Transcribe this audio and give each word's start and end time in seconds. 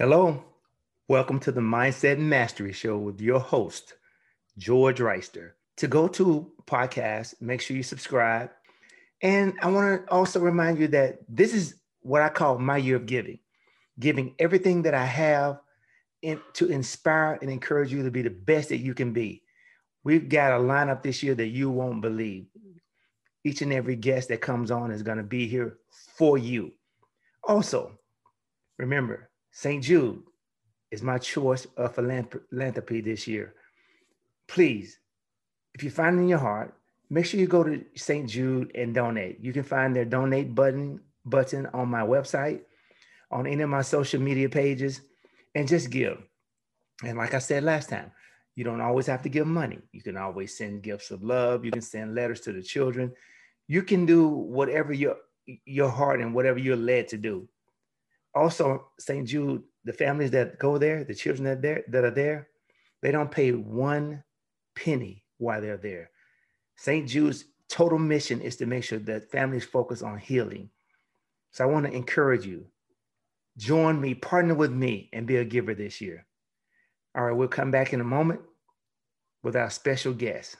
Hello, 0.00 0.42
welcome 1.08 1.38
to 1.40 1.52
the 1.52 1.60
Mindset 1.60 2.16
Mastery 2.16 2.72
Show 2.72 2.96
with 2.96 3.20
your 3.20 3.38
host, 3.38 3.96
George 4.56 4.98
Reister. 4.98 5.50
To 5.76 5.88
go 5.88 6.08
to 6.08 6.50
podcast, 6.64 7.34
make 7.42 7.60
sure 7.60 7.76
you 7.76 7.82
subscribe. 7.82 8.48
And 9.20 9.52
I 9.60 9.70
want 9.70 10.06
to 10.06 10.10
also 10.10 10.40
remind 10.40 10.78
you 10.78 10.88
that 10.88 11.18
this 11.28 11.52
is 11.52 11.74
what 12.00 12.22
I 12.22 12.30
call 12.30 12.58
my 12.58 12.78
year 12.78 12.96
of 12.96 13.04
giving, 13.04 13.40
giving 13.98 14.34
everything 14.38 14.80
that 14.84 14.94
I 14.94 15.04
have 15.04 15.60
in, 16.22 16.40
to 16.54 16.68
inspire 16.68 17.38
and 17.42 17.50
encourage 17.50 17.92
you 17.92 18.02
to 18.02 18.10
be 18.10 18.22
the 18.22 18.30
best 18.30 18.70
that 18.70 18.78
you 18.78 18.94
can 18.94 19.12
be. 19.12 19.42
We've 20.02 20.30
got 20.30 20.58
a 20.58 20.64
lineup 20.64 21.02
this 21.02 21.22
year 21.22 21.34
that 21.34 21.48
you 21.48 21.68
won't 21.68 22.00
believe. 22.00 22.46
Each 23.44 23.60
and 23.60 23.70
every 23.70 23.96
guest 23.96 24.30
that 24.30 24.40
comes 24.40 24.70
on 24.70 24.92
is 24.92 25.02
going 25.02 25.18
to 25.18 25.24
be 25.24 25.46
here 25.46 25.76
for 26.16 26.38
you. 26.38 26.72
Also, 27.46 27.98
remember, 28.78 29.29
St. 29.50 29.82
Jude 29.82 30.22
is 30.90 31.02
my 31.02 31.18
choice 31.18 31.66
of 31.76 31.94
philanthropy 31.94 33.00
this 33.00 33.26
year. 33.26 33.54
Please, 34.46 34.98
if 35.74 35.82
you 35.82 35.90
find 35.90 36.18
it 36.18 36.22
in 36.22 36.28
your 36.28 36.38
heart, 36.38 36.74
make 37.08 37.26
sure 37.26 37.40
you 37.40 37.46
go 37.46 37.62
to 37.62 37.84
St. 37.94 38.28
Jude 38.28 38.72
and 38.74 38.94
donate. 38.94 39.38
You 39.40 39.52
can 39.52 39.62
find 39.62 39.94
their 39.94 40.04
donate 40.04 40.54
button 40.54 41.00
button 41.24 41.66
on 41.74 41.88
my 41.88 42.00
website, 42.00 42.62
on 43.30 43.46
any 43.46 43.62
of 43.62 43.70
my 43.70 43.82
social 43.82 44.20
media 44.20 44.48
pages, 44.48 45.02
and 45.54 45.68
just 45.68 45.90
give. 45.90 46.18
And 47.04 47.18
like 47.18 47.34
I 47.34 47.38
said 47.38 47.62
last 47.62 47.88
time, 47.90 48.10
you 48.56 48.64
don't 48.64 48.80
always 48.80 49.06
have 49.06 49.22
to 49.22 49.28
give 49.28 49.46
money. 49.46 49.78
You 49.92 50.02
can 50.02 50.16
always 50.16 50.56
send 50.56 50.82
gifts 50.82 51.10
of 51.10 51.22
love. 51.22 51.64
You 51.64 51.70
can 51.70 51.82
send 51.82 52.14
letters 52.14 52.40
to 52.42 52.52
the 52.52 52.62
children. 52.62 53.12
You 53.68 53.82
can 53.82 54.06
do 54.06 54.28
whatever 54.28 54.92
your 54.92 55.16
your 55.64 55.88
heart 55.88 56.20
and 56.20 56.34
whatever 56.34 56.58
you're 56.58 56.76
led 56.76 57.08
to 57.08 57.16
do 57.16 57.48
also 58.34 58.88
St. 58.98 59.26
Jude, 59.26 59.62
the 59.84 59.92
families 59.92 60.30
that 60.32 60.58
go 60.58 60.78
there, 60.78 61.04
the 61.04 61.14
children 61.14 61.44
that 61.44 61.62
there 61.62 61.84
that 61.88 62.04
are 62.04 62.10
there, 62.10 62.48
they 63.02 63.10
don't 63.10 63.30
pay 63.30 63.52
one 63.52 64.22
penny 64.74 65.24
while 65.38 65.60
they're 65.60 65.76
there. 65.76 66.10
St. 66.76 67.08
Jude's 67.08 67.44
total 67.68 67.98
mission 67.98 68.40
is 68.40 68.56
to 68.56 68.66
make 68.66 68.84
sure 68.84 68.98
that 68.98 69.30
families 69.30 69.64
focus 69.64 70.02
on 70.02 70.18
healing. 70.18 70.70
So 71.52 71.64
I 71.64 71.66
want 71.66 71.86
to 71.86 71.92
encourage 71.92 72.46
you. 72.46 72.66
Join 73.56 74.00
me, 74.00 74.14
partner 74.14 74.54
with 74.54 74.72
me, 74.72 75.10
and 75.12 75.26
be 75.26 75.36
a 75.36 75.44
giver 75.44 75.74
this 75.74 76.00
year. 76.00 76.26
All 77.14 77.24
right, 77.24 77.36
we'll 77.36 77.48
come 77.48 77.70
back 77.70 77.92
in 77.92 78.00
a 78.00 78.04
moment 78.04 78.40
with 79.42 79.56
our 79.56 79.70
special 79.70 80.12
guest. 80.12 80.56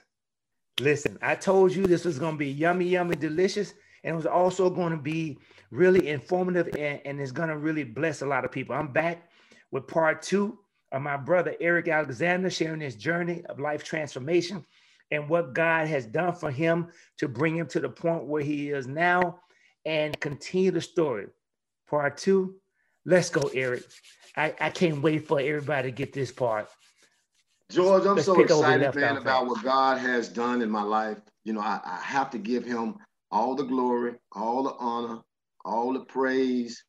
Listen, 0.81 1.19
I 1.23 1.37
told 1.37 1.75
you 1.75 1.87
this 1.87 2.05
was 2.05 2.19
going 2.19 2.35
to 2.35 2.39
be 2.39 2.51
yummy, 2.51 2.87
yummy, 2.87 3.17
delicious 3.17 3.73
and 4.03 4.13
it 4.13 4.17
was 4.17 4.27
also 4.27 4.71
going 4.71 4.93
to 4.93 5.03
be 5.03 5.39
really 5.71 6.09
informative 6.09 6.69
and, 6.77 7.01
and 7.05 7.21
it's 7.21 7.33
going 7.33 7.49
to 7.49 7.57
really 7.57 7.85
bless 7.85 8.23
a 8.23 8.27
lot 8.27 8.45
of 8.45 8.53
people. 8.53 8.75
I'm 8.75 8.93
back 8.93 9.31
with 9.71 9.87
part 9.87 10.23
two 10.23 10.59
of 10.93 11.03
my 11.03 11.17
brother 11.17 11.55
Eric 11.61 11.89
Alexander 11.89 12.51
sharing 12.51 12.81
his 12.81 12.97
journey 12.97 13.43
of 13.49 13.61
life 13.61 13.85
transformation 13.85 14.65
and 15.11 15.29
what 15.29 15.55
God 15.55 15.87
has 15.89 16.07
done 16.07 16.35
for 16.35 16.51
him 16.51 16.89
to 17.19 17.29
bring 17.29 17.57
him 17.57 17.67
to 17.69 17.81
the 17.81 17.89
point 17.89 18.25
where 18.25 18.43
he 18.43 18.71
is 18.71 18.87
now 18.87 19.41
and 19.85 20.19
continue 20.21 20.71
the 20.71 20.81
story. 20.81 21.27
Part 21.89 22.17
two, 22.17 22.57
let's 23.05 23.31
go, 23.31 23.51
Eric. 23.55 23.83
I, 24.37 24.55
I 24.61 24.71
can't 24.71 25.03
wait 25.03 25.27
for 25.27 25.41
everybody 25.41 25.91
to 25.91 25.95
get 25.95 26.13
this 26.13 26.31
part. 26.31 26.69
George, 27.71 28.05
I'm 28.05 28.17
Let's 28.17 28.27
so 28.27 28.41
excited, 28.41 28.95
man, 28.97 29.17
about 29.17 29.47
what 29.47 29.63
God 29.63 29.99
has 29.99 30.29
done 30.29 30.61
in 30.61 30.71
my 30.71 30.83
life. 30.83 31.19
You 31.45 31.53
know, 31.53 31.61
I, 31.61 31.81
I 31.85 32.01
have 32.03 32.31
to 32.31 32.39
give 32.39 32.65
him 32.65 32.97
all 33.31 33.55
the 33.55 33.63
glory, 33.63 34.15
all 34.33 34.65
the 34.65 34.75
honor, 34.79 35.21
all 35.65 35.93
the 35.93 36.01
praise, 36.01 36.85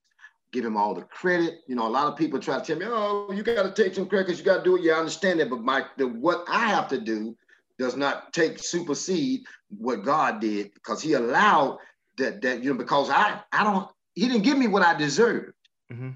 give 0.52 0.66
him 0.66 0.78
all 0.78 0.94
the 0.94 1.04
credit. 1.04 1.60
You 1.68 1.76
know, 1.76 1.88
a 1.88 1.90
lot 1.90 2.08
of 2.08 2.18
people 2.18 2.40
try 2.40 2.60
to 2.60 2.66
tell 2.66 2.78
me, 2.78 2.86
oh, 2.88 3.32
you 3.34 3.44
got 3.44 3.64
to 3.64 3.84
take 3.84 3.96
some 3.96 4.08
credit 4.08 4.28
because 4.28 4.40
you 4.40 4.46
got 4.46 4.58
to 4.60 4.64
do 4.64 4.76
it. 4.76 4.84
Yeah, 4.84 4.94
I 4.94 5.00
understand 5.00 5.40
that. 5.40 5.50
But 5.50 5.62
my 5.62 5.86
the, 5.98 6.08
what 6.08 6.46
I 6.48 6.68
have 6.68 6.88
to 6.90 7.00
do 7.00 7.36
does 7.80 7.96
not 7.96 8.32
take 8.34 8.60
supersede 8.60 9.42
what 9.70 10.04
God 10.04 10.40
did 10.40 10.74
because 10.74 11.02
he 11.02 11.14
allowed 11.14 11.80
that, 12.18 12.42
that, 12.42 12.64
you 12.64 12.72
know, 12.72 12.78
because 12.78 13.10
I, 13.10 13.42
I 13.52 13.64
don't, 13.64 13.90
he 14.14 14.28
didn't 14.28 14.44
give 14.44 14.58
me 14.58 14.68
what 14.68 14.84
I 14.84 14.94
deserved. 14.96 15.54
Mm-hmm. 15.92 16.10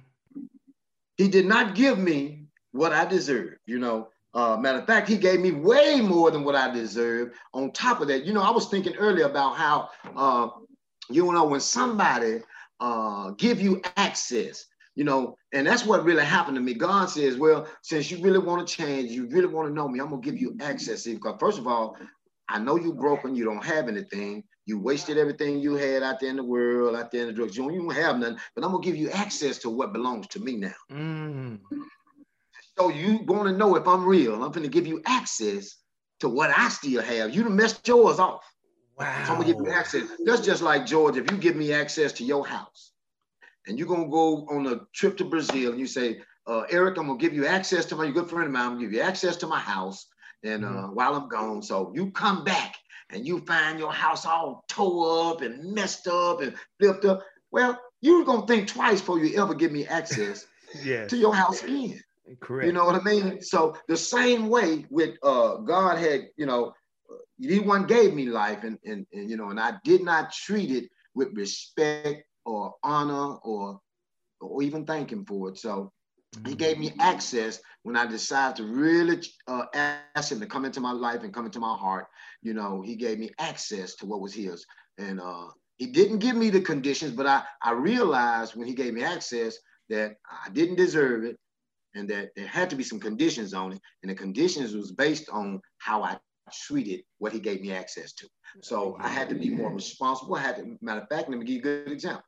He 1.17 1.27
did 1.29 1.45
not 1.45 1.75
give 1.75 1.97
me 1.97 2.43
what 2.71 2.91
I 2.91 3.05
deserved, 3.05 3.57
you 3.65 3.79
know. 3.79 4.09
Uh, 4.33 4.57
matter 4.57 4.79
of 4.79 4.85
fact, 4.85 5.07
he 5.07 5.17
gave 5.17 5.39
me 5.39 5.51
way 5.51 6.01
more 6.01 6.29
than 6.29 6.43
what 6.43 6.55
I 6.55 6.69
deserved. 6.69 7.35
On 7.53 7.71
top 7.71 8.01
of 8.01 8.09
that, 8.09 8.25
you 8.25 8.33
know, 8.33 8.41
I 8.41 8.51
was 8.51 8.67
thinking 8.67 8.93
earlier 8.97 9.25
about 9.25 9.55
how, 9.55 9.89
uh, 10.13 10.49
you 11.09 11.31
know, 11.31 11.45
when 11.45 11.59
somebody 11.59 12.41
uh, 12.79 13.31
give 13.31 13.61
you 13.61 13.81
access, 13.97 14.65
you 14.95 15.03
know, 15.03 15.35
and 15.53 15.67
that's 15.67 15.85
what 15.85 16.03
really 16.03 16.23
happened 16.23 16.55
to 16.55 16.61
me. 16.61 16.73
God 16.73 17.09
says, 17.09 17.37
well, 17.37 17.67
since 17.81 18.09
you 18.09 18.21
really 18.23 18.39
want 18.39 18.65
to 18.65 18.73
change, 18.75 19.11
you 19.11 19.27
really 19.27 19.47
want 19.47 19.67
to 19.67 19.73
know 19.73 19.87
me, 19.87 19.99
I'm 19.99 20.09
gonna 20.09 20.21
give 20.21 20.37
you 20.37 20.55
access. 20.61 21.05
Because 21.05 21.35
first 21.39 21.59
of 21.59 21.67
all, 21.67 21.97
I 22.47 22.59
know 22.59 22.77
you're 22.77 22.93
broken, 22.93 23.35
you 23.35 23.43
don't 23.43 23.63
have 23.63 23.87
anything. 23.87 24.43
You 24.67 24.79
wasted 24.79 25.17
everything 25.17 25.59
you 25.59 25.75
had 25.75 26.01
out 26.01 26.19
there 26.19 26.29
in 26.29 26.37
the 26.37 26.43
world, 26.43 26.95
out 26.95 27.11
there 27.11 27.21
in 27.21 27.27
the 27.27 27.33
drugs. 27.33 27.55
You 27.55 27.69
don't 27.69 27.93
have 27.93 28.17
nothing, 28.17 28.37
but 28.55 28.63
I'm 28.63 28.71
gonna 28.71 28.83
give 28.83 28.95
you 28.95 29.09
access 29.11 29.57
to 29.59 29.69
what 29.69 29.93
belongs 29.93 30.27
to 30.27 30.39
me 30.39 30.57
now. 30.57 30.73
Mm. 30.91 31.59
So 32.77 32.89
you 32.89 33.19
want 33.25 33.47
to 33.47 33.55
know 33.55 33.75
if 33.75 33.87
I'm 33.87 34.05
real. 34.05 34.33
I'm 34.33 34.51
going 34.51 34.63
to 34.63 34.69
give 34.69 34.87
you 34.87 35.01
access 35.05 35.77
to 36.19 36.29
what 36.29 36.51
I 36.55 36.69
still 36.69 37.01
have. 37.01 37.33
You 37.33 37.43
done 37.43 37.55
messed 37.55 37.87
yours 37.87 38.19
off. 38.19 38.43
Wow. 38.97 39.23
So 39.25 39.33
I'm 39.33 39.41
gonna 39.41 39.53
give 39.53 39.65
you 39.65 39.71
access. 39.71 40.03
That's 40.23 40.41
just 40.41 40.61
like 40.61 40.85
George. 40.85 41.17
If 41.17 41.29
you 41.29 41.37
give 41.37 41.55
me 41.55 41.73
access 41.73 42.13
to 42.13 42.23
your 42.23 42.45
house, 42.45 42.91
and 43.67 43.77
you're 43.77 43.87
gonna 43.87 44.09
go 44.09 44.45
on 44.49 44.67
a 44.67 44.81
trip 44.93 45.17
to 45.17 45.25
Brazil, 45.25 45.71
and 45.71 45.79
you 45.79 45.87
say, 45.87 46.21
uh, 46.47 46.63
Eric, 46.69 46.97
I'm 46.97 47.07
gonna 47.07 47.19
give 47.19 47.33
you 47.33 47.45
access 47.45 47.85
to 47.87 47.95
my 47.95 48.09
good 48.09 48.29
friend 48.29 48.45
of 48.45 48.53
mine. 48.53 48.61
I'm 48.61 48.69
gonna 48.73 48.85
give 48.85 48.93
you 48.93 49.01
access 49.01 49.35
to 49.37 49.47
my 49.47 49.59
house, 49.59 50.07
and 50.43 50.63
uh, 50.63 50.69
mm-hmm. 50.69 50.95
while 50.95 51.15
I'm 51.15 51.27
gone, 51.27 51.61
so 51.61 51.91
you 51.93 52.11
come 52.11 52.43
back 52.43 52.75
and 53.09 53.25
you 53.25 53.39
find 53.41 53.79
your 53.79 53.91
house 53.91 54.25
all 54.25 54.63
tore 54.67 55.31
up 55.31 55.41
and 55.41 55.73
messed 55.73 56.07
up 56.07 56.41
and 56.41 56.55
flipped 56.79 57.05
up. 57.05 57.21
Well, 57.51 57.79
you're 58.01 58.23
gonna 58.23 58.47
think 58.47 58.67
twice 58.67 59.01
before 59.01 59.19
you 59.19 59.41
ever 59.41 59.53
give 59.53 59.71
me 59.71 59.85
access 59.87 60.45
yes. 60.83 61.09
to 61.09 61.17
your 61.17 61.35
house 61.35 61.63
again. 61.63 62.01
Correct. 62.39 62.65
You 62.65 62.73
know 62.73 62.85
what 62.85 62.95
I 62.95 63.03
mean? 63.03 63.41
So 63.41 63.77
the 63.87 63.97
same 63.97 64.49
way 64.49 64.85
with 64.89 65.15
uh, 65.21 65.57
God 65.57 65.99
had, 65.99 66.27
you 66.37 66.45
know, 66.45 66.73
he 67.37 67.59
one 67.59 67.85
gave 67.85 68.13
me 68.13 68.25
life 68.25 68.63
and, 68.63 68.77
and, 68.85 69.05
and 69.13 69.29
you 69.29 69.37
know, 69.37 69.49
and 69.49 69.59
I 69.59 69.73
did 69.83 70.03
not 70.03 70.31
treat 70.31 70.71
it 70.71 70.89
with 71.13 71.29
respect 71.33 72.23
or 72.45 72.73
honor 72.83 73.35
or 73.43 73.79
or 74.41 74.61
even 74.61 74.85
thank 74.85 75.11
him 75.11 75.25
for 75.25 75.49
it. 75.49 75.57
So 75.57 75.91
mm-hmm. 76.35 76.49
he 76.49 76.55
gave 76.55 76.77
me 76.77 76.93
access 76.99 77.59
when 77.83 77.95
I 77.95 78.05
decided 78.05 78.57
to 78.57 78.63
really 78.65 79.21
uh, 79.47 79.65
ask 79.73 80.31
him 80.31 80.39
to 80.39 80.45
come 80.45 80.65
into 80.65 80.81
my 80.81 80.91
life 80.91 81.23
and 81.23 81.33
come 81.33 81.45
into 81.45 81.59
my 81.59 81.75
heart. 81.75 82.07
You 82.41 82.53
know, 82.53 82.81
he 82.81 82.95
gave 82.95 83.17
me 83.17 83.31
access 83.39 83.95
to 83.95 84.05
what 84.05 84.21
was 84.21 84.33
his. 84.33 84.65
And 84.97 85.19
uh, 85.19 85.47
he 85.77 85.87
didn't 85.87 86.19
give 86.19 86.35
me 86.35 86.49
the 86.49 86.61
conditions, 86.61 87.11
but 87.11 87.27
I, 87.27 87.43
I 87.61 87.71
realized 87.71 88.55
when 88.55 88.67
he 88.67 88.73
gave 88.73 88.93
me 88.93 89.03
access 89.03 89.57
that 89.89 90.15
I 90.29 90.49
didn't 90.49 90.75
deserve 90.75 91.23
it 91.23 91.37
and 91.95 92.09
that 92.09 92.29
there 92.35 92.47
had 92.47 92.69
to 92.69 92.75
be 92.75 92.83
some 92.83 92.99
conditions 92.99 93.53
on 93.53 93.73
it. 93.73 93.81
And 94.03 94.09
the 94.09 94.15
conditions 94.15 94.75
was 94.75 94.91
based 94.91 95.29
on 95.29 95.61
how 95.77 96.03
I 96.03 96.17
treated 96.51 97.01
what 97.17 97.33
he 97.33 97.39
gave 97.39 97.61
me 97.61 97.71
access 97.71 98.13
to. 98.13 98.27
So 98.61 98.97
I 98.99 99.07
had 99.07 99.29
to 99.29 99.35
be 99.35 99.49
more 99.49 99.73
responsible. 99.73 100.35
I 100.35 100.41
had 100.41 100.57
to, 100.57 100.77
matter 100.81 101.01
of 101.01 101.09
fact, 101.09 101.29
let 101.29 101.37
me 101.37 101.45
give 101.45 101.55
you 101.55 101.59
a 101.59 101.63
good 101.85 101.91
example. 101.91 102.23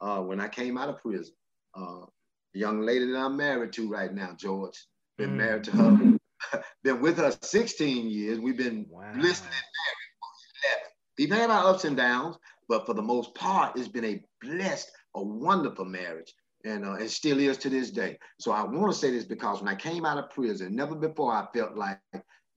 Uh, 0.00 0.20
when 0.20 0.40
I 0.40 0.48
came 0.48 0.78
out 0.78 0.88
of 0.88 0.98
prison, 0.98 1.34
uh, 1.74 2.06
the 2.54 2.60
young 2.60 2.80
lady 2.80 3.10
that 3.10 3.18
I'm 3.18 3.36
married 3.36 3.72
to 3.74 3.88
right 3.88 4.12
now, 4.12 4.34
George, 4.38 4.86
been 5.16 5.30
mm. 5.30 5.36
married 5.36 5.64
to 5.64 5.70
her, 5.72 6.62
been 6.84 7.00
with 7.00 7.18
her 7.18 7.32
16 7.42 8.08
years. 8.08 8.38
We've 8.38 8.56
been 8.56 8.86
wow. 8.88 9.12
listening 9.16 9.50
married 9.50 10.14
for 10.20 10.30
11. 10.70 10.82
We've 11.18 11.32
had 11.32 11.50
our 11.50 11.70
ups 11.70 11.84
and 11.84 11.96
downs, 11.96 12.36
but 12.68 12.86
for 12.86 12.94
the 12.94 13.02
most 13.02 13.34
part, 13.34 13.76
it's 13.76 13.88
been 13.88 14.04
a 14.04 14.22
blessed, 14.40 14.90
a 15.14 15.22
wonderful 15.22 15.84
marriage 15.84 16.32
and 16.64 16.84
uh, 16.84 16.94
it 16.94 17.10
still 17.10 17.38
is 17.38 17.56
to 17.58 17.70
this 17.70 17.90
day. 17.90 18.18
So 18.38 18.52
I 18.52 18.62
want 18.62 18.92
to 18.92 18.98
say 18.98 19.10
this 19.10 19.24
because 19.24 19.60
when 19.60 19.68
I 19.68 19.74
came 19.74 20.04
out 20.04 20.18
of 20.18 20.30
prison, 20.30 20.74
never 20.74 20.94
before 20.94 21.32
I 21.32 21.46
felt 21.54 21.76
like 21.76 22.00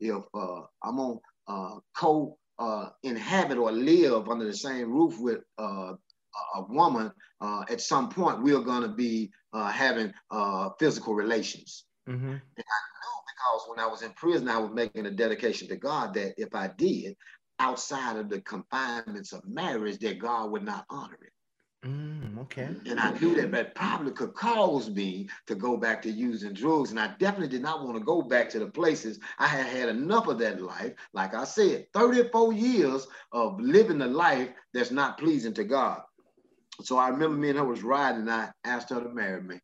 if 0.02 0.24
uh, 0.34 0.62
I'm 0.84 1.00
on 1.00 1.20
uh, 1.48 1.80
co 1.96 2.38
uh, 2.60 2.90
inhabit 3.04 3.58
or 3.58 3.72
live 3.72 4.28
under 4.28 4.46
the 4.46 4.54
same 4.54 4.92
roof 4.92 5.20
with 5.20 5.40
uh, 5.58 5.94
a 6.56 6.62
woman, 6.70 7.12
uh, 7.40 7.64
at 7.70 7.82
some 7.82 8.10
point 8.10 8.44
we're 8.44 8.62
going 8.62 8.84
to 8.84 8.96
be 8.96 9.32
having 9.54 10.12
physical 10.80 11.14
relations. 11.14 11.86
Mm-hmm. 12.10 12.30
And 12.30 12.40
I 12.58 12.80
knew 12.92 13.22
because 13.28 13.70
when 13.70 13.80
I 13.80 13.88
was 13.88 14.02
in 14.02 14.12
prison, 14.14 14.50
I 14.50 14.58
was 14.58 14.72
making 14.74 15.06
a 15.06 15.12
dedication 15.12 15.68
to 15.70 15.76
God 15.76 16.14
that 16.16 16.34
if 16.38 16.54
I 16.56 16.70
did, 16.78 17.16
outside 17.60 18.18
of 18.18 18.30
the 18.30 18.42
confinements 18.42 19.34
of 19.34 19.48
marriage, 19.48 20.00
that 20.00 20.20
God 20.20 20.52
would 20.52 20.64
not 20.64 20.86
honor 20.90 21.20
it. 21.22 21.32
Mm, 21.86 22.38
okay. 22.40 22.70
And 22.86 23.00
I 23.00 23.12
knew 23.20 23.36
that 23.36 23.52
that 23.52 23.76
probably 23.76 24.12
could 24.12 24.34
cause 24.34 24.90
me 24.90 25.30
to 25.48 25.56
go 25.56 25.78
back 25.78 26.02
to 26.04 26.12
using 26.12 26.54
drugs. 26.54 26.92
And 26.92 27.00
I 27.00 27.08
definitely 27.20 27.48
did 27.48 27.62
not 27.62 27.84
want 27.84 27.98
to 27.98 28.04
go 28.04 28.22
back 28.22 28.50
to 28.50 28.60
the 28.60 28.68
places 28.68 29.20
I 29.40 29.48
had 29.48 29.66
had 29.66 29.90
enough 29.90 30.28
of 30.28 30.40
that 30.40 30.62
life. 30.62 30.94
Like 31.14 31.34
I 31.34 31.44
said, 31.46 31.88
34 31.94 32.54
years 32.54 33.08
of 33.32 33.60
living 33.60 34.02
a 34.02 34.08
life 34.08 34.50
that's 34.74 34.92
not 34.92 35.18
pleasing 35.18 35.54
to 35.56 35.64
God. 35.64 36.02
So 36.82 36.98
I 36.98 37.10
remember 37.10 37.38
me 37.38 37.50
and 37.50 37.58
her 37.60 37.66
was 37.66 37.84
riding, 37.84 38.22
and 38.22 38.32
I 38.32 38.52
asked 38.64 38.90
her 38.90 39.02
to 39.02 39.10
marry 39.10 39.42
me. 39.42 39.60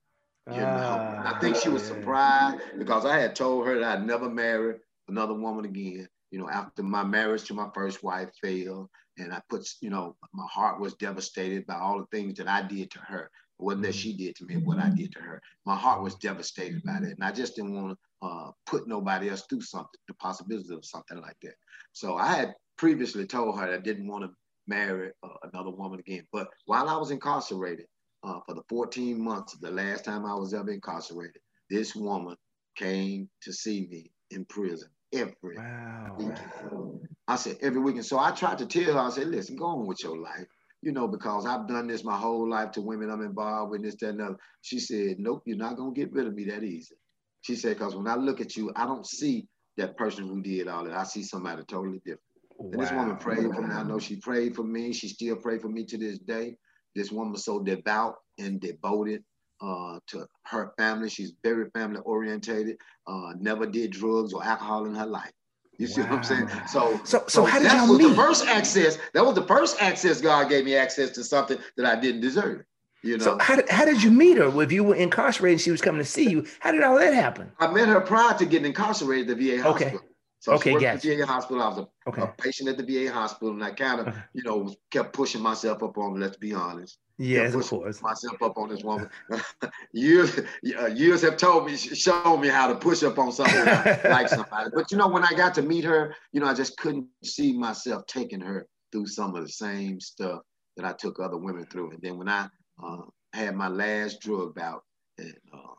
You 0.50 0.66
know, 0.68 1.06
I 1.24 1.34
think 1.34 1.56
she 1.58 1.70
was 1.70 1.84
ah, 1.84 1.86
surprised 1.86 2.58
because 2.78 3.06
I 3.06 3.18
had 3.20 3.36
told 3.36 3.66
her 3.68 3.80
that 3.80 4.00
I'd 4.00 4.06
never 4.08 4.30
marry 4.30 4.76
another 5.08 5.34
woman 5.34 5.66
again. 5.66 6.08
You 6.32 6.40
know, 6.40 6.50
after 6.50 6.84
my 6.84 7.04
marriage 7.04 7.44
to 7.46 7.54
my 7.54 7.70
first 7.74 8.04
wife 8.04 8.30
failed, 8.42 8.90
and 9.18 9.34
I 9.34 9.42
put, 9.50 9.68
you 9.82 9.90
know, 9.90 10.16
my 10.34 10.46
heart 10.50 10.80
was 10.80 10.94
devastated 10.96 11.66
by 11.66 11.76
all 11.76 12.00
the 12.00 12.18
things 12.18 12.38
that 12.38 12.48
I 12.48 12.62
did 12.62 12.92
to 12.92 13.00
her. 13.00 13.32
It 13.60 13.64
wasn't 13.64 13.84
that 13.84 13.96
she 13.96 14.16
did 14.16 14.36
to 14.36 14.46
me, 14.46 14.58
what 14.58 14.78
I 14.78 14.90
did 14.90 15.12
to 15.14 15.20
her. 15.20 15.42
My 15.66 15.76
heart 15.76 16.04
was 16.04 16.16
devastated 16.16 16.84
by 16.84 17.00
that, 17.02 17.12
and 17.12 17.24
I 17.24 17.32
just 17.32 17.56
didn't 17.56 17.74
want 17.74 17.98
to 17.98 18.28
uh, 18.28 18.52
put 18.66 18.88
nobody 18.88 19.30
else 19.30 19.44
through 19.50 19.62
something, 19.62 20.00
the 20.08 20.14
possibility 20.16 20.74
of 20.74 20.86
something 20.86 21.20
like 21.20 21.38
that. 21.42 21.56
So 21.94 22.16
I 22.16 22.36
had 22.36 22.54
previously 22.78 23.26
told 23.26 23.60
her 23.60 23.68
that 23.68 23.80
I 23.80 23.82
didn't 23.82 24.08
want 24.08 24.26
to 24.26 24.32
marry 24.68 25.12
uh, 25.24 25.30
another 25.52 25.72
woman 25.72 26.00
again. 26.00 26.28
But 26.32 26.48
while 26.66 26.88
I 26.90 26.98
was 26.98 27.12
incarcerated 27.12 27.88
uh, 28.24 28.40
for 28.46 28.54
the 28.54 28.64
14 28.70 29.20
months, 29.20 29.58
the 29.58 29.72
last 29.72 30.06
time 30.06 30.26
I 30.26 30.36
was 30.36 30.54
ever 30.54 30.72
incarcerated, 30.72 31.42
this 31.70 31.96
woman 31.96 32.36
came 32.76 33.30
to 33.42 33.52
see 33.52 33.88
me 33.90 34.12
in 34.30 34.46
prison 34.46 34.90
every 35.14 35.58
wow. 35.58 36.16
weekend. 36.18 37.07
I 37.28 37.36
said 37.36 37.58
every 37.62 37.82
weekend. 37.82 38.06
So 38.06 38.20
I 38.20 38.32
tried 38.32 38.58
to 38.60 38.66
tell 38.66 38.94
her, 38.94 39.00
I 39.00 39.10
said, 39.10 39.28
listen, 39.28 39.56
go 39.56 39.66
on 39.66 39.88
with 39.88 40.04
your 40.04 40.18
life. 40.18 40.46
You 40.82 40.92
know, 40.92 41.08
because 41.08 41.46
I've 41.46 41.68
done 41.68 41.88
this 41.88 42.04
my 42.04 42.16
whole 42.16 42.48
life 42.48 42.72
to 42.74 42.82
women 42.82 43.10
I'm 43.10 43.24
involved 43.24 43.72
with, 43.72 43.84
this, 43.84 43.96
that, 43.96 44.10
and 44.10 44.22
other. 44.22 44.38
She 44.62 44.80
said, 44.80 45.18
nope, 45.18 45.42
you're 45.46 45.58
not 45.58 45.76
going 45.76 45.94
to 45.94 46.00
get 46.00 46.14
rid 46.14 46.28
of 46.28 46.36
me 46.36 46.46
that 46.46 46.64
easy. 46.64 46.96
She 47.42 47.56
said, 47.56 47.78
because 47.78 47.96
when 47.96 48.08
I 48.08 48.16
look 48.16 48.42
at 48.42 48.56
you, 48.56 48.72
I 48.76 48.86
don't 48.86 49.06
see 49.06 49.48
that 49.78 49.98
person 49.98 50.28
who 50.28 50.42
did 50.42 50.68
all 50.68 50.86
that. 50.86 50.94
I 50.94 51.04
see 51.04 51.24
somebody 51.24 51.64
totally 51.64 52.00
different. 52.06 52.22
Wow. 52.58 52.70
And 52.72 52.82
this 52.82 52.92
woman 52.92 53.18
prayed 53.18 53.54
for 53.54 53.62
me. 53.62 53.74
I 53.74 53.84
know 53.84 54.00
she 54.00 54.18
prayed 54.18 54.56
for 54.56 54.64
me. 54.64 54.94
She 54.94 55.08
still 55.08 55.36
prayed 55.36 55.62
for 55.62 55.70
me 55.70 55.84
to 55.86 55.98
this 55.98 56.20
day. 56.20 56.56
This 56.96 57.12
woman 57.12 57.34
was 57.34 57.46
so 57.46 57.60
devout 57.60 58.16
and 58.38 58.60
devoted 58.62 59.24
uh, 59.62 60.00
to 60.08 60.28
her 60.46 60.74
family. 60.78 61.10
She's 61.10 61.34
very 61.44 61.70
family 61.72 62.02
orientated. 62.06 62.78
Uh, 63.08 63.34
never 63.40 63.66
did 63.66 63.92
drugs 63.92 64.34
or 64.34 64.44
alcohol 64.44 64.86
in 64.86 64.96
her 64.96 65.06
life. 65.06 65.32
You 65.78 65.88
see 65.88 66.02
wow. 66.02 66.10
what 66.10 66.18
I'm 66.18 66.24
saying? 66.24 66.50
So, 66.68 67.00
so, 67.04 67.20
so, 67.20 67.24
so 67.28 67.46
how 67.46 67.60
did 67.60 67.72
y'all 67.72 67.88
was 67.88 68.00
meet? 68.00 68.10
the 68.10 68.16
first 68.16 68.48
access. 68.48 68.98
That 69.14 69.26
was 69.26 69.36
the 69.36 69.46
first 69.46 69.82
access 69.82 70.22
God 70.22 70.50
gave 70.50 70.66
me 70.66 70.76
access 70.76 71.12
to 71.12 71.24
something 71.24 71.58
that 71.76 71.86
I 71.86 72.00
didn't 72.00 72.22
deserve. 72.22 72.64
You 73.04 73.18
know. 73.18 73.24
So 73.24 73.38
how 73.40 73.58
did, 73.58 73.70
how 73.70 73.86
did 73.86 74.02
you 74.02 74.10
meet 74.10 74.38
her? 74.38 74.62
If 74.62 74.72
you 74.72 74.84
were 74.84 74.96
incarcerated, 74.96 75.54
and 75.54 75.62
she 75.62 75.72
was 75.72 75.82
coming 75.82 76.00
to 76.00 76.06
see 76.06 76.30
you. 76.30 76.48
How 76.60 76.72
did 76.72 76.84
all 76.84 76.98
that 76.98 77.14
happen? 77.14 77.52
I 77.60 77.68
met 77.68 77.88
her 77.88 78.02
prior 78.02 78.38
to 78.38 78.46
getting 78.46 78.66
incarcerated 78.68 79.30
at 79.30 79.38
the 79.38 79.58
VA 79.58 79.62
hospital. 79.62 80.00
Okay. 80.00 80.06
So 80.40 80.54
okay, 80.54 80.74
I 80.74 80.94
at 80.94 81.02
the 81.02 81.18
VA 81.18 81.26
hospital. 81.26 81.64
I 81.64 81.68
was 81.68 81.78
a, 81.80 82.10
okay. 82.10 82.22
a, 82.22 82.28
patient 82.28 82.70
at 82.70 82.78
the 82.78 82.84
VA 82.84 83.12
hospital, 83.12 83.54
and 83.54 83.64
I 83.64 83.72
kind 83.72 84.02
of, 84.02 84.16
you 84.34 84.44
know, 84.44 84.74
kept 84.92 85.14
pushing 85.14 85.42
myself 85.42 85.82
up 85.82 85.98
on. 85.98 86.20
Let's 86.20 86.38
be 86.38 86.54
honest. 86.54 87.00
Yes, 87.18 87.56
of 87.56 87.68
course. 87.68 88.02
Myself 88.02 88.40
up 88.44 88.58
on 88.58 88.70
this 88.70 88.84
woman. 88.84 89.10
years, 89.92 90.40
uh, 90.80 90.86
years 90.86 91.24
have 91.24 91.38
told 91.38 91.66
me, 91.66 91.76
shown 91.76 92.40
me 92.40 92.48
how 92.48 92.68
to 92.68 92.76
push 92.76 93.02
up 93.02 93.18
on 93.18 93.32
something 93.32 93.66
like 94.12 94.30
somebody. 94.30 94.70
But 94.74 94.92
you 94.92 94.98
know, 94.98 95.08
when 95.08 95.24
I 95.24 95.32
got 95.36 95.56
to 95.56 95.64
meet 95.64 95.84
her, 95.84 96.16
you 96.32 96.40
know, 96.40 96.46
I 96.46 96.54
just 96.54 96.78
couldn't 96.78 97.08
see 97.24 97.58
myself 97.58 98.06
taking 98.06 98.42
her 98.42 98.68
through 98.92 99.08
some 99.08 99.36
of 99.36 99.44
the 99.44 99.50
same 99.50 100.00
stuff 100.00 100.42
that 100.76 100.86
I 100.86 100.94
took 100.94 101.20
other 101.20 101.38
women 101.38 101.66
through. 101.66 101.92
And 101.92 102.02
then 102.02 102.20
when 102.20 102.30
I 102.30 102.48
uh, 102.84 103.02
had 103.34 103.56
my 103.56 103.68
last 103.68 104.22
drug 104.22 104.54
bout, 104.54 104.84
and 105.18 105.34
uh, 105.52 105.74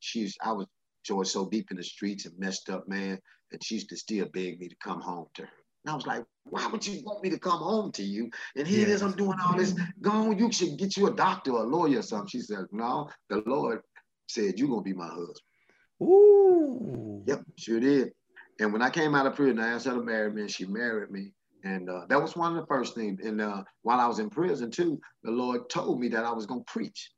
she's, 0.00 0.36
I 0.44 0.52
was 0.52 0.66
George 1.04 1.28
so 1.28 1.48
deep 1.48 1.70
in 1.70 1.78
the 1.78 1.82
streets 1.82 2.26
and 2.26 2.38
messed 2.38 2.68
up, 2.68 2.86
man, 2.86 3.18
and 3.52 3.62
she 3.62 3.76
used 3.76 3.88
to 3.90 3.96
still 3.96 4.26
beg 4.32 4.58
me 4.58 4.68
to 4.68 4.76
come 4.82 5.00
home 5.00 5.26
to 5.34 5.42
her. 5.42 5.48
And 5.84 5.92
I 5.92 5.94
was 5.94 6.06
like, 6.06 6.24
why 6.44 6.66
would 6.66 6.86
you 6.86 7.02
want 7.04 7.22
me 7.22 7.30
to 7.30 7.38
come 7.38 7.58
home 7.58 7.90
to 7.92 8.02
you? 8.02 8.30
And 8.56 8.66
here 8.66 8.80
yes. 8.80 8.88
it 8.88 8.92
is, 8.92 9.02
I'm 9.02 9.12
doing 9.12 9.38
all 9.44 9.56
this. 9.56 9.74
Go 10.00 10.10
on, 10.10 10.38
you 10.38 10.50
should 10.52 10.76
get 10.78 10.96
you 10.96 11.08
a 11.08 11.12
doctor 11.12 11.52
or 11.52 11.64
a 11.64 11.68
lawyer 11.68 11.98
or 11.98 12.02
something. 12.02 12.28
She 12.28 12.40
said, 12.40 12.66
no, 12.70 13.10
the 13.28 13.42
Lord 13.46 13.80
said, 14.28 14.58
you're 14.58 14.68
going 14.68 14.80
to 14.80 14.84
be 14.84 14.92
my 14.92 15.08
husband. 15.08 15.40
Ooh. 16.02 17.22
Yep, 17.26 17.42
sure 17.56 17.80
did. 17.80 18.12
And 18.60 18.72
when 18.72 18.82
I 18.82 18.90
came 18.90 19.14
out 19.14 19.26
of 19.26 19.34
prison, 19.34 19.58
I 19.58 19.68
asked 19.68 19.86
her 19.86 19.94
to 19.94 20.02
marry 20.02 20.30
me, 20.32 20.42
and 20.42 20.50
she 20.50 20.66
married 20.66 21.10
me. 21.10 21.32
And 21.64 21.88
uh, 21.88 22.02
that 22.08 22.20
was 22.20 22.36
one 22.36 22.56
of 22.56 22.60
the 22.60 22.66
first 22.66 22.94
things. 22.94 23.20
And 23.24 23.40
uh, 23.40 23.62
while 23.82 24.00
I 24.00 24.06
was 24.06 24.18
in 24.18 24.30
prison, 24.30 24.70
too, 24.70 25.00
the 25.22 25.30
Lord 25.30 25.68
told 25.70 26.00
me 26.00 26.08
that 26.08 26.24
I 26.24 26.32
was 26.32 26.46
going 26.46 26.60
to 26.64 26.72
preach. 26.72 27.10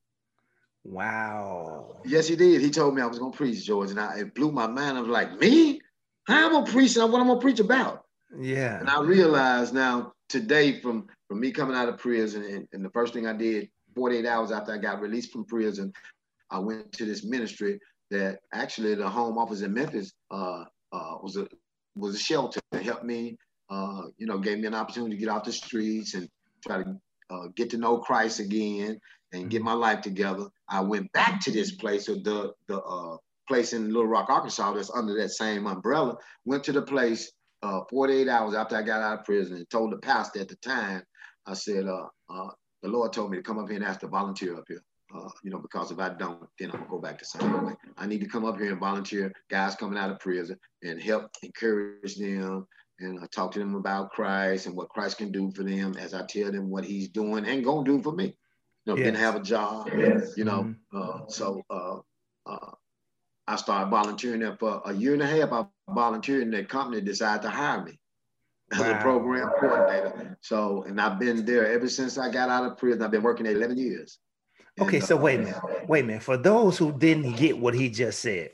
Wow. 0.84 2.02
Yes, 2.04 2.28
he 2.28 2.36
did. 2.36 2.60
He 2.60 2.70
told 2.70 2.94
me 2.94 3.02
I 3.02 3.06
was 3.06 3.18
going 3.18 3.32
to 3.32 3.36
preach, 3.36 3.64
George. 3.64 3.90
And 3.90 4.00
I, 4.00 4.18
it 4.18 4.34
blew 4.34 4.52
my 4.52 4.66
mind. 4.66 4.98
I 4.98 5.00
was 5.00 5.08
like, 5.08 5.38
me? 5.38 5.80
How 6.26 6.46
am 6.46 6.46
I 6.46 6.52
going 6.52 6.66
to 6.66 6.72
preach? 6.72 6.96
What 6.96 7.20
I'm 7.20 7.28
to 7.28 7.36
preach 7.36 7.60
about? 7.60 8.04
Yeah. 8.38 8.80
And 8.80 8.88
I 8.88 9.00
realized 9.02 9.74
now 9.74 10.12
today 10.28 10.80
from 10.80 11.06
from 11.28 11.40
me 11.40 11.50
coming 11.50 11.76
out 11.76 11.88
of 11.88 11.98
prison 11.98 12.44
and, 12.44 12.68
and 12.72 12.84
the 12.84 12.90
first 12.90 13.14
thing 13.14 13.26
I 13.26 13.32
did 13.32 13.68
48 13.94 14.26
hours 14.26 14.50
after 14.50 14.72
I 14.72 14.78
got 14.78 15.00
released 15.00 15.32
from 15.32 15.44
prison, 15.44 15.92
I 16.50 16.58
went 16.58 16.92
to 16.92 17.04
this 17.04 17.24
ministry 17.24 17.78
that 18.10 18.40
actually 18.52 18.94
the 18.94 19.08
home 19.08 19.38
office 19.38 19.62
in 19.62 19.72
Memphis 19.72 20.12
uh, 20.30 20.64
uh, 20.92 21.16
was 21.22 21.36
a 21.36 21.48
was 21.96 22.14
a 22.14 22.18
shelter 22.18 22.60
that 22.72 22.82
helped 22.82 23.04
me, 23.04 23.36
uh, 23.70 24.02
you 24.18 24.26
know, 24.26 24.38
gave 24.38 24.58
me 24.58 24.66
an 24.66 24.74
opportunity 24.74 25.14
to 25.14 25.20
get 25.20 25.28
off 25.28 25.44
the 25.44 25.52
streets 25.52 26.14
and 26.14 26.28
try 26.66 26.82
to 26.82 26.96
uh, 27.30 27.46
get 27.56 27.70
to 27.70 27.78
know 27.78 27.98
Christ 27.98 28.40
again 28.40 28.98
and 29.32 29.50
get 29.50 29.58
mm-hmm. 29.58 29.66
my 29.66 29.72
life 29.72 30.00
together. 30.00 30.46
I 30.68 30.80
went 30.80 31.12
back 31.12 31.40
to 31.42 31.52
this 31.52 31.72
place, 31.72 32.08
or 32.08 32.16
the 32.16 32.52
the 32.66 32.80
uh, 32.80 33.16
place 33.46 33.72
in 33.72 33.92
Little 33.92 34.08
Rock, 34.08 34.30
Arkansas, 34.30 34.72
that's 34.72 34.90
under 34.90 35.14
that 35.14 35.30
same 35.30 35.66
umbrella. 35.66 36.16
Went 36.44 36.64
to 36.64 36.72
the 36.72 36.82
place 36.82 37.30
uh, 37.62 37.80
48 37.90 38.28
hours 38.28 38.54
after 38.54 38.76
I 38.76 38.82
got 38.82 39.02
out 39.02 39.20
of 39.20 39.24
prison 39.24 39.56
and 39.56 39.70
told 39.70 39.92
the 39.92 39.98
pastor 39.98 40.40
at 40.40 40.48
the 40.48 40.56
time, 40.56 41.02
I 41.46 41.54
said, 41.54 41.86
uh, 41.86 42.06
uh, 42.28 42.50
the 42.82 42.88
Lord 42.88 43.12
told 43.12 43.30
me 43.30 43.38
to 43.38 43.42
come 43.42 43.58
up 43.58 43.68
here 43.68 43.76
and 43.76 43.84
ask 43.84 44.00
to 44.00 44.08
volunteer 44.08 44.56
up 44.56 44.64
here. 44.68 44.82
Uh, 45.14 45.28
you 45.42 45.50
know, 45.50 45.58
because 45.58 45.90
if 45.90 45.98
I 45.98 46.08
don't, 46.10 46.42
then 46.58 46.70
I'm 46.70 46.78
gonna 46.78 46.90
go 46.90 46.98
back 46.98 47.18
to 47.18 47.24
San 47.24 47.66
Way. 47.66 47.74
I 47.96 48.06
need 48.06 48.20
to 48.20 48.28
come 48.28 48.44
up 48.44 48.58
here 48.58 48.72
and 48.72 48.80
volunteer, 48.80 49.32
guys 49.48 49.76
coming 49.76 49.98
out 49.98 50.10
of 50.10 50.18
prison, 50.18 50.58
and 50.82 51.00
help 51.00 51.30
encourage 51.42 52.16
them 52.16 52.66
and 52.98 53.22
uh, 53.22 53.26
talk 53.32 53.52
to 53.52 53.58
them 53.60 53.76
about 53.76 54.10
Christ 54.10 54.66
and 54.66 54.76
what 54.76 54.88
Christ 54.88 55.18
can 55.18 55.30
do 55.30 55.52
for 55.52 55.62
them 55.62 55.94
as 55.98 56.14
I 56.14 56.24
tell 56.26 56.50
them 56.50 56.68
what 56.68 56.84
He's 56.84 57.08
doing 57.08 57.46
and 57.46 57.64
gonna 57.64 57.84
do 57.84 58.02
for 58.02 58.12
me. 58.12 58.36
You 58.86 58.92
know, 58.92 58.96
yes. 58.96 59.04
didn't 59.04 59.20
have 59.20 59.36
a 59.36 59.40
job, 59.40 59.88
you 60.36 60.44
know. 60.44 60.64
Mm-hmm. 60.64 60.96
Uh, 60.96 61.28
so 61.28 61.62
uh, 61.70 61.98
uh, 62.46 62.70
I 63.46 63.56
started 63.56 63.90
volunteering 63.90 64.40
there 64.40 64.56
for 64.56 64.82
a 64.84 64.92
year 64.92 65.12
and 65.12 65.22
a 65.22 65.26
half. 65.26 65.52
I 65.52 65.66
volunteered, 65.92 66.42
and 66.42 66.54
the 66.54 66.64
company 66.64 67.00
decided 67.00 67.42
to 67.42 67.50
hire 67.50 67.84
me 67.84 67.98
as 68.72 68.80
wow. 68.80 68.98
a 68.98 69.02
program 69.02 69.50
coordinator. 69.60 70.38
So, 70.40 70.84
and 70.84 71.00
I've 71.00 71.18
been 71.18 71.44
there 71.44 71.70
ever 71.70 71.88
since 71.88 72.16
I 72.16 72.30
got 72.30 72.48
out 72.48 72.64
of 72.64 72.78
prison. 72.78 73.02
I've 73.02 73.10
been 73.10 73.22
working 73.22 73.44
there 73.44 73.54
11 73.54 73.76
years. 73.76 74.18
Okay, 74.80 74.96
and, 74.96 75.06
so 75.06 75.18
uh, 75.18 75.20
wait 75.20 75.40
a 75.40 75.42
minute. 75.44 75.88
Wait 75.88 76.04
a 76.04 76.06
minute. 76.06 76.22
For 76.22 76.36
those 76.36 76.78
who 76.78 76.92
didn't 76.92 77.36
get 77.36 77.58
what 77.58 77.74
he 77.74 77.90
just 77.90 78.20
said, 78.20 78.50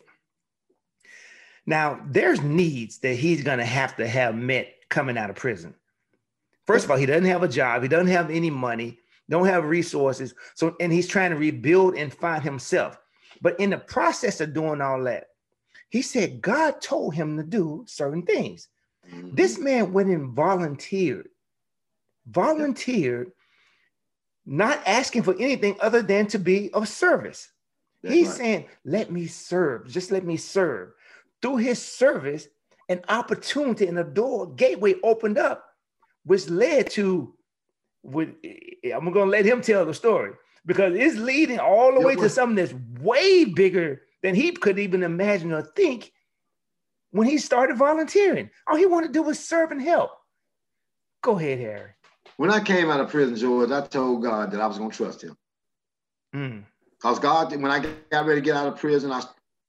now 1.66 2.00
there's 2.06 2.40
needs 2.40 2.98
that 2.98 3.14
he's 3.14 3.42
going 3.42 3.58
to 3.58 3.64
have 3.64 3.96
to 3.96 4.08
have 4.08 4.34
met 4.34 4.74
coming 4.88 5.16
out 5.16 5.30
of 5.30 5.36
prison. 5.36 5.74
First 6.66 6.84
of 6.84 6.90
all, 6.90 6.96
he 6.96 7.06
doesn't 7.06 7.24
have 7.24 7.42
a 7.42 7.48
job. 7.48 7.82
He 7.82 7.88
doesn't 7.88 8.08
have 8.08 8.30
any 8.30 8.50
money. 8.50 8.98
Don't 9.28 9.46
have 9.46 9.64
resources. 9.64 10.34
So, 10.56 10.76
and 10.80 10.92
he's 10.92 11.06
trying 11.06 11.30
to 11.30 11.36
rebuild 11.36 11.94
and 11.94 12.12
find 12.12 12.42
himself. 12.42 12.98
But 13.40 13.58
in 13.58 13.70
the 13.70 13.78
process 13.78 14.40
of 14.40 14.52
doing 14.54 14.80
all 14.80 15.02
that, 15.04 15.28
he 15.88 16.02
said 16.02 16.40
God 16.40 16.80
told 16.80 17.14
him 17.14 17.36
to 17.36 17.42
do 17.42 17.84
certain 17.86 18.22
things. 18.22 18.68
Mm-hmm. 19.12 19.34
This 19.34 19.58
man 19.58 19.92
went 19.92 20.10
and 20.10 20.30
volunteered, 20.32 21.28
volunteered, 22.28 23.32
not 24.46 24.80
asking 24.86 25.22
for 25.22 25.34
anything 25.38 25.76
other 25.80 26.02
than 26.02 26.26
to 26.28 26.38
be 26.38 26.70
of 26.72 26.88
service. 26.88 27.50
That's 28.02 28.14
He's 28.14 28.28
right. 28.28 28.36
saying, 28.36 28.64
Let 28.84 29.10
me 29.10 29.26
serve, 29.26 29.88
just 29.88 30.10
let 30.10 30.24
me 30.24 30.36
serve. 30.36 30.92
Through 31.42 31.56
his 31.56 31.80
service, 31.80 32.48
an 32.88 33.00
opportunity 33.08 33.86
and 33.86 33.98
a 33.98 34.04
door, 34.04 34.52
gateway 34.54 34.94
opened 35.02 35.38
up, 35.38 35.64
which 36.24 36.48
led 36.48 36.90
to, 36.90 37.34
I'm 38.04 39.12
gonna 39.12 39.30
let 39.30 39.44
him 39.46 39.62
tell 39.62 39.86
the 39.86 39.94
story 39.94 40.32
because 40.66 40.94
it's 40.94 41.16
leading 41.16 41.58
all 41.58 41.92
the 41.92 42.00
way 42.00 42.14
to 42.16 42.28
something 42.28 42.56
that's 42.56 42.74
way 43.00 43.44
bigger 43.44 44.02
than 44.22 44.34
he 44.34 44.52
could 44.52 44.78
even 44.78 45.02
imagine 45.02 45.52
or 45.52 45.62
think 45.62 46.12
when 47.10 47.26
he 47.26 47.38
started 47.38 47.76
volunteering. 47.76 48.50
All 48.66 48.76
he 48.76 48.86
wanted 48.86 49.08
to 49.08 49.12
do 49.12 49.22
was 49.22 49.38
serve 49.38 49.70
and 49.72 49.82
help. 49.82 50.10
Go 51.22 51.38
ahead, 51.38 51.60
Eric. 51.60 51.94
When 52.36 52.50
I 52.50 52.60
came 52.60 52.90
out 52.90 53.00
of 53.00 53.10
prison, 53.10 53.36
George, 53.36 53.70
I 53.70 53.86
told 53.86 54.22
God 54.22 54.50
that 54.50 54.60
I 54.60 54.66
was 54.66 54.78
going 54.78 54.90
to 54.90 54.96
trust 54.96 55.22
him. 55.22 55.36
Because 56.32 57.18
mm. 57.18 57.22
God, 57.22 57.54
when 57.56 57.70
I 57.70 57.80
got 58.10 58.26
ready 58.26 58.40
to 58.40 58.44
get 58.44 58.56
out 58.56 58.68
of 58.68 58.78
prison, 58.78 59.12
I, 59.12 59.22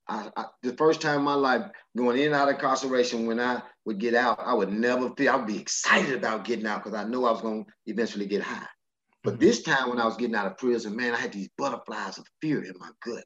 I, 0.08 0.30
I, 0.38 0.46
the 0.62 0.74
first 0.74 1.02
time 1.02 1.20
in 1.20 1.24
my 1.24 1.34
life 1.34 1.66
going 1.98 2.18
in 2.18 2.28
and 2.28 2.36
out 2.36 2.48
of 2.48 2.56
incarceration, 2.56 3.26
when 3.26 3.40
I 3.40 3.62
would 3.86 3.98
get 3.98 4.14
out, 4.14 4.40
I 4.40 4.54
would 4.54 4.72
never 4.72 5.10
feel, 5.16 5.34
I 5.34 5.36
would 5.36 5.48
be 5.48 5.60
excited 5.60 6.14
about 6.14 6.46
getting 6.46 6.66
out 6.66 6.84
because 6.84 6.98
I 6.98 7.04
knew 7.04 7.26
I 7.26 7.32
was 7.32 7.42
going 7.42 7.66
to 7.66 7.72
eventually 7.88 8.26
get 8.26 8.44
high. 8.44 8.68
But 9.24 9.40
this 9.40 9.62
time 9.62 9.90
when 9.90 10.00
I 10.00 10.06
was 10.06 10.18
getting 10.18 10.36
out 10.36 10.48
of 10.48 10.58
prison, 10.58 10.96
man, 10.96 11.14
I 11.14 11.18
had 11.18 11.32
these 11.32 11.50
butterflies 11.58 12.18
of 12.18 12.26
fear 12.42 12.64
in 12.64 12.74
my 12.80 12.90
gut. 13.06 13.24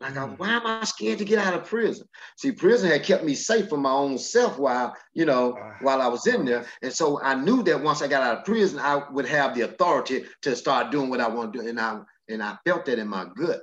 Like, 0.00 0.14
mm-hmm. 0.14 0.34
why 0.34 0.50
am 0.50 0.66
I 0.66 0.84
scared 0.84 1.18
to 1.18 1.24
get 1.24 1.38
out 1.38 1.54
of 1.54 1.66
prison? 1.66 2.06
See, 2.36 2.52
prison 2.52 2.90
had 2.90 3.04
kept 3.04 3.24
me 3.24 3.34
safe 3.34 3.68
from 3.68 3.82
my 3.82 3.92
own 3.92 4.18
self 4.18 4.58
while, 4.58 4.94
you 5.12 5.24
know, 5.24 5.56
while 5.80 6.02
I 6.02 6.08
was 6.08 6.26
in 6.26 6.44
there. 6.44 6.66
And 6.82 6.92
so 6.92 7.20
I 7.22 7.34
knew 7.34 7.62
that 7.62 7.82
once 7.82 8.02
I 8.02 8.08
got 8.08 8.22
out 8.22 8.38
of 8.38 8.44
prison, 8.44 8.78
I 8.78 9.02
would 9.10 9.26
have 9.26 9.54
the 9.54 9.62
authority 9.62 10.24
to 10.42 10.56
start 10.56 10.90
doing 10.90 11.10
what 11.10 11.20
I 11.20 11.28
want 11.28 11.52
to 11.52 11.60
do. 11.60 11.68
And 11.68 11.80
I 11.80 12.00
and 12.28 12.42
I 12.42 12.56
felt 12.66 12.86
that 12.86 12.98
in 12.98 13.08
my 13.08 13.26
gut. 13.36 13.60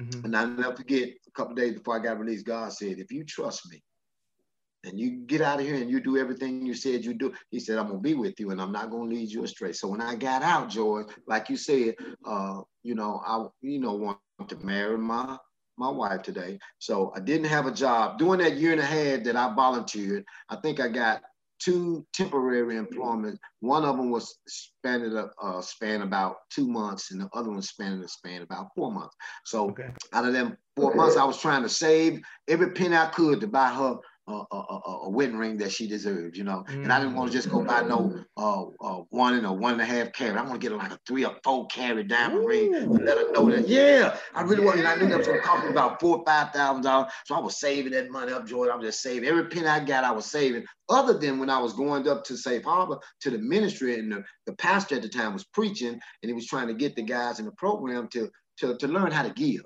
Mm-hmm. 0.00 0.24
And 0.24 0.36
I'll 0.36 0.48
never 0.48 0.76
forget 0.76 1.08
a 1.08 1.30
couple 1.32 1.54
days 1.54 1.74
before 1.74 1.96
I 1.96 2.02
got 2.02 2.18
released, 2.18 2.46
God 2.46 2.72
said, 2.72 2.98
if 2.98 3.10
you 3.12 3.24
trust 3.24 3.70
me 3.70 3.82
and 4.84 4.98
you 4.98 5.10
get 5.26 5.40
out 5.40 5.60
of 5.60 5.66
here 5.66 5.76
and 5.76 5.90
you 5.90 6.00
do 6.00 6.16
everything 6.16 6.64
you 6.64 6.74
said 6.74 7.04
you 7.04 7.14
do, 7.14 7.32
he 7.50 7.60
said, 7.60 7.78
I'm 7.78 7.88
gonna 7.88 7.98
be 7.98 8.14
with 8.14 8.38
you 8.40 8.50
and 8.50 8.60
I'm 8.60 8.72
not 8.72 8.90
gonna 8.90 9.10
lead 9.10 9.30
you 9.30 9.44
astray. 9.44 9.72
So 9.72 9.88
when 9.88 10.00
I 10.00 10.14
got 10.14 10.42
out, 10.42 10.70
George, 10.70 11.08
like 11.26 11.50
you 11.50 11.56
said, 11.56 11.96
uh, 12.24 12.60
you 12.82 12.94
know, 12.94 13.20
I 13.26 13.46
you 13.60 13.78
know 13.80 13.94
want 13.94 14.18
to 14.48 14.56
marry 14.64 14.96
my 14.96 15.36
my 15.76 15.90
wife 15.90 16.22
today. 16.22 16.58
So 16.78 17.12
I 17.16 17.20
didn't 17.20 17.46
have 17.46 17.66
a 17.66 17.72
job. 17.72 18.18
During 18.18 18.40
that 18.40 18.56
year 18.56 18.72
and 18.72 18.80
a 18.80 18.84
half 18.84 19.24
that 19.24 19.36
I 19.36 19.54
volunteered, 19.54 20.24
I 20.48 20.56
think 20.56 20.80
I 20.80 20.88
got 20.88 21.22
two 21.58 22.06
temporary 22.12 22.76
employments. 22.76 23.38
One 23.60 23.84
of 23.84 23.96
them 23.96 24.10
was 24.10 24.38
spanning 24.48 25.14
a 25.16 25.30
uh, 25.42 25.60
span 25.60 26.02
about 26.02 26.36
two 26.50 26.66
months, 26.66 27.10
and 27.10 27.20
the 27.20 27.28
other 27.34 27.50
one 27.50 27.62
spanning 27.62 28.02
a 28.02 28.08
span 28.08 28.42
about 28.42 28.68
four 28.74 28.90
months. 28.90 29.14
So 29.44 29.70
okay. 29.70 29.88
out 30.12 30.26
of 30.26 30.32
them 30.32 30.56
four 30.76 30.94
months, 30.94 31.16
I 31.16 31.24
was 31.24 31.40
trying 31.40 31.62
to 31.62 31.68
save 31.68 32.20
every 32.48 32.72
penny 32.72 32.96
I 32.96 33.06
could 33.06 33.40
to 33.40 33.46
buy 33.46 33.68
her 33.68 33.96
a, 34.30 34.56
a, 34.56 34.98
a, 35.04 35.10
wedding 35.10 35.36
ring 35.36 35.56
that 35.58 35.72
she 35.72 35.88
deserved, 35.88 36.36
you 36.36 36.44
know. 36.44 36.64
Mm. 36.68 36.84
And 36.84 36.92
I 36.92 37.00
didn't 37.00 37.14
want 37.14 37.30
to 37.30 37.36
just 37.36 37.50
go 37.50 37.64
buy 37.64 37.82
no 37.82 38.24
uh, 38.36 38.62
uh, 38.80 39.02
one 39.10 39.34
and 39.34 39.46
a 39.46 39.52
one 39.52 39.72
and 39.74 39.82
a 39.82 39.84
half 39.84 40.12
carat. 40.12 40.36
I 40.36 40.42
want 40.42 40.60
to 40.60 40.68
get 40.68 40.76
like 40.76 40.92
a 40.92 40.98
three 41.06 41.24
or 41.24 41.36
four 41.44 41.66
carat 41.66 42.08
diamond 42.08 42.44
Ooh. 42.44 42.48
ring 42.48 42.74
and 42.74 43.04
let 43.04 43.18
her 43.18 43.32
know 43.32 43.50
that, 43.50 43.68
yeah, 43.68 44.16
I 44.34 44.42
really 44.42 44.62
yeah. 44.62 44.66
want. 44.66 44.78
And 44.78 44.88
I 44.88 44.96
knew 44.96 45.08
that 45.08 45.18
was 45.18 45.26
going 45.26 45.40
to 45.40 45.46
cost 45.46 45.64
me 45.64 45.70
about 45.70 46.00
four 46.00 46.18
or 46.18 46.24
five 46.24 46.52
thousand 46.52 46.82
dollars. 46.82 47.12
So 47.26 47.34
I 47.34 47.40
was 47.40 47.58
saving 47.60 47.92
that 47.92 48.10
money 48.10 48.32
up, 48.32 48.46
George. 48.46 48.70
I 48.70 48.76
was 48.76 48.86
just 48.86 49.02
saving 49.02 49.28
every 49.28 49.46
penny 49.46 49.66
I 49.66 49.84
got. 49.84 50.04
I 50.04 50.12
was 50.12 50.26
saving. 50.26 50.64
Other 50.88 51.16
than 51.16 51.38
when 51.38 51.50
I 51.50 51.58
was 51.58 51.72
going 51.72 52.08
up 52.08 52.24
to 52.24 52.36
Safe 52.36 52.64
Harbor 52.64 52.98
to 53.20 53.30
the 53.30 53.38
ministry, 53.38 53.98
and 53.98 54.10
the, 54.10 54.24
the 54.46 54.54
pastor 54.54 54.96
at 54.96 55.02
the 55.02 55.08
time 55.08 55.32
was 55.32 55.44
preaching, 55.44 55.92
and 55.92 56.00
he 56.28 56.32
was 56.32 56.46
trying 56.46 56.68
to 56.68 56.74
get 56.74 56.96
the 56.96 57.02
guys 57.02 57.38
in 57.38 57.44
the 57.44 57.52
program 57.52 58.08
to 58.08 58.30
to, 58.58 58.76
to 58.76 58.88
learn 58.88 59.10
how 59.10 59.22
to 59.22 59.30
give 59.30 59.62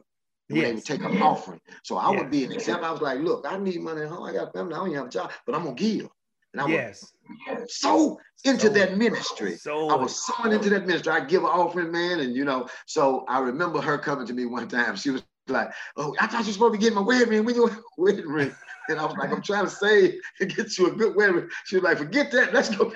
when 0.49 0.61
yes. 0.61 0.69
they 0.69 0.75
would 0.75 0.85
take 0.85 1.11
an 1.11 1.23
offering. 1.23 1.61
So 1.83 1.97
I 1.97 2.11
would 2.11 2.31
be 2.31 2.45
an 2.45 2.53
example. 2.53 2.87
I 2.87 2.91
was 2.93 3.01
like, 3.01 3.21
look, 3.21 3.47
I 3.49 3.57
need 3.57 3.81
money 3.81 4.03
at 4.03 4.09
home. 4.09 4.25
I 4.25 4.33
got 4.33 4.53
family. 4.53 4.75
I 4.75 4.79
don't 4.79 4.89
even 4.89 4.99
have 4.99 5.07
a 5.07 5.11
job, 5.11 5.33
but 5.47 5.55
I'm 5.55 5.65
gonna 5.65 5.75
give. 5.75 6.09
And 6.53 6.63
I 6.63 6.69
yes. 6.69 7.13
was 7.49 7.75
so 7.75 8.21
into 8.45 8.67
so, 8.67 8.73
that 8.75 8.97
ministry. 8.97 9.57
So 9.57 9.89
I 9.89 9.97
was 9.97 10.25
so 10.25 10.51
into 10.51 10.71
that 10.71 10.87
ministry. 10.87 11.13
I 11.13 11.25
give 11.25 11.43
an 11.43 11.49
offering, 11.49 11.91
man, 11.91 12.21
and 12.21 12.37
you 12.37 12.45
know. 12.45 12.69
So 12.87 13.25
I 13.27 13.41
remember 13.41 13.81
her 13.81 13.99
coming 13.99 14.27
to 14.27 14.33
me 14.33 14.47
one 14.47 14.69
time. 14.69 14.95
She 14.97 15.11
was 15.11 15.23
like, 15.49 15.73
"Oh, 15.97 16.15
I 16.21 16.27
thought 16.27 16.43
you 16.43 16.47
were 16.49 16.53
supposed 16.53 16.75
to 16.75 16.79
be 16.79 16.83
getting 16.83 16.97
my 16.97 17.03
wedding 17.03 17.29
ring. 17.31 17.45
When 17.45 17.55
your 17.57 17.77
wedding 17.97 18.29
ring?" 18.29 18.55
And 18.89 19.01
I 19.01 19.05
was 19.05 19.17
like, 19.17 19.33
"I'm 19.33 19.43
trying 19.43 19.65
to 19.65 19.71
save 19.71 20.21
and 20.41 20.55
get 20.55 20.79
you 20.79 20.89
a 20.89 20.93
good 20.93 21.17
wedding 21.17 21.37
ring." 21.37 21.49
She 21.65 21.77
was 21.77 21.83
like, 21.85 21.99
"Forget 21.99 22.31
that. 22.33 22.55
Let's 22.55 22.75
go." 22.77 22.93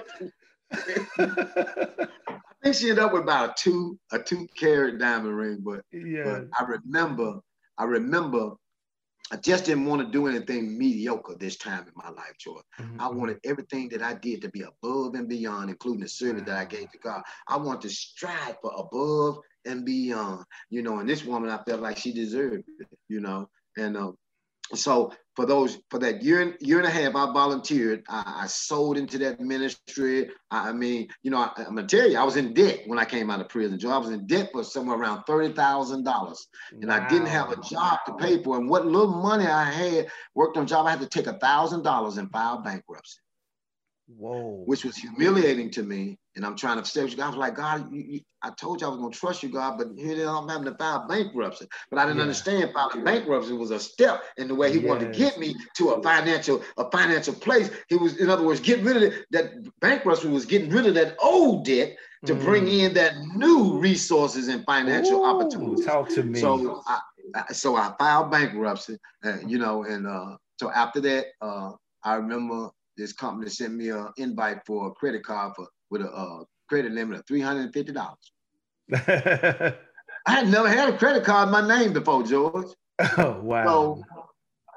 Think 2.62 2.74
she 2.74 2.90
ended 2.90 3.04
up 3.04 3.12
with 3.12 3.22
about 3.22 3.50
a 3.50 3.54
two 3.56 3.98
a 4.12 4.18
two 4.18 4.46
carat 4.56 4.98
diamond 4.98 5.36
ring, 5.36 5.58
but 5.62 5.80
yeah. 5.92 6.24
But 6.24 6.48
I 6.58 6.64
remember, 6.64 7.40
I 7.78 7.84
remember, 7.84 8.52
I 9.30 9.36
just 9.36 9.66
didn't 9.66 9.86
want 9.86 10.02
to 10.02 10.10
do 10.10 10.26
anything 10.26 10.76
mediocre 10.76 11.36
this 11.38 11.56
time 11.56 11.84
in 11.86 11.92
my 11.94 12.10
life, 12.10 12.34
George. 12.40 12.64
Mm-hmm. 12.80 13.00
I 13.00 13.08
wanted 13.08 13.38
everything 13.44 13.88
that 13.90 14.02
I 14.02 14.14
did 14.14 14.42
to 14.42 14.48
be 14.48 14.62
above 14.62 15.14
and 15.14 15.28
beyond, 15.28 15.70
including 15.70 16.00
the 16.00 16.08
service 16.08 16.42
that 16.46 16.56
I 16.56 16.64
gave 16.64 16.90
to 16.90 16.98
God. 16.98 17.22
I 17.46 17.56
want 17.56 17.80
to 17.82 17.90
strive 17.90 18.56
for 18.60 18.72
above 18.76 19.38
and 19.64 19.84
beyond, 19.84 20.44
you 20.70 20.82
know. 20.82 20.98
And 20.98 21.08
this 21.08 21.24
woman, 21.24 21.50
I 21.50 21.62
felt 21.62 21.80
like 21.80 21.96
she 21.96 22.12
deserved 22.12 22.64
it, 22.80 22.88
you 23.08 23.20
know. 23.20 23.48
And 23.76 23.96
uh, 23.96 24.12
so 24.74 25.12
for 25.38 25.46
those 25.46 25.78
for 25.88 26.00
that 26.00 26.20
year 26.22 26.56
year 26.60 26.78
and 26.78 26.86
a 26.86 26.90
half, 26.90 27.14
I 27.14 27.32
volunteered. 27.32 28.02
I, 28.08 28.40
I 28.42 28.46
sold 28.48 28.98
into 28.98 29.18
that 29.18 29.40
ministry. 29.40 30.30
I, 30.50 30.70
I 30.70 30.72
mean, 30.72 31.06
you 31.22 31.30
know, 31.30 31.38
I, 31.38 31.62
am 31.62 31.76
gonna 31.76 31.86
tell 31.86 32.10
you, 32.10 32.18
I 32.18 32.24
was 32.24 32.36
in 32.36 32.54
debt 32.54 32.80
when 32.86 32.98
I 32.98 33.04
came 33.04 33.30
out 33.30 33.40
of 33.40 33.48
prison. 33.48 33.78
Joe, 33.78 33.90
I 33.90 33.98
was 33.98 34.10
in 34.10 34.26
debt 34.26 34.50
for 34.52 34.64
somewhere 34.64 34.98
around 34.98 35.22
thirty 35.24 35.52
thousand 35.54 36.04
dollars, 36.04 36.48
and 36.72 36.88
wow. 36.88 37.00
I 37.00 37.08
didn't 37.08 37.28
have 37.28 37.52
a 37.52 37.60
job 37.62 38.00
to 38.06 38.14
pay 38.14 38.42
for. 38.42 38.56
And 38.56 38.68
what 38.68 38.86
little 38.86 39.14
money 39.14 39.46
I 39.46 39.64
had, 39.64 40.08
worked 40.34 40.56
on 40.56 40.64
a 40.64 40.66
job, 40.66 40.86
I 40.86 40.90
had 40.90 41.00
to 41.00 41.08
take 41.08 41.28
a 41.28 41.38
thousand 41.38 41.82
dollars 41.82 42.16
and 42.16 42.30
file 42.32 42.60
bankruptcy. 42.60 43.20
Whoa. 44.16 44.62
Which 44.64 44.84
was 44.84 44.96
humiliating 44.96 45.70
to 45.72 45.82
me. 45.82 46.18
And 46.34 46.46
I'm 46.46 46.56
trying 46.56 46.82
to 46.82 47.02
with 47.02 47.16
you. 47.16 47.22
I 47.22 47.28
was 47.28 47.36
like, 47.36 47.56
God, 47.56 47.92
you, 47.92 48.00
you, 48.00 48.20
I 48.42 48.50
told 48.50 48.80
you 48.80 48.86
I 48.86 48.90
was 48.90 48.98
going 48.98 49.12
to 49.12 49.18
trust 49.18 49.42
you, 49.42 49.48
God, 49.48 49.76
but 49.76 49.88
here 49.96 50.26
I'm 50.28 50.48
having 50.48 50.64
to 50.64 50.74
file 50.76 51.06
bankruptcy. 51.06 51.66
But 51.90 51.98
I 51.98 52.04
didn't 52.04 52.18
yeah. 52.18 52.22
understand 52.22 52.70
filing 52.72 53.04
bankruptcy 53.04 53.52
was 53.52 53.70
a 53.70 53.80
step 53.80 54.22
in 54.36 54.48
the 54.48 54.54
way 54.54 54.70
he 54.72 54.78
yes. 54.78 54.88
wanted 54.88 55.12
to 55.12 55.18
get 55.18 55.38
me 55.38 55.54
to 55.76 55.90
a 55.90 56.02
financial 56.02 56.62
a 56.76 56.90
financial 56.90 57.34
place. 57.34 57.70
He 57.88 57.96
was, 57.96 58.18
in 58.18 58.30
other 58.30 58.44
words, 58.44 58.60
getting 58.60 58.84
rid 58.84 58.96
of 58.96 59.02
it, 59.02 59.26
that 59.32 59.52
bankruptcy 59.80 60.28
was 60.28 60.46
getting 60.46 60.70
rid 60.70 60.86
of 60.86 60.94
that 60.94 61.16
old 61.20 61.64
debt 61.64 61.96
to 62.26 62.34
mm. 62.34 62.44
bring 62.44 62.68
in 62.68 62.94
that 62.94 63.14
new 63.34 63.78
resources 63.78 64.48
and 64.48 64.64
financial 64.64 65.20
Ooh, 65.20 65.24
opportunities. 65.24 65.84
Talk 65.84 66.08
to 66.10 66.22
me. 66.22 66.40
So 66.40 66.82
I, 66.86 67.52
so 67.52 67.76
I 67.76 67.94
filed 67.98 68.30
bankruptcy, 68.30 68.98
uh, 69.24 69.38
you 69.46 69.58
know, 69.58 69.82
and 69.84 70.06
uh, 70.06 70.36
so 70.58 70.70
after 70.70 71.00
that, 71.00 71.26
uh, 71.42 71.72
I 72.04 72.14
remember 72.14 72.70
this 72.98 73.12
company 73.12 73.48
sent 73.48 73.74
me 73.74 73.88
an 73.90 74.08
invite 74.18 74.58
for 74.66 74.88
a 74.88 74.90
credit 74.90 75.24
card 75.24 75.54
for 75.56 75.68
with 75.90 76.02
a 76.02 76.10
uh, 76.10 76.44
credit 76.68 76.92
limit 76.92 77.20
of 77.20 77.26
three 77.26 77.40
hundred 77.40 77.62
and 77.62 77.72
fifty 77.72 77.92
dollars. 77.92 78.32
I 80.26 80.32
had 80.32 80.48
never 80.48 80.68
had 80.68 80.92
a 80.92 80.98
credit 80.98 81.24
card 81.24 81.48
in 81.48 81.52
my 81.52 81.66
name 81.66 81.92
before, 81.92 82.22
George. 82.24 82.66
Oh 83.16 83.40
wow! 83.40 83.64
So 83.64 84.02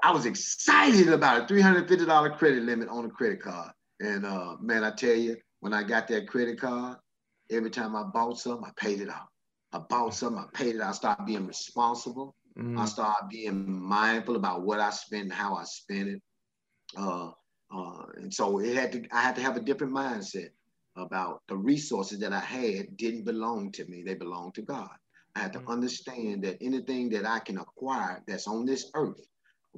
I 0.04 0.12
was 0.12 0.26
excited 0.26 1.10
about 1.10 1.44
a 1.44 1.48
three 1.48 1.62
hundred 1.62 1.90
fifty 1.90 2.06
dollar 2.06 2.30
credit 2.30 2.64
limit 2.64 2.88
on 2.88 3.06
a 3.06 3.10
credit 3.10 3.42
card, 3.42 3.72
and 4.00 4.26
uh, 4.26 4.56
man, 4.62 4.84
I 4.84 4.92
tell 4.92 5.16
you, 5.16 5.38
when 5.60 5.74
I 5.74 5.84
got 5.84 6.08
that 6.10 6.28
credit 6.28 6.60
card, 6.60 6.98
every 7.50 7.72
time 7.72 7.96
I 7.96 8.04
bought 8.04 8.38
something, 8.38 8.66
I 8.66 8.72
paid 8.82 9.02
it 9.02 9.10
off. 9.10 9.28
I 9.74 9.80
bought 9.80 10.14
something, 10.14 10.42
I 10.42 10.46
paid 10.56 10.76
it. 10.76 10.82
I 10.82 10.92
started 10.92 11.26
being 11.26 11.48
responsible. 11.48 12.36
Mm. 12.58 12.78
I 12.78 12.86
started 12.86 13.30
being 13.30 13.82
mindful 13.82 14.36
about 14.36 14.64
what 14.64 14.80
I 14.80 14.90
spend, 14.90 15.24
and 15.24 15.34
how 15.34 15.56
I 15.56 15.64
spend 15.64 16.10
it. 16.10 16.22
Uh, 16.98 17.32
uh, 17.74 18.06
and 18.18 18.34
so 18.34 18.60
it 18.60 18.76
had 18.76 18.92
to, 18.92 19.04
I 19.12 19.22
had 19.22 19.36
to 19.36 19.42
have 19.42 19.56
a 19.56 19.62
different 19.62 19.94
mindset 19.94 20.50
about 20.98 21.42
the 21.48 21.56
resources 21.56 22.20
that 22.20 22.34
I 22.34 22.40
had 22.40 22.98
didn't 22.98 23.24
belong 23.24 23.72
to 23.74 23.86
me. 23.86 24.04
They 24.04 24.16
belonged 24.16 24.56
to 24.56 24.62
God. 24.62 24.90
I 25.36 25.40
had 25.40 25.54
to 25.54 25.60
mm-hmm. 25.60 25.72
understand 25.72 26.44
that 26.44 26.58
anything 26.62 27.10
that 27.12 27.26
I 27.26 27.40
can 27.40 27.58
acquire 27.58 28.22
that's 28.28 28.48
on 28.48 28.66
this 28.66 28.92
earth, 28.94 29.26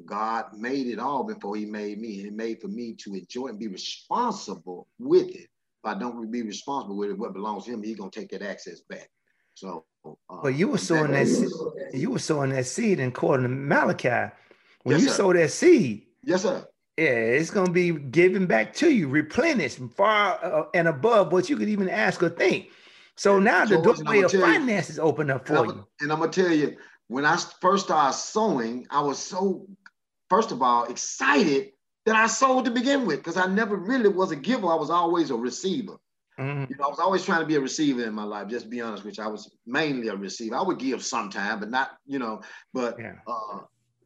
God 0.06 0.46
made 0.58 0.88
it 0.88 0.98
all 0.98 1.24
before 1.24 1.56
he 1.56 1.66
made 1.66 2.00
me. 2.00 2.16
And 2.16 2.26
he 2.26 2.32
made 2.32 2.62
for 2.62 2.68
me 2.68 2.96
to 3.04 3.14
enjoy 3.14 3.48
and 3.48 3.60
be 3.60 3.68
responsible 3.68 4.88
with 4.98 5.30
it. 5.30 5.48
If 5.84 5.86
I 5.86 5.94
don't 5.94 6.32
be 6.32 6.42
responsible 6.42 6.98
with 6.98 7.12
it, 7.12 7.18
what 7.18 7.34
belongs 7.34 7.66
to 7.66 7.74
him, 7.74 7.84
he's 7.84 7.98
gonna 7.98 8.10
take 8.10 8.32
that 8.32 8.42
access 8.42 8.82
back. 8.90 9.10
So 9.54 9.86
uh, 10.04 10.14
But 10.42 10.56
you 10.56 10.70
were 10.70 10.80
sowing 10.80 11.12
that, 11.12 11.28
that 11.28 12.00
you 12.00 12.10
were 12.10 12.20
sowing 12.20 12.50
that 12.52 12.66
seed 12.66 13.00
according 13.00 13.44
to 13.44 13.50
Malachi. 13.50 14.34
When 14.82 14.96
yes, 14.96 15.04
you 15.04 15.10
sir. 15.10 15.16
sow 15.16 15.34
that 15.34 15.52
seed, 15.52 16.08
yes, 16.24 16.42
sir 16.42 16.66
yeah, 16.98 17.06
it's 17.06 17.50
going 17.50 17.68
to 17.68 17.74
be 17.74 17.92
given 17.92 18.46
back 18.46 18.74
to 18.76 18.92
you, 18.92 19.08
replenished 19.08 19.80
far 19.96 20.40
uh, 20.44 20.66
and 20.74 20.88
above 20.88 21.32
what 21.32 21.50
you 21.50 21.58
could 21.58 21.70
even 21.70 21.90
ask 21.90 22.22
or 22.22 22.30
think. 22.30 22.70
So 23.16 23.40
now 23.40 23.66
the 23.66 23.80
doorway 23.82 24.22
of 24.22 24.32
finances 24.32 24.98
you, 24.98 25.04
open 25.04 25.30
up 25.30 25.48
for 25.48 25.58
and 25.58 25.68
you. 25.68 25.88
And 26.02 26.12
I'm 26.12 26.20
gonna 26.20 26.32
tell 26.32 26.52
you, 26.52 26.78
when 27.08 27.26
I 27.26 27.38
first 27.62 27.86
started 27.86 28.18
sowing, 28.18 28.88
I 28.90 29.02
was 29.02 29.20
so, 29.20 29.68
first 30.30 30.52
of 30.52 30.62
all, 30.62 30.86
excited 30.86 31.74
that 32.06 32.16
I 32.16 32.28
sold 32.28 32.66
to 32.66 32.72
begin 32.72 33.06
with, 33.06 33.20
because 33.20 33.38
I 33.38 33.46
never 33.46 33.76
really 33.76 34.10
was 34.10 34.32
a 34.32 34.36
giver. 34.36 34.68
I 34.68 34.76
was 34.76 34.90
always 34.90 35.30
a 35.30 35.36
receiver. 35.36 35.98
Mm-hmm. 36.40 36.72
You 36.72 36.78
know, 36.78 36.86
I 36.86 36.90
was 36.90 37.00
always 37.00 37.24
trying 37.24 37.42
to 37.42 37.46
be 37.46 37.56
a 37.56 37.62
receiver 37.62 38.04
in 38.04 38.14
my 38.14 38.24
life. 38.24 38.48
Just 38.48 38.66
to 38.66 38.70
be 38.72 38.82
honest 38.82 39.06
with 39.06 39.20
you, 39.20 39.24
I 39.24 39.28
was 39.28 39.56
mainly 39.68 40.08
a 40.08 40.16
receiver. 40.16 40.56
I 40.56 40.64
would 40.64 40.80
give 40.80 41.04
sometime, 41.04 41.60
but 41.60 41.70
not, 41.70 41.92
you 42.08 42.18
know. 42.18 42.42
But 42.74 42.98
yeah. 43.00 43.14
uh, 43.28 43.60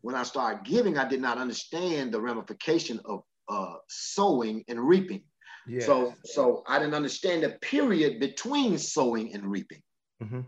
when 0.07 0.15
I 0.15 0.23
started 0.23 0.63
giving, 0.63 0.97
I 0.97 1.05
did 1.05 1.19
not 1.19 1.37
understand 1.37 2.13
the 2.13 2.21
ramification 2.21 3.01
of 3.03 3.23
uh, 3.49 3.73
sowing 3.89 4.63
and 4.69 4.79
reaping. 4.79 5.21
Yes. 5.67 5.85
So, 5.85 6.13
so 6.23 6.63
I 6.65 6.79
didn't 6.79 6.93
understand 6.93 7.43
the 7.43 7.49
period 7.61 8.21
between 8.21 8.77
sowing 8.77 9.33
and 9.33 9.43
reaping. 9.43 9.81
Mm-hmm. 10.23 10.39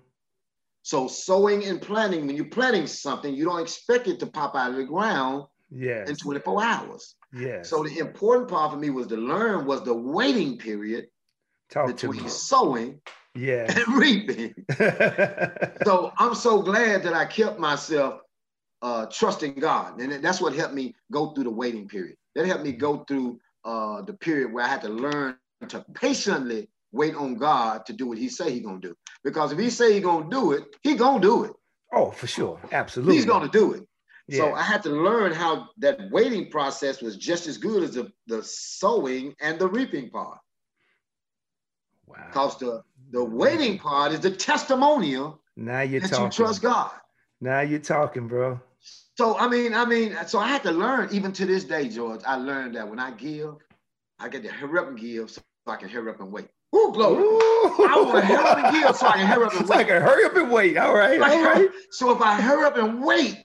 So, 0.84 1.10
sowing 1.10 1.66
and 1.66 1.82
planting, 1.82 2.25
when 2.25 2.38
you're 2.38 2.46
planting 2.46 2.88
something, 2.88 3.36
you 3.36 3.44
don't 3.44 3.60
expect 3.60 4.08
it 4.08 4.18
to 4.22 4.28
pop 4.28 4.56
out 4.56 4.72
of 4.72 4.78
the 4.78 4.86
ground 4.86 5.44
yes. 5.70 6.10
in 6.10 6.16
24 6.16 6.63
hours. 6.63 7.16
Yes. 7.34 7.70
So, 7.70 7.84
the 7.84 7.98
important 7.98 8.48
part 8.48 8.72
for 8.72 8.78
me 8.78 8.92
was 8.92 9.08
to 9.08 9.18
learn 9.18 9.66
was 9.66 9.84
the 9.84 9.94
waiting 9.94 10.58
period 10.58 11.08
Talk 11.70 11.88
between 11.88 12.30
sowing 12.30 13.01
yeah. 13.36 13.70
and 13.70 13.98
reaping. 13.98 14.54
so, 15.84 16.13
I'm 16.18 16.34
so 16.34 16.62
glad 16.62 17.04
that 17.04 17.13
I 17.13 17.25
kept 17.25 17.60
myself 17.60 18.22
uh, 18.81 19.05
trusting 19.07 19.55
God. 19.55 20.00
And 20.00 20.24
that's 20.24 20.41
what 20.41 20.53
helped 20.53 20.74
me 20.74 20.95
go 21.12 21.31
through 21.31 21.45
the 21.45 21.50
waiting 21.50 21.88
period. 21.88 22.15
That 22.36 22.45
helped 22.45 22.63
me 22.63 22.71
go 22.71 23.03
through 23.07 23.39
uh, 23.65 24.01
the 24.03 24.13
period 24.13 24.53
where 24.53 24.63
I 24.63 24.67
had 24.67 24.81
to 24.81 24.89
learn 24.89 25.36
to 25.67 25.86
patiently 25.93 26.69
wait 26.91 27.15
on 27.15 27.36
God 27.36 27.86
to 27.86 27.93
do 27.93 28.07
what 28.07 28.17
he 28.17 28.29
say 28.29 28.51
he 28.51 28.59
gonna 28.62 28.79
do. 28.79 28.95
Because 29.24 29.51
if 29.51 29.59
he 29.59 29.69
say 29.69 29.93
he 29.93 30.00
gonna 30.00 30.29
do 30.29 30.53
it, 30.53 30.63
he 30.81 30.95
gonna 30.95 31.19
do 31.19 31.43
it. 31.43 31.51
Oh, 31.93 32.12
for 32.12 32.27
sure. 32.27 32.59
Absolutely. 32.71 33.15
He's 33.15 33.25
gonna 33.25 33.50
do 33.50 33.74
it. 33.74 33.83
Yeah. 34.27 34.38
So 34.38 34.53
I 34.53 34.62
had 34.62 34.83
to 34.83 34.89
learn 34.89 35.33
how 35.33 35.69
that 35.79 36.00
waiting 36.12 36.50
process 36.50 37.01
was 37.01 37.17
just 37.17 37.48
as 37.48 37.57
good 37.57 37.83
as 37.83 37.95
the, 37.95 38.12
the 38.27 38.43
sowing 38.43 39.36
and 39.41 39.59
the 39.59 39.67
reaping 39.67 40.09
part. 40.09 40.38
Wow. 42.07 42.17
Because 42.27 42.57
the, 42.59 42.83
the 43.12 43.24
waiting 43.24 43.79
part 43.79 44.12
is 44.12 44.19
the 44.19 44.31
testimonial 44.31 45.41
now 45.55 45.81
you're 45.81 46.00
that 46.00 46.09
talking. 46.09 46.25
you 46.25 46.31
trust 46.31 46.62
God. 46.62 46.91
Now 47.41 47.62
you're 47.62 47.79
talking, 47.79 48.27
bro. 48.27 48.62
So 49.19 49.38
I 49.38 49.49
mean, 49.49 49.73
I 49.73 49.83
mean, 49.83 50.15
so 50.27 50.39
I 50.39 50.47
had 50.47 50.63
to 50.63 50.71
learn, 50.71 51.09
even 51.11 51.33
to 51.33 51.45
this 51.45 51.65
day, 51.65 51.89
George. 51.89 52.21
I 52.25 52.38
learned 52.38 52.77
that 52.77 52.88
when 52.88 52.99
I 52.99 53.11
give, 53.11 53.55
I 54.17 54.29
get 54.29 54.43
to 54.43 54.49
hurry 54.49 54.79
up 54.79 54.88
and 54.88 54.97
give 54.97 55.29
so 55.29 55.41
I 55.67 55.75
can 55.75 55.89
hurry 55.89 56.09
up 56.09 56.21
and 56.21 56.31
wait. 56.31 56.47
Ooh, 56.73 56.93
glory. 56.93 57.21
Ooh. 57.21 57.85
I 57.85 58.01
want 58.01 58.15
to 58.15 58.21
hurry 58.25 58.38
up 58.38 58.57
and 58.59 58.81
give 58.81 58.95
so 58.95 59.07
I 59.07 59.17
can 59.17 59.27
hurry 59.27 59.43
up 59.43 59.53
and 59.55 59.67
wait. 59.67 59.67
So 59.67 59.73
I 59.73 59.83
can 59.83 60.01
hurry 60.01 60.23
up 60.23 60.38
and 60.38 60.49
wait. 60.49 60.77
All 60.77 60.95
right. 60.95 61.21
All 61.21 61.43
right. 61.43 61.69
So 61.91 62.11
if 62.15 62.21
I 62.21 62.39
hurry 62.39 62.63
up 62.63 62.77
and 62.77 63.03
wait, 63.03 63.43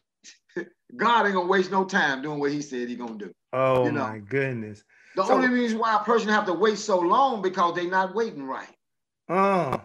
God 0.94 1.26
ain't 1.26 1.34
gonna 1.34 1.48
waste 1.48 1.72
no 1.72 1.84
time 1.84 2.22
doing 2.22 2.38
what 2.38 2.52
he 2.52 2.62
said 2.62 2.88
he 2.88 2.94
gonna 2.94 3.18
do. 3.18 3.32
Oh 3.52 3.86
you 3.86 3.90
know? 3.90 4.06
my 4.06 4.18
goodness. 4.18 4.84
The 5.16 5.24
so, 5.24 5.34
only 5.34 5.48
reason 5.48 5.80
why 5.80 5.96
a 5.96 6.04
person 6.04 6.28
have 6.28 6.46
to 6.46 6.54
wait 6.54 6.78
so 6.78 7.00
long 7.00 7.42
because 7.42 7.74
they're 7.74 7.90
not 7.90 8.14
waiting 8.14 8.44
right. 8.44 8.76
Oh. 9.28 9.80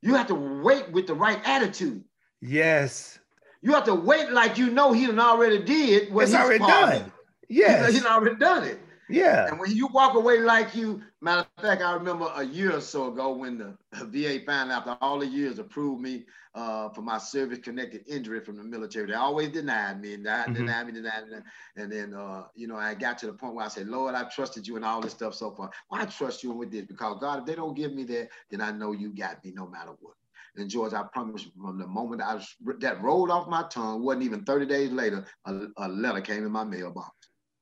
You 0.00 0.14
have 0.14 0.28
to 0.28 0.34
wait 0.34 0.90
with 0.90 1.06
the 1.06 1.14
right 1.14 1.40
attitude. 1.44 2.02
Yes. 2.40 3.18
You 3.66 3.72
have 3.72 3.84
to 3.86 3.94
wait 3.96 4.30
like 4.30 4.58
you 4.58 4.70
know 4.70 4.92
he 4.92 5.06
done 5.06 5.18
already 5.18 5.60
did 5.60 6.14
what 6.14 6.22
it's 6.22 6.30
he's 6.30 6.40
already 6.40 6.60
done. 6.60 7.12
Yes. 7.48 7.94
He's 7.94 8.06
already 8.06 8.36
done 8.36 8.62
it. 8.62 8.78
Yeah. 9.08 9.48
And 9.48 9.58
when 9.58 9.74
you 9.74 9.88
walk 9.88 10.14
away 10.14 10.38
like 10.38 10.76
you, 10.76 11.02
matter 11.20 11.40
of 11.40 11.64
fact, 11.64 11.82
I 11.82 11.92
remember 11.94 12.30
a 12.36 12.44
year 12.44 12.76
or 12.76 12.80
so 12.80 13.12
ago 13.12 13.32
when 13.32 13.58
the 13.58 13.76
VA 14.04 14.48
out 14.48 14.70
after 14.70 14.96
all 15.00 15.18
the 15.18 15.26
years 15.26 15.58
approved 15.58 16.00
me 16.00 16.26
uh, 16.54 16.90
for 16.90 17.02
my 17.02 17.18
service-connected 17.18 18.04
injury 18.06 18.38
from 18.38 18.56
the 18.56 18.62
military. 18.62 19.08
They 19.08 19.14
always 19.14 19.48
denied 19.48 20.00
me 20.00 20.16
denied, 20.16 20.44
mm-hmm. 20.44 20.54
denied 20.54 20.86
me, 20.86 20.92
denied 20.92 21.28
me. 21.28 21.38
And 21.74 21.90
then, 21.90 22.14
uh, 22.14 22.44
you 22.54 22.68
know, 22.68 22.76
I 22.76 22.94
got 22.94 23.18
to 23.18 23.26
the 23.26 23.32
point 23.32 23.56
where 23.56 23.64
I 23.64 23.68
said, 23.68 23.88
Lord, 23.88 24.14
I 24.14 24.22
trusted 24.28 24.64
you 24.64 24.76
and 24.76 24.84
all 24.84 25.00
this 25.00 25.10
stuff 25.10 25.34
so 25.34 25.50
far. 25.50 25.72
Why 25.88 26.02
I 26.02 26.04
trust 26.04 26.44
you 26.44 26.52
with 26.52 26.70
this? 26.70 26.84
Because 26.84 27.18
God, 27.20 27.40
if 27.40 27.46
they 27.46 27.56
don't 27.56 27.74
give 27.74 27.92
me 27.92 28.04
that, 28.04 28.28
then 28.48 28.60
I 28.60 28.70
know 28.70 28.92
you 28.92 29.12
got 29.12 29.44
me 29.44 29.50
no 29.52 29.66
matter 29.66 29.90
what. 30.00 30.14
And 30.58 30.70
George, 30.70 30.92
I 30.92 31.02
promise 31.12 31.44
you, 31.44 31.50
from 31.60 31.78
the 31.78 31.86
moment 31.86 32.22
I 32.22 32.34
was, 32.34 32.48
that 32.80 33.02
rolled 33.02 33.30
off 33.30 33.48
my 33.48 33.64
tongue, 33.70 34.04
wasn't 34.04 34.24
even 34.24 34.44
30 34.44 34.66
days 34.66 34.90
later, 34.90 35.26
a, 35.44 35.66
a 35.76 35.88
letter 35.88 36.20
came 36.20 36.44
in 36.44 36.52
my 36.52 36.64
mailbox. 36.64 37.10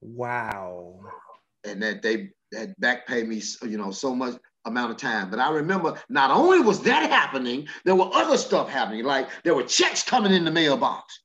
Wow 0.01 1.01
and 1.65 1.83
that 1.83 2.03
they 2.03 2.31
had 2.55 2.75
back 2.79 3.07
paid 3.07 3.29
me, 3.29 3.43
you 3.63 3.79
know, 3.79 3.91
so 3.91 4.15
much 4.15 4.35
amount 4.67 4.93
of 4.93 4.97
time. 4.97 5.31
But 5.31 5.41
I 5.41 5.51
remember 5.51 6.01
not 6.09 6.31
only 6.31 6.61
was 6.61 6.81
that 6.83 7.11
happening, 7.11 7.67
there 7.85 7.97
were 7.97 8.11
other 8.13 8.37
stuff 8.37 8.69
happening. 8.69 9.05
Like 9.05 9.29
there 9.43 9.55
were 9.55 9.65
checks 9.65 10.03
coming 10.03 10.33
in 10.33 10.45
the 10.45 10.51
mailbox. 10.51 11.21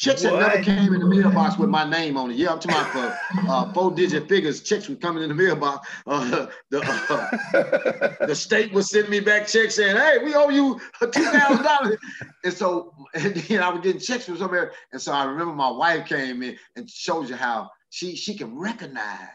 Checks 0.00 0.22
that 0.22 0.32
never 0.32 0.62
came 0.62 0.94
in 0.94 1.00
the 1.00 1.06
mailbox 1.06 1.58
with 1.58 1.68
my 1.68 1.88
name 1.88 2.16
on 2.16 2.30
it. 2.30 2.38
Yeah, 2.38 2.52
I'm 2.52 2.58
talking 2.58 2.90
about 2.90 3.18
for 3.34 3.50
uh, 3.50 3.72
four 3.74 3.90
digit 3.90 4.30
figures. 4.30 4.62
Checks 4.62 4.88
were 4.88 4.94
coming 4.94 5.22
in 5.22 5.28
the 5.28 5.34
mailbox. 5.34 5.86
Uh, 6.06 6.46
the, 6.70 6.80
uh, 6.80 8.26
the 8.26 8.34
state 8.34 8.72
was 8.72 8.88
sending 8.88 9.10
me 9.10 9.20
back 9.20 9.46
checks 9.46 9.74
saying, 9.74 9.96
"Hey, 9.96 10.16
we 10.24 10.34
owe 10.34 10.48
you 10.48 10.80
two 11.02 11.24
thousand 11.24 11.64
dollars." 11.64 11.98
And 12.44 12.54
so, 12.54 12.94
and, 13.12 13.50
you 13.50 13.58
know, 13.58 13.68
I 13.68 13.72
was 13.74 13.82
getting 13.82 14.00
checks 14.00 14.24
from 14.24 14.38
somewhere. 14.38 14.72
And 14.92 15.02
so 15.02 15.12
I 15.12 15.24
remember 15.24 15.52
my 15.52 15.70
wife 15.70 16.08
came 16.08 16.42
in 16.42 16.56
and 16.76 16.88
showed 16.88 17.28
you 17.28 17.36
how 17.36 17.68
she 17.90 18.16
she 18.16 18.34
can 18.34 18.58
recognize 18.58 19.28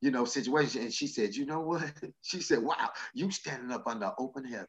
you 0.00 0.10
know, 0.10 0.26
situation. 0.26 0.82
And 0.82 0.92
she 0.92 1.06
said, 1.06 1.34
you 1.34 1.46
know 1.46 1.60
what? 1.60 1.90
She 2.22 2.40
said, 2.42 2.62
wow, 2.62 2.90
you 3.14 3.30
standing 3.30 3.72
up 3.72 3.86
under 3.86 4.12
open 4.18 4.44
heaven. 4.44 4.66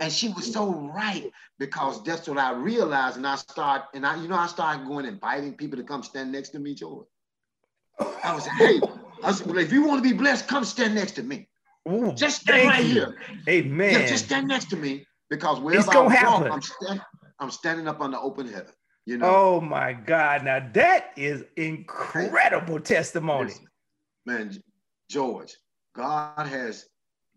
And 0.00 0.12
she 0.12 0.28
was 0.28 0.52
so 0.52 0.70
right 0.70 1.30
because 1.58 2.02
that's 2.04 2.28
what 2.28 2.38
I 2.38 2.52
realized. 2.52 3.16
And 3.16 3.26
I 3.26 3.34
start, 3.36 3.84
and 3.94 4.06
I, 4.06 4.20
you 4.20 4.28
know, 4.28 4.36
I 4.36 4.46
started 4.46 4.86
going 4.86 5.06
inviting 5.06 5.54
people 5.54 5.76
to 5.78 5.84
come 5.84 6.02
stand 6.02 6.30
next 6.30 6.50
to 6.50 6.60
me, 6.60 6.74
George. 6.74 7.06
I 8.22 8.34
was 8.34 8.46
like, 8.46 8.56
hey, 8.56 8.80
I 9.24 9.34
well, 9.46 9.58
if 9.58 9.72
you 9.72 9.84
want 9.84 10.02
to 10.02 10.08
be 10.08 10.16
blessed, 10.16 10.46
come 10.46 10.64
stand 10.64 10.94
next 10.94 11.12
to 11.12 11.22
me. 11.22 11.48
Ooh, 11.88 12.12
just 12.12 12.42
stand 12.42 12.68
right 12.68 12.84
you. 12.84 12.92
here. 12.92 13.16
Amen. 13.48 13.92
Yeah, 13.92 14.06
just 14.06 14.26
stand 14.26 14.48
next 14.48 14.70
to 14.70 14.76
me 14.76 15.04
because 15.30 15.58
wherever 15.60 15.90
I 15.90 16.00
walk, 16.00 16.12
happen. 16.12 16.52
I'm, 16.52 16.62
stand, 16.62 17.00
I'm 17.40 17.50
standing 17.50 17.88
up 17.88 18.00
on 18.00 18.12
the 18.12 18.20
open 18.20 18.46
heaven. 18.46 18.72
You 19.04 19.18
know? 19.18 19.26
Oh 19.26 19.60
my 19.60 19.92
God. 19.92 20.44
Now 20.44 20.68
that 20.74 21.10
is 21.16 21.44
incredible 21.56 22.78
testimony 22.78 23.54
man, 24.26 24.56
George, 25.08 25.56
God 25.94 26.46
has 26.46 26.86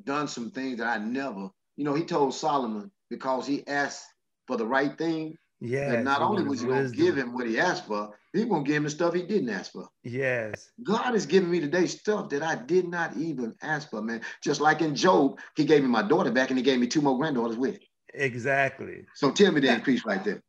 done 0.03 0.27
some 0.27 0.51
things 0.51 0.77
that 0.79 0.87
I 0.87 1.03
never, 1.03 1.49
you 1.75 1.83
know, 1.83 1.93
he 1.93 2.03
told 2.03 2.33
Solomon 2.33 2.91
because 3.09 3.45
he 3.47 3.65
asked 3.67 4.05
for 4.47 4.57
the 4.57 4.65
right 4.65 4.97
thing. 4.97 5.37
Yeah. 5.61 5.93
And 5.93 6.03
not 6.05 6.21
only 6.21 6.43
was 6.43 6.61
he 6.61 6.67
going 6.67 6.91
to 6.91 6.95
give 6.95 7.17
him 7.17 7.33
what 7.33 7.47
he 7.47 7.59
asked 7.59 7.87
for, 7.87 8.11
he 8.33 8.45
going 8.45 8.63
to 8.63 8.67
give 8.67 8.77
him 8.77 8.83
the 8.83 8.89
stuff 8.89 9.13
he 9.13 9.23
didn't 9.23 9.49
ask 9.49 9.71
for. 9.71 9.87
Yes. 10.03 10.69
God 10.83 11.15
is 11.15 11.25
giving 11.25 11.49
me 11.49 11.59
today 11.59 11.85
stuff 11.85 12.29
that 12.29 12.43
I 12.43 12.55
did 12.55 12.87
not 12.87 13.15
even 13.15 13.55
ask 13.61 13.89
for, 13.89 14.01
man. 14.01 14.21
Just 14.43 14.59
like 14.59 14.81
in 14.81 14.95
Job, 14.95 15.39
he 15.55 15.63
gave 15.63 15.81
me 15.81 15.87
my 15.87 16.03
daughter 16.03 16.31
back 16.31 16.49
and 16.49 16.57
he 16.57 16.63
gave 16.63 16.79
me 16.79 16.87
two 16.87 17.01
more 17.01 17.17
granddaughters 17.17 17.57
with 17.57 17.75
it. 17.75 17.83
Exactly. 18.13 19.05
So 19.15 19.31
tell 19.31 19.51
me 19.51 19.61
the 19.61 19.73
increase 19.73 20.05
right 20.05 20.23
there. 20.23 20.43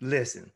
Listen, 0.00 0.50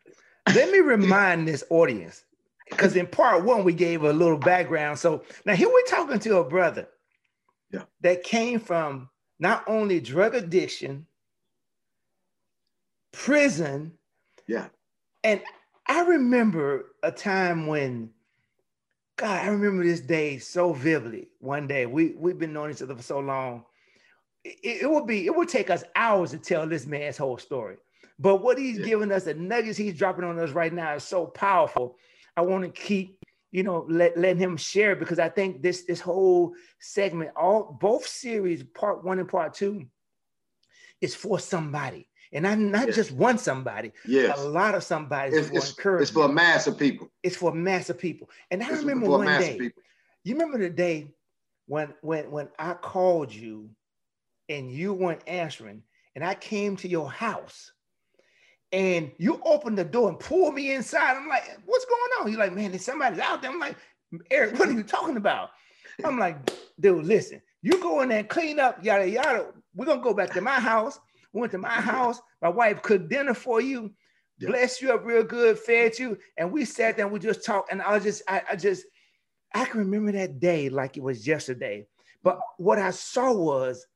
let 0.55 0.71
me 0.71 0.81
remind 0.81 1.47
this 1.49 1.65
audience 1.71 2.25
because 2.71 2.97
in 2.97 3.07
part 3.07 3.45
one 3.45 3.65
we 3.65 3.73
gave 3.73 4.03
a 4.03 4.13
little 4.13 4.39
background. 4.39 4.99
So 4.99 5.25
now 5.45 5.55
here 5.55 5.69
we're 5.69 5.83
talking 5.83 6.19
to 6.19 6.39
a 6.39 6.45
brother 6.45 6.89
yeah. 7.71 7.83
that 8.01 8.23
came 8.23 8.61
from 8.61 9.09
not 9.42 9.64
only 9.66 10.00
drug 10.00 10.37
addiction, 10.37 11.05
prison, 13.11 13.92
yeah, 14.46 14.68
and 15.24 15.40
I 15.88 16.02
remember 16.02 16.94
a 17.02 17.11
time 17.11 17.66
when, 17.66 18.11
God, 19.16 19.44
I 19.44 19.48
remember 19.48 19.83
this 19.83 19.98
day 19.98 20.38
so 20.38 20.72
vividly. 20.72 21.26
One 21.40 21.66
day 21.66 21.87
we 21.87 22.14
we've 22.16 22.38
been 22.38 22.52
knowing 22.52 22.70
each 22.70 22.83
other 22.83 22.94
for 22.94 23.02
so 23.02 23.18
long. 23.18 23.64
It, 24.44 24.83
it 24.83 24.90
would 24.90 25.09
be 25.09 25.26
it 25.26 25.35
would 25.35 25.48
take 25.48 25.70
us 25.70 25.83
hours 25.96 26.31
to 26.31 26.38
tell 26.38 26.68
this 26.68 26.87
man's 26.87 27.16
whole 27.16 27.37
story. 27.37 27.78
But 28.20 28.37
what 28.37 28.59
he's 28.59 28.78
yeah. 28.78 28.87
giving 28.87 29.11
us, 29.11 29.24
the 29.24 29.35
nuggets 29.35 29.76
he's 29.76 29.98
dropping 29.98 30.24
on 30.24 30.38
us 30.38 30.50
right 30.50 30.72
now 30.72 30.94
is 30.94 31.02
so 31.02 31.26
powerful 31.26 31.96
I 32.37 32.42
want 32.42 32.62
to 32.62 32.70
keep, 32.70 33.18
you 33.53 33.62
know, 33.62 33.87
let, 33.88 34.17
let 34.17 34.38
him 34.38 34.57
share 34.57 34.97
because 34.97 35.19
I 35.19 35.29
think 35.29 35.62
this 35.62 35.85
this 35.85 36.01
whole 36.01 36.55
segment, 36.81 37.31
all 37.37 37.77
both 37.79 38.07
series, 38.07 38.62
part 38.62 39.05
one 39.05 39.19
and 39.19 39.29
part 39.29 39.55
two, 39.55 39.87
is 41.01 41.15
for 41.15 41.38
somebody. 41.38 42.09
And 42.33 42.47
I 42.47 42.55
not 42.55 42.87
yes. 42.87 42.97
just 42.97 43.12
one 43.12 43.37
somebody, 43.37 43.93
yes. 44.07 44.38
a 44.38 44.49
lot 44.49 44.75
of 44.75 44.83
somebody. 44.83 45.37
It's, 45.37 45.51
it's, 45.51 45.77
it's, 45.79 46.11
for 46.11 46.25
a 46.25 46.33
mass 46.33 46.67
of 46.67 46.79
people. 46.79 47.11
It's 47.23 47.37
for 47.37 47.51
a 47.51 47.55
mass 47.55 47.91
of 47.91 47.99
people. 47.99 48.31
And 48.51 48.62
I 48.62 48.71
it's 48.71 48.79
remember 48.79 49.11
one 49.11 49.27
day, 49.27 49.71
you 50.25 50.35
remember 50.35 50.57
the 50.57 50.71
day 50.71 51.12
when 51.67 51.93
when 52.01 52.31
when 52.31 52.49
I 52.59 52.73
called 52.73 53.35
you 53.35 53.69
and 54.49 54.73
you 54.73 54.95
weren't 54.95 55.23
answering, 55.27 55.83
and 56.15 56.25
I 56.25 56.35
came 56.35 56.77
to 56.77 56.88
your 56.88 57.11
house 57.11 57.71
and 58.73 59.13
you 59.19 59.41
open 59.45 59.75
the 59.75 59.85
door 59.85 60.09
and 60.09 60.19
pull 60.19 60.51
me 60.51 60.73
inside. 60.73 61.17
I'm 61.17 61.29
like, 61.29 61.59
what's 61.67 61.85
going 61.85 62.01
on? 62.21 62.31
You're 62.31 62.41
like, 62.41 62.55
man, 62.55 62.71
there's 62.71 62.85
somebody's 62.85 63.19
out 63.19 63.43
there. 63.43 63.51
I'm 63.51 63.61
like, 63.61 63.77
Eric, 64.31 64.59
what 64.59 64.69
are 64.69 64.73
you 64.73 64.83
talking 64.83 65.19
about? 65.19 65.51
I'm 66.05 66.19
like, 66.19 66.51
dude, 66.81 67.05
listen, 67.05 67.43
you 67.61 67.81
go 67.81 68.01
in 68.01 68.09
there 68.09 68.21
and 68.21 68.29
clean 68.29 68.59
up, 68.59 68.83
yada, 68.83 69.09
yada. 69.09 69.49
We're 69.75 69.87
going 69.87 69.99
to 69.99 70.05
go 70.05 70.15
back 70.15 70.33
to 70.33 70.41
my 70.41 70.59
house. 70.59 70.99
We 71.33 71.41
went 71.41 71.53
to 71.53 71.59
my 71.59 71.69
house. 71.69 72.21
My 72.41 72.49
wife 72.49 72.83
cooked 72.83 73.09
dinner 73.09 73.35
for 73.35 73.61
you, 73.61 73.93
yeah. 74.39 74.49
blessed 74.49 74.81
you 74.81 74.93
up 74.93 75.05
real 75.05 75.23
good, 75.23 75.59
fed 75.59 75.99
you. 75.99 76.19
And 76.39 76.51
we 76.51 76.65
sat 76.65 76.97
there 76.97 77.07
and 77.07 77.13
we 77.13 77.21
just 77.21 77.45
talked. 77.45 77.71
And 77.73 77.83
I 77.83 77.93
was 77.95 78.03
just, 78.03 78.23
I, 78.27 78.43
I 78.51 78.57
just, 78.57 78.85
I 79.55 79.67
can 79.67 79.81
remember 79.81 80.13
that 80.13 80.41
day 80.41 80.71
like 80.71 80.97
it 80.97 81.03
was 81.03 81.27
yesterday. 81.27 81.87
But 82.23 82.41
what 82.57 82.79
I 82.79 82.91
saw 82.91 83.33
was, 83.33 83.87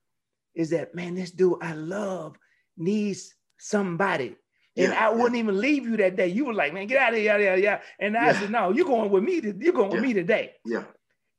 is 0.53 0.69
that, 0.71 0.95
man, 0.95 1.15
this 1.15 1.31
dude 1.31 1.61
I 1.61 1.73
love 1.73 2.35
needs 2.77 3.33
somebody 3.59 4.35
and 4.77 4.93
yeah, 4.93 5.07
I 5.07 5.09
wouldn't 5.09 5.35
yeah. 5.35 5.43
even 5.43 5.59
leave 5.59 5.85
you 5.85 5.97
that 5.97 6.15
day. 6.15 6.27
You 6.27 6.45
were 6.45 6.53
like, 6.53 6.73
man, 6.73 6.87
get 6.87 7.01
out 7.01 7.13
of 7.13 7.19
here, 7.19 7.37
yeah, 7.37 7.55
yeah, 7.55 7.55
yeah. 7.55 7.81
And 7.99 8.15
I 8.15 8.27
yeah. 8.27 8.39
said, 8.39 8.51
no, 8.51 8.71
you're 8.71 8.85
going 8.85 9.09
with 9.09 9.23
me. 9.23 9.41
To, 9.41 9.55
you're 9.59 9.73
going 9.73 9.89
with 9.89 10.01
me 10.01 10.13
today. 10.13 10.53
Yeah. 10.65 10.83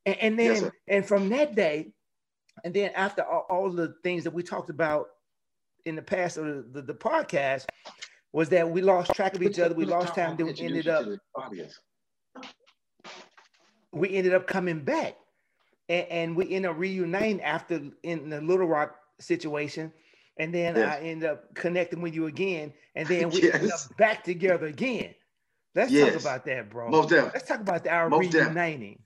And, 0.05 0.17
and 0.17 0.39
then, 0.39 0.63
yes, 0.63 0.71
and 0.87 1.05
from 1.05 1.29
that 1.29 1.55
day, 1.55 1.93
and 2.63 2.73
then 2.73 2.91
after 2.95 3.23
all, 3.23 3.45
all, 3.49 3.69
the 3.71 3.95
things 4.03 4.25
that 4.25 4.33
we 4.33 4.43
talked 4.43 4.69
about 4.69 5.07
in 5.85 5.95
the 5.95 6.01
past 6.01 6.37
of 6.37 6.45
the, 6.45 6.65
the, 6.73 6.81
the 6.81 6.93
podcast, 6.93 7.65
was 8.33 8.49
that 8.49 8.69
we 8.69 8.81
lost 8.81 9.13
track 9.13 9.33
of 9.35 9.41
each 9.41 9.57
other. 9.57 9.73
We 9.73 9.85
lost 9.85 10.13
time. 10.13 10.35
Then 10.35 10.47
we 10.47 10.59
ended 10.59 10.87
up. 10.87 11.07
We 13.91 14.15
ended 14.15 14.33
up 14.33 14.45
coming 14.45 14.81
back, 14.81 15.15
and, 15.87 16.07
and 16.09 16.35
we 16.35 16.53
ended 16.53 16.71
up 16.71 16.77
reuniting 16.77 17.41
after 17.41 17.81
in 18.03 18.29
the 18.29 18.41
Little 18.41 18.67
Rock 18.67 18.95
situation 19.19 19.91
and 20.39 20.53
then 20.53 20.75
yes. 20.75 20.95
I 20.95 21.05
end 21.05 21.23
up 21.23 21.53
connecting 21.53 22.01
with 22.01 22.15
you 22.15 22.25
again, 22.25 22.73
and 22.95 23.07
then 23.09 23.29
we 23.29 23.43
yes. 23.43 23.55
end 23.55 23.71
up 23.71 23.97
back 23.97 24.23
together 24.23 24.65
again. 24.65 25.13
Let's 25.75 25.91
yes. 25.91 26.13
talk 26.13 26.21
about 26.21 26.45
that, 26.45 26.69
bro. 26.69 26.89
Most 26.89 27.09
definitely. 27.09 27.31
Let's 27.35 27.47
talk 27.47 27.59
about 27.59 27.83
the, 27.83 27.91
our 27.91 28.09
Most 28.09 28.33
reuniting. 28.33 28.99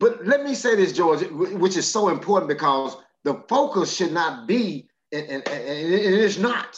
But 0.00 0.26
let 0.26 0.42
me 0.42 0.54
say 0.54 0.74
this, 0.74 0.92
George, 0.92 1.22
which 1.30 1.76
is 1.76 1.88
so 1.88 2.08
important 2.08 2.48
because 2.48 2.96
the 3.22 3.34
focus 3.48 3.94
should 3.94 4.10
not 4.10 4.48
be, 4.48 4.88
and, 5.12 5.24
and, 5.28 5.48
and 5.48 5.94
it 5.94 6.02
is 6.02 6.38
not 6.40 6.76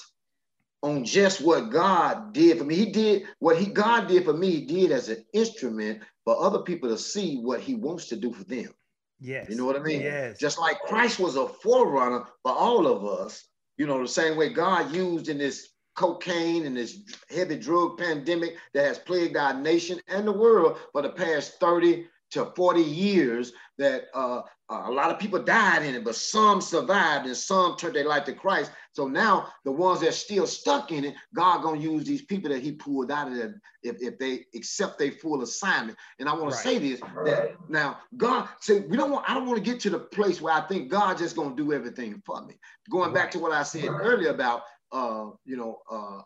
on 0.82 1.04
just 1.04 1.40
what 1.40 1.70
God 1.70 2.34
did 2.34 2.58
for 2.58 2.64
me. 2.64 2.74
He 2.74 2.86
did 2.92 3.22
what 3.38 3.56
he 3.56 3.64
God 3.64 4.08
did 4.08 4.26
for 4.26 4.34
me, 4.34 4.50
he 4.50 4.60
did 4.66 4.92
as 4.92 5.08
an 5.08 5.24
instrument 5.32 6.02
for 6.24 6.38
other 6.38 6.58
people 6.58 6.90
to 6.90 6.98
see 6.98 7.38
what 7.38 7.60
he 7.60 7.74
wants 7.74 8.08
to 8.08 8.16
do 8.16 8.30
for 8.32 8.44
them. 8.44 8.74
Yes. 9.20 9.48
You 9.48 9.56
know 9.56 9.64
what 9.64 9.76
I 9.76 9.82
mean? 9.82 10.02
Yes. 10.02 10.38
Just 10.38 10.58
like 10.58 10.78
Christ 10.80 11.18
was 11.18 11.36
a 11.36 11.48
forerunner 11.48 12.26
for 12.42 12.52
all 12.52 12.86
of 12.86 13.06
us, 13.06 13.42
you 13.76 13.86
know, 13.86 14.00
the 14.00 14.08
same 14.08 14.36
way 14.36 14.50
God 14.50 14.94
used 14.94 15.28
in 15.28 15.38
this 15.38 15.70
cocaine 15.94 16.66
and 16.66 16.76
this 16.76 16.98
heavy 17.30 17.56
drug 17.56 17.98
pandemic 17.98 18.56
that 18.72 18.84
has 18.86 18.98
plagued 18.98 19.36
our 19.36 19.54
nation 19.54 20.00
and 20.08 20.26
the 20.26 20.32
world 20.32 20.78
for 20.92 21.02
the 21.02 21.10
past 21.10 21.60
30 21.60 22.06
to 22.34 22.52
40 22.54 22.80
years 22.80 23.52
that 23.78 24.04
uh, 24.14 24.42
a 24.68 24.90
lot 24.90 25.10
of 25.10 25.18
people 25.18 25.42
died 25.42 25.82
in 25.82 25.94
it, 25.94 26.04
but 26.04 26.14
some 26.14 26.60
survived 26.60 27.26
and 27.26 27.36
some 27.36 27.76
turned 27.76 27.96
their 27.96 28.06
life 28.06 28.24
to 28.24 28.32
Christ. 28.32 28.70
So 28.92 29.08
now 29.08 29.48
the 29.64 29.72
ones 29.72 30.00
that 30.00 30.10
are 30.10 30.12
still 30.12 30.46
stuck 30.46 30.92
in 30.92 31.04
it, 31.04 31.14
God 31.34 31.62
gonna 31.62 31.80
use 31.80 32.04
these 32.04 32.22
people 32.22 32.50
that 32.50 32.62
He 32.62 32.72
pulled 32.72 33.10
out 33.10 33.28
of 33.28 33.36
there 33.36 33.60
if, 33.82 33.96
if 34.00 34.18
they 34.18 34.46
accept 34.54 34.98
their 34.98 35.12
full 35.12 35.42
assignment. 35.42 35.98
And 36.18 36.28
I 36.28 36.32
want 36.32 36.46
right. 36.46 36.52
to 36.52 36.56
say 36.56 36.78
this 36.78 37.00
that 37.24 37.56
now 37.68 37.98
God 38.16 38.48
say 38.60 38.80
we 38.80 38.96
don't 38.96 39.10
want 39.10 39.28
I 39.28 39.34
don't 39.34 39.46
want 39.46 39.62
to 39.62 39.70
get 39.70 39.80
to 39.80 39.90
the 39.90 39.98
place 39.98 40.40
where 40.40 40.54
I 40.54 40.60
think 40.62 40.90
God 40.90 41.18
just 41.18 41.36
gonna 41.36 41.56
do 41.56 41.72
everything 41.72 42.22
for 42.24 42.44
me. 42.44 42.54
Going 42.90 43.06
right. 43.06 43.14
back 43.14 43.30
to 43.32 43.38
what 43.38 43.52
I 43.52 43.64
said 43.64 43.84
right. 43.84 44.00
earlier 44.02 44.30
about 44.30 44.62
uh, 44.92 45.30
you 45.44 45.56
know, 45.56 45.80
uh, 45.90 46.20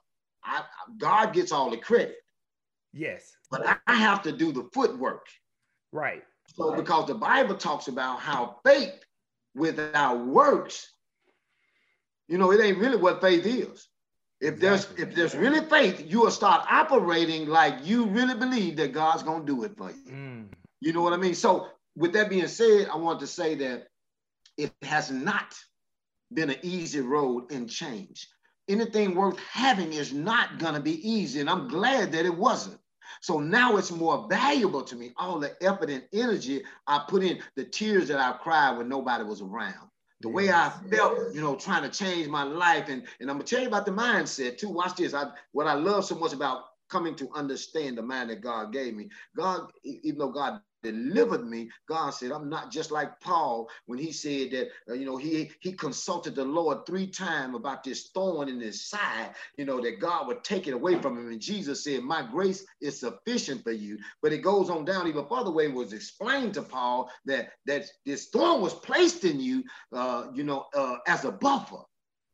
I, 0.45 0.63
God 0.99 1.33
gets 1.33 1.53
all 1.53 1.71
the 1.71 1.79
credit. 1.79 2.17
Yes. 2.93 3.33
But 3.51 3.67
I, 3.67 3.77
I 3.87 3.95
have 3.95 4.23
to 4.23 4.33
do 4.33 4.53
the 4.53 4.69
footwork. 4.73 5.27
Right. 5.93 6.23
So 6.55 6.75
because 6.75 7.07
the 7.07 7.15
Bible 7.15 7.55
talks 7.55 7.89
about 7.89 8.21
how 8.21 8.57
faith 8.65 9.05
without 9.55 10.27
works, 10.27 10.93
you 12.29 12.39
know, 12.39 12.53
it 12.53 12.61
ain't 12.61 12.79
really 12.79 12.97
what 12.97 13.21
faith 13.21 13.47
is. 13.47 13.89
If 14.41 14.61
there's 14.61 14.89
if 14.97 15.15
there's 15.15 15.35
really 15.35 15.65
faith, 15.67 16.05
you 16.07 16.21
will 16.21 16.31
start 16.31 16.67
operating 16.71 17.49
like 17.49 17.75
you 17.85 18.07
really 18.07 18.35
believe 18.35 18.77
that 18.77 18.93
God's 18.93 19.23
gonna 19.23 19.45
do 19.45 19.65
it 19.65 19.77
for 19.77 19.91
you. 19.91 20.13
Mm. 20.13 20.47
You 20.81 20.93
know 20.93 21.03
what 21.03 21.13
I 21.13 21.17
mean? 21.17 21.35
So 21.35 21.69
with 21.97 22.13
that 22.13 22.31
being 22.31 22.47
said, 22.47 22.89
I 22.93 22.97
want 22.97 23.19
to 23.21 23.27
say 23.27 23.57
that 23.57 23.89
it 24.57 24.73
has 24.83 25.11
not 25.11 25.57
been 26.33 26.51
an 26.51 26.59
easy 26.63 27.01
road 27.01 27.51
in 27.51 27.67
change. 27.67 28.29
Anything 28.69 29.15
worth 29.15 29.39
having 29.51 29.93
is 29.93 30.13
not 30.13 30.59
gonna 30.59 30.81
be 30.81 31.09
easy, 31.09 31.41
and 31.41 31.51
I'm 31.51 31.67
glad 31.67 32.13
that 32.13 32.27
it 32.27 32.37
wasn't. 32.37 32.79
So 33.21 33.41
now 33.41 33.77
it's 33.77 33.91
more 33.91 34.27
valuable 34.29 34.83
to 34.83 34.97
me. 34.97 35.13
All 35.17 35.39
the 35.39 35.57
effort 35.63 35.91
and 35.91 36.03
energy 36.13 36.63
I 36.87 37.05
put 37.09 37.23
in, 37.23 37.41
the 37.57 37.65
tears 37.65 38.09
that 38.09 38.21
I 38.21 38.37
cried 38.39 38.77
when 38.77 38.89
nobody 38.89 39.25
was 39.25 39.41
around. 39.41 39.89
The 40.21 40.29
way 40.29 40.51
I 40.51 40.73
felt, 40.91 41.35
you 41.35 41.41
know, 41.41 41.55
trying 41.55 41.89
to 41.89 41.97
change 41.97 42.27
my 42.29 42.43
life. 42.43 42.89
And, 42.89 43.07
and 43.21 43.31
I'm 43.31 43.37
gonna 43.37 43.45
tell 43.45 43.61
you 43.61 43.69
about 43.69 43.87
the 43.87 43.93
mindset 43.93 44.59
too. 44.59 44.69
Watch 44.69 44.97
this. 44.97 45.15
I 45.15 45.31
what 45.53 45.67
I 45.67 45.75
love 45.75 46.05
so 46.05 46.17
much 46.17 46.33
about 46.33 46.65
coming 46.89 47.15
to 47.17 47.31
understand 47.35 47.99
the 47.99 48.03
mind 48.03 48.31
that 48.31 48.41
God 48.41 48.73
gave 48.73 48.95
me. 48.95 49.09
God, 49.37 49.71
even 49.85 50.19
though 50.19 50.31
God 50.31 50.61
delivered 50.83 51.47
me, 51.47 51.71
God 51.89 52.11
said, 52.11 52.31
I'm 52.31 52.49
not 52.49 52.71
just 52.71 52.91
like 52.91 53.19
Paul 53.21 53.69
when 53.87 53.99
he 53.99 54.13
said 54.13 54.51
that, 54.53 54.69
uh, 54.89 54.95
you 54.95 55.05
know, 55.05 55.17
he, 55.17 55.51
he 55.61 55.73
consulted 55.73 56.35
the 56.35 56.45
Lord 56.45 56.87
three 56.87 57.07
times 57.07 57.57
about 57.57 57.83
this 57.83 58.11
thorn 58.15 58.49
in 58.49 58.61
his 58.61 58.89
side, 58.89 59.35
you 59.57 59.65
know, 59.65 59.81
that 59.81 60.01
God 60.01 60.27
would 60.27 60.45
take 60.45 60.67
it 60.67 60.75
away 60.75 61.01
from 61.01 61.19
him. 61.19 61.31
And 61.31 61.41
Jesus 61.41 61.85
said, 61.85 62.03
My 62.03 62.23
grace 62.23 62.65
is 62.81 63.01
sufficient 63.01 63.63
for 63.63 63.73
you. 63.73 63.99
But 64.23 64.33
it 64.33 64.39
goes 64.39 64.71
on 64.71 64.85
down 64.85 65.09
even 65.09 65.27
further 65.27 65.51
way, 65.51 65.69
was 65.69 65.93
explained 65.93 66.55
to 66.55 66.63
Paul 66.63 67.11
that, 67.27 67.51
that 67.67 67.87
this 68.07 68.27
thorn 68.27 68.61
was 68.61 68.75
placed 68.75 69.25
in 69.25 69.41
you, 69.41 69.65
uh, 69.93 70.27
you 70.33 70.45
know, 70.45 70.67
uh, 70.75 70.97
as 71.07 71.25
a 71.25 71.33
buffer 71.33 71.83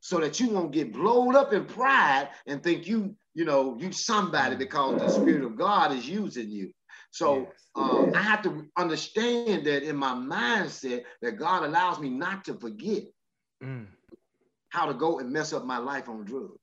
so 0.05 0.19
that 0.19 0.39
you 0.39 0.51
won't 0.51 0.71
get 0.71 0.93
blown 0.93 1.35
up 1.35 1.51
in 1.51 1.65
pride 1.65 2.29
and 2.45 2.61
think 2.61 2.85
you, 2.85 3.15
you 3.35 3.45
know, 3.45 3.77
you 3.79 3.91
somebody 3.91 4.55
because 4.55 4.99
the 4.99 5.09
Spirit 5.09 5.43
of 5.43 5.57
God 5.57 5.91
is 5.91 6.07
using 6.07 6.49
you. 6.49 6.71
So 7.11 7.47
uh, 7.75 8.11
I 8.13 8.21
have 8.21 8.41
to 8.43 8.65
understand 8.77 9.65
that 9.65 9.83
in 9.83 9.95
my 9.95 10.13
mindset 10.13 11.03
that 11.21 11.37
God 11.37 11.63
allows 11.63 11.99
me 11.99 12.09
not 12.09 12.43
to 12.45 12.55
forget 12.55 13.03
mm. 13.63 13.85
how 14.69 14.85
to 14.85 14.93
go 14.93 15.19
and 15.19 15.31
mess 15.31 15.53
up 15.53 15.65
my 15.65 15.77
life 15.77 16.09
on 16.09 16.25
drugs. 16.25 16.59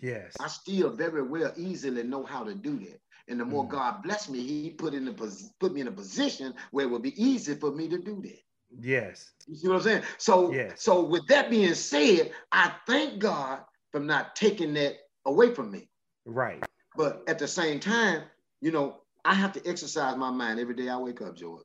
Yes. 0.00 0.34
I 0.40 0.48
still 0.48 0.90
very 0.90 1.22
well 1.22 1.52
easily 1.56 2.02
know 2.02 2.24
how 2.24 2.44
to 2.44 2.54
do 2.54 2.78
that. 2.78 3.00
And 3.28 3.38
the 3.38 3.44
more 3.44 3.64
mm. 3.64 3.70
God 3.70 4.02
bless 4.02 4.28
me, 4.28 4.40
He 4.40 4.70
put 4.70 4.94
in 4.94 5.08
a 5.08 5.12
put 5.12 5.72
me 5.72 5.82
in 5.82 5.88
a 5.88 5.92
position 5.92 6.54
where 6.70 6.86
it 6.86 6.90
would 6.90 7.02
be 7.02 7.22
easy 7.22 7.54
for 7.54 7.70
me 7.70 7.88
to 7.88 7.98
do 7.98 8.22
that. 8.22 8.38
Yes. 8.80 9.32
You 9.46 9.56
see 9.56 9.68
what 9.68 9.76
I'm 9.76 9.82
saying? 9.82 10.02
So, 10.16 10.52
yes. 10.52 10.82
so 10.82 11.02
with 11.04 11.26
that 11.26 11.50
being 11.50 11.74
said, 11.74 12.32
I 12.52 12.72
thank 12.86 13.18
God 13.18 13.60
for 13.92 14.00
not 14.00 14.34
taking 14.34 14.72
that 14.74 14.94
away 15.26 15.54
from 15.54 15.70
me. 15.70 15.89
Right. 16.30 16.64
But 16.96 17.22
at 17.26 17.38
the 17.38 17.48
same 17.48 17.80
time, 17.80 18.22
you 18.60 18.70
know, 18.70 18.98
I 19.24 19.34
have 19.34 19.52
to 19.52 19.68
exercise 19.68 20.16
my 20.16 20.30
mind 20.30 20.60
every 20.60 20.74
day 20.74 20.88
I 20.88 20.96
wake 20.96 21.20
up, 21.20 21.36
George. 21.36 21.64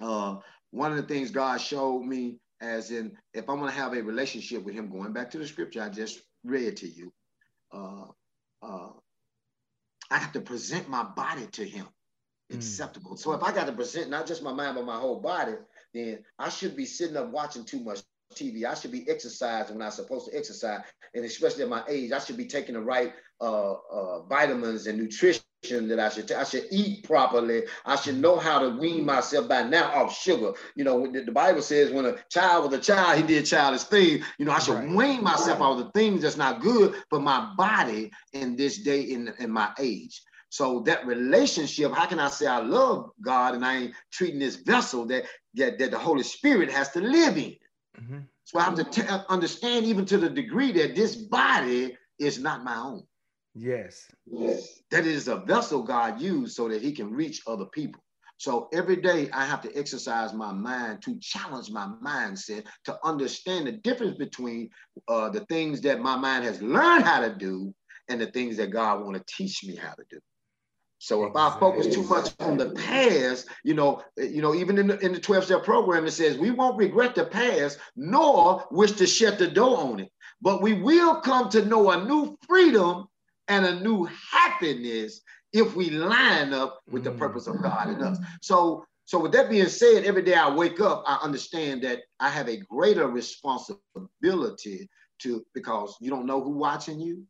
Uh, 0.00 0.36
one 0.70 0.90
of 0.90 0.96
the 0.96 1.02
things 1.02 1.30
God 1.30 1.60
showed 1.60 2.02
me, 2.02 2.38
as 2.60 2.90
in, 2.90 3.12
if 3.34 3.48
I'm 3.48 3.58
going 3.58 3.70
to 3.70 3.76
have 3.76 3.92
a 3.92 4.02
relationship 4.02 4.64
with 4.64 4.74
Him, 4.74 4.90
going 4.90 5.12
back 5.12 5.30
to 5.30 5.38
the 5.38 5.46
scripture 5.46 5.82
I 5.82 5.90
just 5.90 6.22
read 6.44 6.76
to 6.78 6.88
you, 6.88 7.12
uh, 7.72 8.06
uh, 8.62 8.88
I 10.10 10.18
have 10.18 10.32
to 10.32 10.40
present 10.40 10.88
my 10.88 11.02
body 11.02 11.46
to 11.52 11.64
Him 11.64 11.86
mm. 12.50 12.56
acceptable. 12.56 13.16
So 13.16 13.32
if 13.32 13.42
I 13.42 13.52
got 13.52 13.66
to 13.66 13.72
present 13.72 14.10
not 14.10 14.26
just 14.26 14.42
my 14.42 14.52
mind, 14.52 14.76
but 14.76 14.86
my 14.86 14.98
whole 14.98 15.20
body, 15.20 15.54
then 15.92 16.24
I 16.38 16.48
should 16.48 16.74
be 16.74 16.86
sitting 16.86 17.16
up 17.16 17.30
watching 17.30 17.64
too 17.64 17.80
much 17.80 18.00
TV. 18.34 18.64
I 18.64 18.74
should 18.74 18.92
be 18.92 19.08
exercising 19.08 19.76
when 19.76 19.84
I'm 19.84 19.92
supposed 19.92 20.30
to 20.30 20.36
exercise, 20.36 20.80
and 21.14 21.24
especially 21.24 21.62
at 21.62 21.68
my 21.68 21.82
age, 21.88 22.12
I 22.12 22.18
should 22.18 22.36
be 22.36 22.46
taking 22.46 22.74
the 22.74 22.80
right 22.80 23.12
uh, 23.40 23.72
uh, 23.72 24.22
vitamins 24.22 24.86
and 24.86 24.98
nutrition 24.98 25.42
that 25.70 25.98
I 25.98 26.08
should 26.10 26.30
I 26.30 26.44
should 26.44 26.66
eat 26.70 27.04
properly. 27.04 27.62
I 27.86 27.96
should 27.96 28.18
know 28.18 28.36
how 28.36 28.58
to 28.58 28.70
wean 28.70 29.04
myself 29.04 29.48
by 29.48 29.62
now 29.62 29.92
off 29.92 30.16
sugar. 30.16 30.52
You 30.76 30.84
know, 30.84 31.10
the, 31.10 31.22
the 31.24 31.32
Bible 31.32 31.62
says 31.62 31.90
when 31.90 32.04
a 32.04 32.16
child 32.30 32.70
was 32.70 32.78
a 32.78 32.82
child, 32.82 33.18
he 33.18 33.26
did 33.26 33.46
childish 33.46 33.84
things. 33.84 34.24
You 34.38 34.44
know, 34.44 34.52
I 34.52 34.58
should 34.58 34.74
right. 34.74 34.88
wean 34.88 35.24
myself 35.24 35.60
off 35.60 35.78
the 35.78 35.90
things 35.98 36.22
that's 36.22 36.36
not 36.36 36.60
good 36.60 36.94
for 37.08 37.18
my 37.18 37.52
body 37.56 38.10
in 38.32 38.56
this 38.56 38.78
day 38.78 39.00
in, 39.02 39.32
in 39.38 39.50
my 39.50 39.70
age. 39.78 40.22
So 40.50 40.80
that 40.86 41.06
relationship, 41.06 41.92
how 41.92 42.06
can 42.06 42.20
I 42.20 42.28
say 42.28 42.46
I 42.46 42.60
love 42.60 43.10
God 43.20 43.54
and 43.54 43.64
I 43.64 43.76
ain't 43.76 43.94
treating 44.12 44.38
this 44.38 44.56
vessel 44.56 45.06
that 45.06 45.24
that, 45.54 45.78
that 45.78 45.90
the 45.90 45.98
Holy 45.98 46.22
Spirit 46.22 46.70
has 46.70 46.90
to 46.90 47.00
live 47.00 47.36
in? 47.36 47.56
Mm-hmm. 48.00 48.20
So 48.44 48.58
I 48.58 48.62
have 48.64 48.74
to 48.74 48.84
t- 48.84 49.02
understand 49.28 49.86
even 49.86 50.04
to 50.06 50.18
the 50.18 50.28
degree 50.28 50.72
that 50.72 50.94
this 50.94 51.16
body 51.16 51.96
is 52.18 52.38
not 52.38 52.64
my 52.64 52.76
own. 52.76 53.04
Yes. 53.54 54.06
That 54.90 55.06
is 55.06 55.28
a 55.28 55.36
vessel 55.36 55.82
God 55.82 56.20
used 56.20 56.56
so 56.56 56.68
that 56.68 56.82
he 56.82 56.92
can 56.92 57.10
reach 57.10 57.42
other 57.46 57.66
people. 57.66 58.02
So 58.36 58.68
every 58.72 58.96
day 58.96 59.30
I 59.32 59.44
have 59.44 59.62
to 59.62 59.74
exercise 59.76 60.34
my 60.34 60.52
mind 60.52 61.02
to 61.02 61.18
challenge 61.20 61.70
my 61.70 61.88
mindset 62.04 62.66
to 62.84 62.98
understand 63.04 63.66
the 63.66 63.72
difference 63.72 64.18
between 64.18 64.70
uh, 65.08 65.30
the 65.30 65.44
things 65.46 65.80
that 65.82 66.00
my 66.00 66.16
mind 66.16 66.44
has 66.44 66.60
learned 66.60 67.04
how 67.04 67.20
to 67.20 67.34
do 67.34 67.72
and 68.08 68.20
the 68.20 68.26
things 68.26 68.56
that 68.56 68.70
God 68.70 69.04
want 69.04 69.16
to 69.16 69.24
teach 69.34 69.64
me 69.64 69.76
how 69.76 69.94
to 69.94 70.04
do. 70.10 70.18
So 71.04 71.24
if 71.24 71.36
I 71.36 71.54
focus 71.60 71.94
too 71.94 72.02
much 72.04 72.30
on 72.40 72.56
the 72.56 72.70
past, 72.70 73.46
you 73.62 73.74
know, 73.74 74.02
you 74.16 74.40
know, 74.40 74.54
even 74.54 74.78
in 74.78 74.86
the, 74.86 74.98
in 75.00 75.12
the 75.12 75.20
12 75.20 75.44
step 75.44 75.62
program, 75.62 76.06
it 76.06 76.12
says 76.12 76.38
we 76.38 76.50
won't 76.50 76.78
regret 76.78 77.14
the 77.14 77.26
past 77.26 77.78
nor 77.94 78.66
wish 78.70 78.92
to 78.92 79.06
shut 79.06 79.38
the 79.38 79.46
door 79.46 79.76
on 79.76 80.00
it, 80.00 80.10
but 80.40 80.62
we 80.62 80.72
will 80.72 81.20
come 81.20 81.50
to 81.50 81.62
know 81.66 81.90
a 81.90 82.02
new 82.06 82.38
freedom 82.48 83.06
and 83.48 83.66
a 83.66 83.80
new 83.80 84.08
happiness 84.32 85.20
if 85.52 85.76
we 85.76 85.90
line 85.90 86.54
up 86.54 86.80
with 86.88 87.04
the 87.04 87.10
mm. 87.10 87.18
purpose 87.18 87.48
of 87.48 87.60
God 87.60 87.90
in 87.90 88.02
us. 88.02 88.16
So, 88.40 88.86
so 89.04 89.18
with 89.18 89.32
that 89.32 89.50
being 89.50 89.68
said, 89.68 90.04
every 90.04 90.22
day 90.22 90.36
I 90.36 90.48
wake 90.48 90.80
up, 90.80 91.04
I 91.06 91.18
understand 91.22 91.82
that 91.82 92.00
I 92.18 92.30
have 92.30 92.48
a 92.48 92.56
greater 92.56 93.08
responsibility 93.08 94.88
to 95.18 95.44
because 95.52 95.98
you 96.00 96.08
don't 96.08 96.24
know 96.24 96.42
who 96.42 96.52
watching 96.52 96.98
you. 96.98 97.26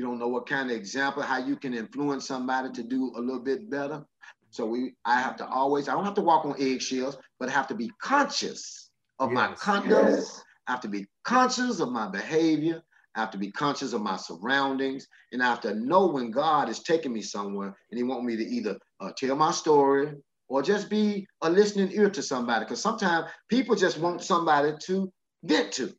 You 0.00 0.06
don't 0.06 0.18
know 0.18 0.28
what 0.28 0.48
kind 0.48 0.70
of 0.70 0.76
example, 0.78 1.22
how 1.22 1.36
you 1.36 1.56
can 1.56 1.74
influence 1.74 2.26
somebody 2.26 2.70
to 2.72 2.82
do 2.82 3.12
a 3.16 3.20
little 3.20 3.42
bit 3.42 3.68
better. 3.68 4.02
So 4.48 4.64
we, 4.64 4.94
I 5.04 5.20
have 5.20 5.36
to 5.36 5.46
always, 5.46 5.90
I 5.90 5.92
don't 5.92 6.06
have 6.06 6.14
to 6.14 6.22
walk 6.22 6.46
on 6.46 6.54
eggshells, 6.58 7.18
but 7.38 7.50
I 7.50 7.52
have 7.52 7.68
to 7.68 7.74
be 7.74 7.92
conscious 8.00 8.88
of 9.18 9.30
yes. 9.30 9.34
my 9.34 9.52
conduct. 9.56 10.08
Yes. 10.08 10.42
I 10.66 10.70
have 10.70 10.80
to 10.80 10.88
be 10.88 11.06
conscious 11.24 11.80
of 11.80 11.90
my 11.90 12.08
behavior. 12.08 12.82
I 13.14 13.20
have 13.20 13.30
to 13.32 13.36
be 13.36 13.52
conscious 13.52 13.92
of 13.92 14.00
my 14.00 14.16
surroundings, 14.16 15.06
and 15.32 15.42
I 15.42 15.50
have 15.50 15.60
to 15.62 15.74
know 15.74 16.06
when 16.06 16.30
God 16.30 16.70
is 16.70 16.82
taking 16.82 17.12
me 17.12 17.20
somewhere 17.20 17.76
and 17.90 17.98
He 17.98 18.02
want 18.02 18.24
me 18.24 18.36
to 18.38 18.42
either 18.42 18.78
uh, 19.00 19.10
tell 19.14 19.36
my 19.36 19.50
story 19.50 20.14
or 20.48 20.62
just 20.62 20.88
be 20.88 21.26
a 21.42 21.50
listening 21.50 21.92
ear 21.92 22.08
to 22.08 22.22
somebody. 22.22 22.64
Because 22.64 22.80
sometimes 22.80 23.30
people 23.50 23.76
just 23.76 23.98
want 23.98 24.22
somebody 24.22 24.72
to 24.84 25.12
vent 25.44 25.72
to. 25.72 25.92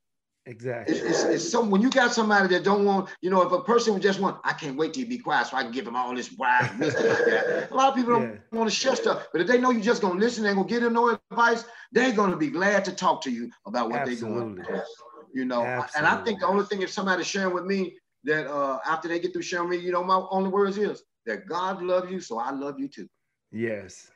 Exactly. 0.52 0.98
It's, 0.98 1.06
it's, 1.06 1.24
it's 1.24 1.50
some 1.50 1.72
when 1.72 1.82
you 1.82 1.90
got 1.90 2.14
somebody 2.14 2.50
that 2.50 2.66
don't 2.66 2.84
want, 2.84 3.08
you 3.22 3.30
know, 3.30 3.42
if 3.42 3.54
a 3.54 3.62
person 3.62 3.94
would 3.94 4.02
just 4.02 4.20
want, 4.20 4.38
I 4.44 4.52
can't 4.52 4.76
wait 4.76 4.94
till 4.94 5.04
you 5.04 5.10
be 5.10 5.18
quiet 5.18 5.48
so 5.48 5.56
I 5.56 5.64
can 5.64 5.72
give 5.72 5.86
them 5.86 5.96
all 5.96 6.14
this 6.14 6.34
wise 6.34 6.70
wisdom. 6.80 7.06
A 7.72 7.74
lot 7.74 7.88
of 7.88 7.96
people 7.96 8.20
don't 8.20 8.34
yeah. 8.34 8.58
want 8.60 8.70
to 8.70 8.76
share 8.76 8.98
stuff, 8.98 9.28
but 9.32 9.40
if 9.40 9.48
they 9.48 9.58
know 9.58 9.72
you're 9.72 9.82
just 9.82 10.02
gonna 10.02 10.20
listen, 10.20 10.46
and 10.46 10.58
gonna 10.58 10.68
get 10.68 10.82
them 10.82 10.92
no 10.92 11.18
advice, 11.32 11.64
they're 11.94 12.12
gonna 12.12 12.36
be 12.36 12.50
glad 12.50 12.84
to 12.84 12.92
talk 12.92 13.22
to 13.22 13.32
you 13.32 13.50
about 13.66 13.90
what 13.90 14.06
they're 14.06 14.16
going 14.16 14.62
through 14.62 14.82
you 15.34 15.46
know. 15.46 15.64
Absolutely. 15.64 16.10
And 16.10 16.20
I 16.20 16.24
think 16.26 16.42
the 16.42 16.48
only 16.48 16.66
thing 16.66 16.82
if 16.82 16.92
somebody's 16.92 17.28
sharing 17.28 17.54
with 17.54 17.64
me 17.64 17.94
that 18.26 18.52
uh, 18.52 18.80
after 18.86 19.08
they 19.08 19.22
get 19.22 19.32
through 19.32 19.44
sharing 19.44 19.70
with 19.70 19.80
me, 19.80 19.86
you 19.86 19.94
know, 19.94 20.04
my 20.04 20.22
only 20.32 20.50
words 20.50 20.78
is 20.78 21.04
that 21.26 21.48
God 21.48 21.82
loves 21.82 22.12
you, 22.12 22.20
so 22.20 22.40
I 22.40 22.52
love 22.52 22.78
you 22.78 22.90
too. 22.90 23.08
Yes. 23.54 24.12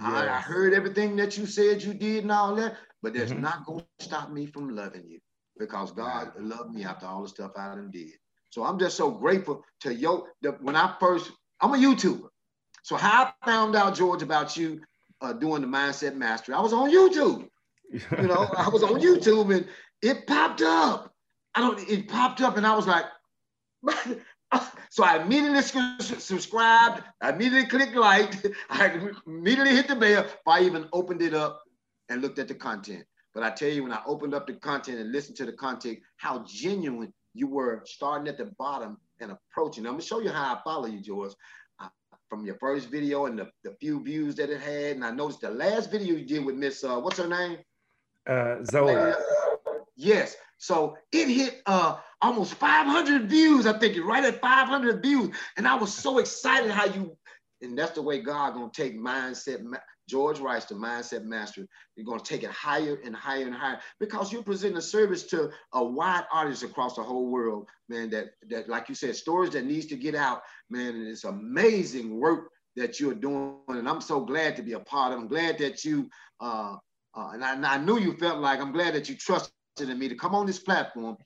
I, 0.00 0.28
I, 0.28 0.40
heard 0.40 0.72
everything 0.72 1.16
that 1.16 1.36
you 1.36 1.46
said 1.46 1.82
you 1.82 1.94
did 1.94 2.22
and 2.22 2.30
all 2.30 2.54
that, 2.54 2.76
but 3.02 3.12
that's 3.12 3.32
mm-hmm. 3.32 3.42
not 3.42 3.66
going 3.66 3.84
to 3.98 4.04
stop 4.04 4.30
me 4.30 4.46
from 4.46 4.76
loving 4.76 5.04
you 5.08 5.18
because 5.58 5.92
God 5.92 6.32
loved 6.38 6.74
me 6.74 6.84
after 6.84 7.06
all 7.06 7.22
the 7.22 7.28
stuff 7.28 7.52
I 7.56 7.74
done 7.74 7.90
did. 7.90 8.12
So 8.50 8.64
I'm 8.64 8.78
just 8.78 8.96
so 8.96 9.10
grateful 9.10 9.64
to 9.80 9.94
yo. 9.94 10.26
The, 10.42 10.52
when 10.60 10.76
I 10.76 10.94
first, 11.00 11.30
I'm 11.60 11.74
a 11.74 11.76
YouTuber. 11.76 12.28
So 12.82 12.96
how 12.96 13.32
I 13.42 13.46
found 13.46 13.76
out, 13.76 13.94
George, 13.94 14.22
about 14.22 14.56
you 14.56 14.80
uh, 15.20 15.32
doing 15.32 15.62
the 15.62 15.68
Mindset 15.68 16.16
Mastery, 16.16 16.54
I 16.54 16.60
was 16.60 16.72
on 16.72 16.90
YouTube. 16.90 17.48
You 17.92 18.26
know, 18.26 18.48
I 18.56 18.68
was 18.68 18.82
on 18.82 19.00
YouTube 19.00 19.54
and 19.54 19.66
it 20.02 20.26
popped 20.26 20.62
up. 20.62 21.14
I 21.54 21.60
don't, 21.60 21.78
it 21.88 22.08
popped 22.08 22.40
up 22.40 22.56
and 22.56 22.66
I 22.66 22.74
was 22.74 22.86
like, 22.86 23.04
so 24.90 25.04
I 25.04 25.22
immediately 25.22 25.62
subscribed. 25.62 27.02
I 27.20 27.30
immediately 27.30 27.68
clicked 27.68 27.96
like. 27.96 28.34
I 28.70 29.12
immediately 29.26 29.74
hit 29.74 29.88
the 29.88 29.96
bell. 29.96 30.26
I 30.46 30.62
even 30.62 30.88
opened 30.92 31.22
it 31.22 31.34
up 31.34 31.62
and 32.08 32.20
looked 32.20 32.38
at 32.38 32.48
the 32.48 32.54
content. 32.54 33.04
But 33.34 33.42
I 33.42 33.50
tell 33.50 33.68
you, 33.68 33.82
when 33.84 33.92
I 33.92 34.02
opened 34.06 34.34
up 34.34 34.46
the 34.46 34.54
content 34.54 34.98
and 34.98 35.12
listened 35.12 35.36
to 35.38 35.46
the 35.46 35.52
content, 35.52 35.98
how 36.16 36.44
genuine 36.46 37.12
you 37.34 37.46
were 37.46 37.82
starting 37.84 38.28
at 38.28 38.38
the 38.38 38.46
bottom 38.58 38.98
and 39.20 39.32
approaching. 39.32 39.86
I'm 39.86 39.92
gonna 39.92 40.02
show 40.02 40.20
you 40.20 40.30
how 40.30 40.54
I 40.54 40.60
follow 40.62 40.86
you, 40.86 41.00
George. 41.00 41.32
Uh, 41.80 41.88
from 42.28 42.44
your 42.44 42.56
first 42.56 42.90
video 42.90 43.26
and 43.26 43.38
the, 43.38 43.50
the 43.64 43.74
few 43.80 44.02
views 44.02 44.34
that 44.36 44.50
it 44.50 44.60
had, 44.60 44.96
and 44.96 45.04
I 45.04 45.10
noticed 45.10 45.40
the 45.40 45.50
last 45.50 45.90
video 45.90 46.16
you 46.16 46.26
did 46.26 46.44
with 46.44 46.56
Miss, 46.56 46.84
uh, 46.84 46.98
what's 46.98 47.18
her 47.18 47.28
name? 47.28 47.58
Uh, 48.28 48.62
Zoe. 48.64 49.14
Yes. 49.96 50.36
So 50.58 50.96
it 51.12 51.28
hit 51.28 51.62
uh, 51.66 51.98
almost 52.20 52.54
500 52.54 53.28
views. 53.28 53.66
I 53.66 53.78
think 53.78 53.96
right 54.04 54.24
at 54.24 54.40
500 54.40 55.02
views, 55.02 55.34
and 55.56 55.66
I 55.66 55.74
was 55.74 55.92
so 55.92 56.18
excited 56.18 56.70
how 56.70 56.86
you. 56.86 57.16
And 57.62 57.78
that's 57.78 57.92
the 57.92 58.02
way 58.02 58.20
God 58.20 58.54
gonna 58.54 58.70
take 58.74 58.98
mindset 58.98 59.62
George 60.12 60.40
Rice, 60.40 60.66
the 60.66 60.74
mindset 60.74 61.24
master, 61.24 61.66
you're 61.96 62.04
going 62.04 62.20
to 62.20 62.24
take 62.24 62.42
it 62.42 62.50
higher 62.50 62.98
and 63.02 63.16
higher 63.16 63.46
and 63.46 63.54
higher 63.54 63.80
because 63.98 64.30
you're 64.30 64.42
presenting 64.42 64.76
a 64.76 64.82
service 64.82 65.22
to 65.28 65.50
a 65.72 65.82
wide 65.82 66.24
audience 66.30 66.62
across 66.62 66.96
the 66.96 67.02
whole 67.02 67.30
world, 67.30 67.66
man. 67.88 68.10
That 68.10 68.34
that, 68.50 68.68
like 68.68 68.90
you 68.90 68.94
said, 68.94 69.16
stories 69.16 69.52
that 69.52 69.64
needs 69.64 69.86
to 69.86 69.96
get 69.96 70.14
out, 70.14 70.42
man. 70.68 70.96
And 70.96 71.08
it's 71.08 71.24
amazing 71.24 72.20
work 72.20 72.50
that 72.76 73.00
you're 73.00 73.14
doing, 73.14 73.56
and 73.68 73.88
I'm 73.88 74.02
so 74.02 74.20
glad 74.20 74.54
to 74.56 74.62
be 74.62 74.74
a 74.74 74.80
part 74.80 75.14
of. 75.14 75.18
I'm 75.18 75.28
glad 75.28 75.56
that 75.60 75.82
you, 75.82 76.10
uh, 76.40 76.76
uh, 77.16 77.30
and, 77.32 77.42
I, 77.42 77.54
and 77.54 77.64
I 77.64 77.78
knew 77.78 77.98
you 77.98 78.14
felt 78.18 78.38
like 78.38 78.60
I'm 78.60 78.72
glad 78.72 78.94
that 78.94 79.08
you 79.08 79.16
trusted 79.16 79.54
in 79.80 79.98
me 79.98 80.10
to 80.10 80.14
come 80.14 80.34
on 80.34 80.44
this 80.44 80.58
platform 80.58 81.16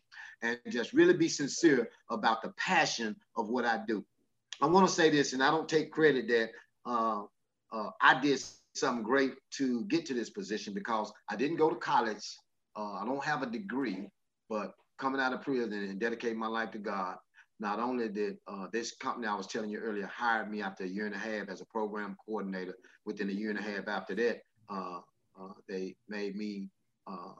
and 0.42 0.58
just 0.70 0.92
really 0.92 1.14
be 1.14 1.28
sincere 1.28 1.88
about 2.08 2.40
the 2.40 2.50
passion 2.50 3.16
of 3.36 3.48
what 3.48 3.64
I 3.64 3.80
do. 3.88 4.04
I 4.62 4.66
want 4.66 4.86
to 4.86 4.94
say 4.94 5.10
this, 5.10 5.32
and 5.32 5.42
I 5.42 5.50
don't 5.50 5.68
take 5.68 5.90
credit 5.90 6.28
that 6.28 6.50
uh, 6.88 7.22
uh, 7.72 7.90
I 8.00 8.20
did 8.20 8.40
something 8.76 9.04
great 9.04 9.34
to 9.52 9.84
get 9.86 10.06
to 10.06 10.14
this 10.14 10.30
position 10.30 10.74
because 10.74 11.12
I 11.30 11.36
didn't 11.36 11.56
go 11.56 11.70
to 11.70 11.76
college. 11.76 12.24
Uh, 12.76 12.94
I 12.94 13.04
don't 13.04 13.24
have 13.24 13.42
a 13.42 13.46
degree, 13.46 14.08
but 14.48 14.72
coming 14.98 15.20
out 15.20 15.32
of 15.32 15.42
prison 15.42 15.72
and 15.72 16.00
dedicating 16.00 16.38
my 16.38 16.46
life 16.46 16.70
to 16.72 16.78
God, 16.78 17.16
not 17.58 17.78
only 17.80 18.08
did 18.08 18.36
uh, 18.46 18.66
this 18.72 18.94
company 18.96 19.26
I 19.26 19.34
was 19.34 19.46
telling 19.46 19.70
you 19.70 19.78
earlier 19.78 20.06
hired 20.06 20.50
me 20.50 20.60
after 20.60 20.84
a 20.84 20.88
year 20.88 21.06
and 21.06 21.14
a 21.14 21.18
half 21.18 21.48
as 21.48 21.60
a 21.62 21.66
program 21.66 22.16
coordinator. 22.26 22.74
Within 23.06 23.30
a 23.30 23.32
year 23.32 23.50
and 23.50 23.58
a 23.58 23.62
half 23.62 23.88
after 23.88 24.14
that, 24.16 24.40
uh, 24.68 25.00
uh 25.40 25.52
they 25.68 25.96
made 26.08 26.36
me 26.36 26.68
uh, 27.06 27.32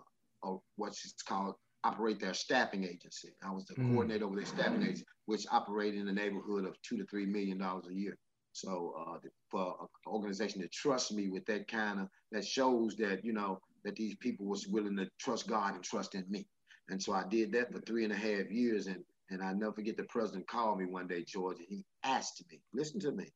what's 0.77 1.13
called 1.27 1.55
operate 1.85 2.19
their 2.19 2.35
staffing 2.35 2.85
agency. 2.85 3.29
I 3.45 3.51
was 3.51 3.67
the 3.67 3.75
mm. 3.75 3.91
coordinator 3.91 4.25
over 4.25 4.37
their 4.37 4.45
staffing 4.45 4.83
agency, 4.83 5.05
which 5.27 5.47
operated 5.53 6.01
in 6.01 6.07
the 6.07 6.13
neighborhood 6.13 6.65
of 6.65 6.81
two 6.83 6.97
to 6.97 7.05
three 7.07 7.27
million 7.27 7.59
dollars 7.59 7.87
a 7.89 7.95
year. 7.95 8.17
So 8.57 8.95
uh, 8.99 9.19
for 9.51 9.77
an 9.81 9.89
organization 10.07 10.63
to 10.63 10.69
trust 10.69 11.13
me 11.13 11.29
with 11.29 11.45
that 11.45 11.69
kind 11.69 12.01
of 12.01 12.09
that 12.33 12.47
shows 12.47 12.97
that 12.97 13.23
you 13.23 13.35
know 13.35 13.61
that 13.85 13.97
these 13.97 14.17
people 14.17 14.47
was 14.47 14.67
willing 14.67 14.97
to 14.97 15.09
trust 15.19 15.47
God 15.47 15.75
and 15.75 15.85
trust 15.85 16.15
in 16.15 16.25
me. 16.31 16.47
And 16.89 17.03
so 17.03 17.13
I 17.13 17.25
did 17.29 17.53
that 17.53 17.71
for 17.71 17.81
three 17.81 18.05
and 18.05 18.13
a 18.15 18.17
half 18.17 18.51
years. 18.51 18.87
And 18.87 19.05
and 19.29 19.43
I 19.43 19.53
never 19.53 19.75
forget 19.75 19.99
the 19.99 20.05
president 20.05 20.49
called 20.49 20.79
me 20.79 20.87
one 20.87 21.07
day, 21.07 21.23
George, 21.23 21.59
and 21.59 21.67
he 21.69 21.85
asked 22.03 22.43
me, 22.51 22.61
listen 22.73 22.99
to 23.01 23.13
me, 23.13 23.27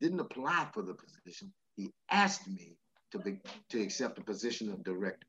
didn't 0.00 0.18
apply 0.18 0.66
for 0.74 0.82
the 0.82 0.94
position. 0.94 1.52
He 1.76 1.92
asked 2.10 2.48
me 2.48 2.76
to 3.12 3.20
be 3.20 3.38
to 3.68 3.80
accept 3.80 4.16
the 4.16 4.24
position 4.24 4.72
of 4.72 4.82
director. 4.82 5.28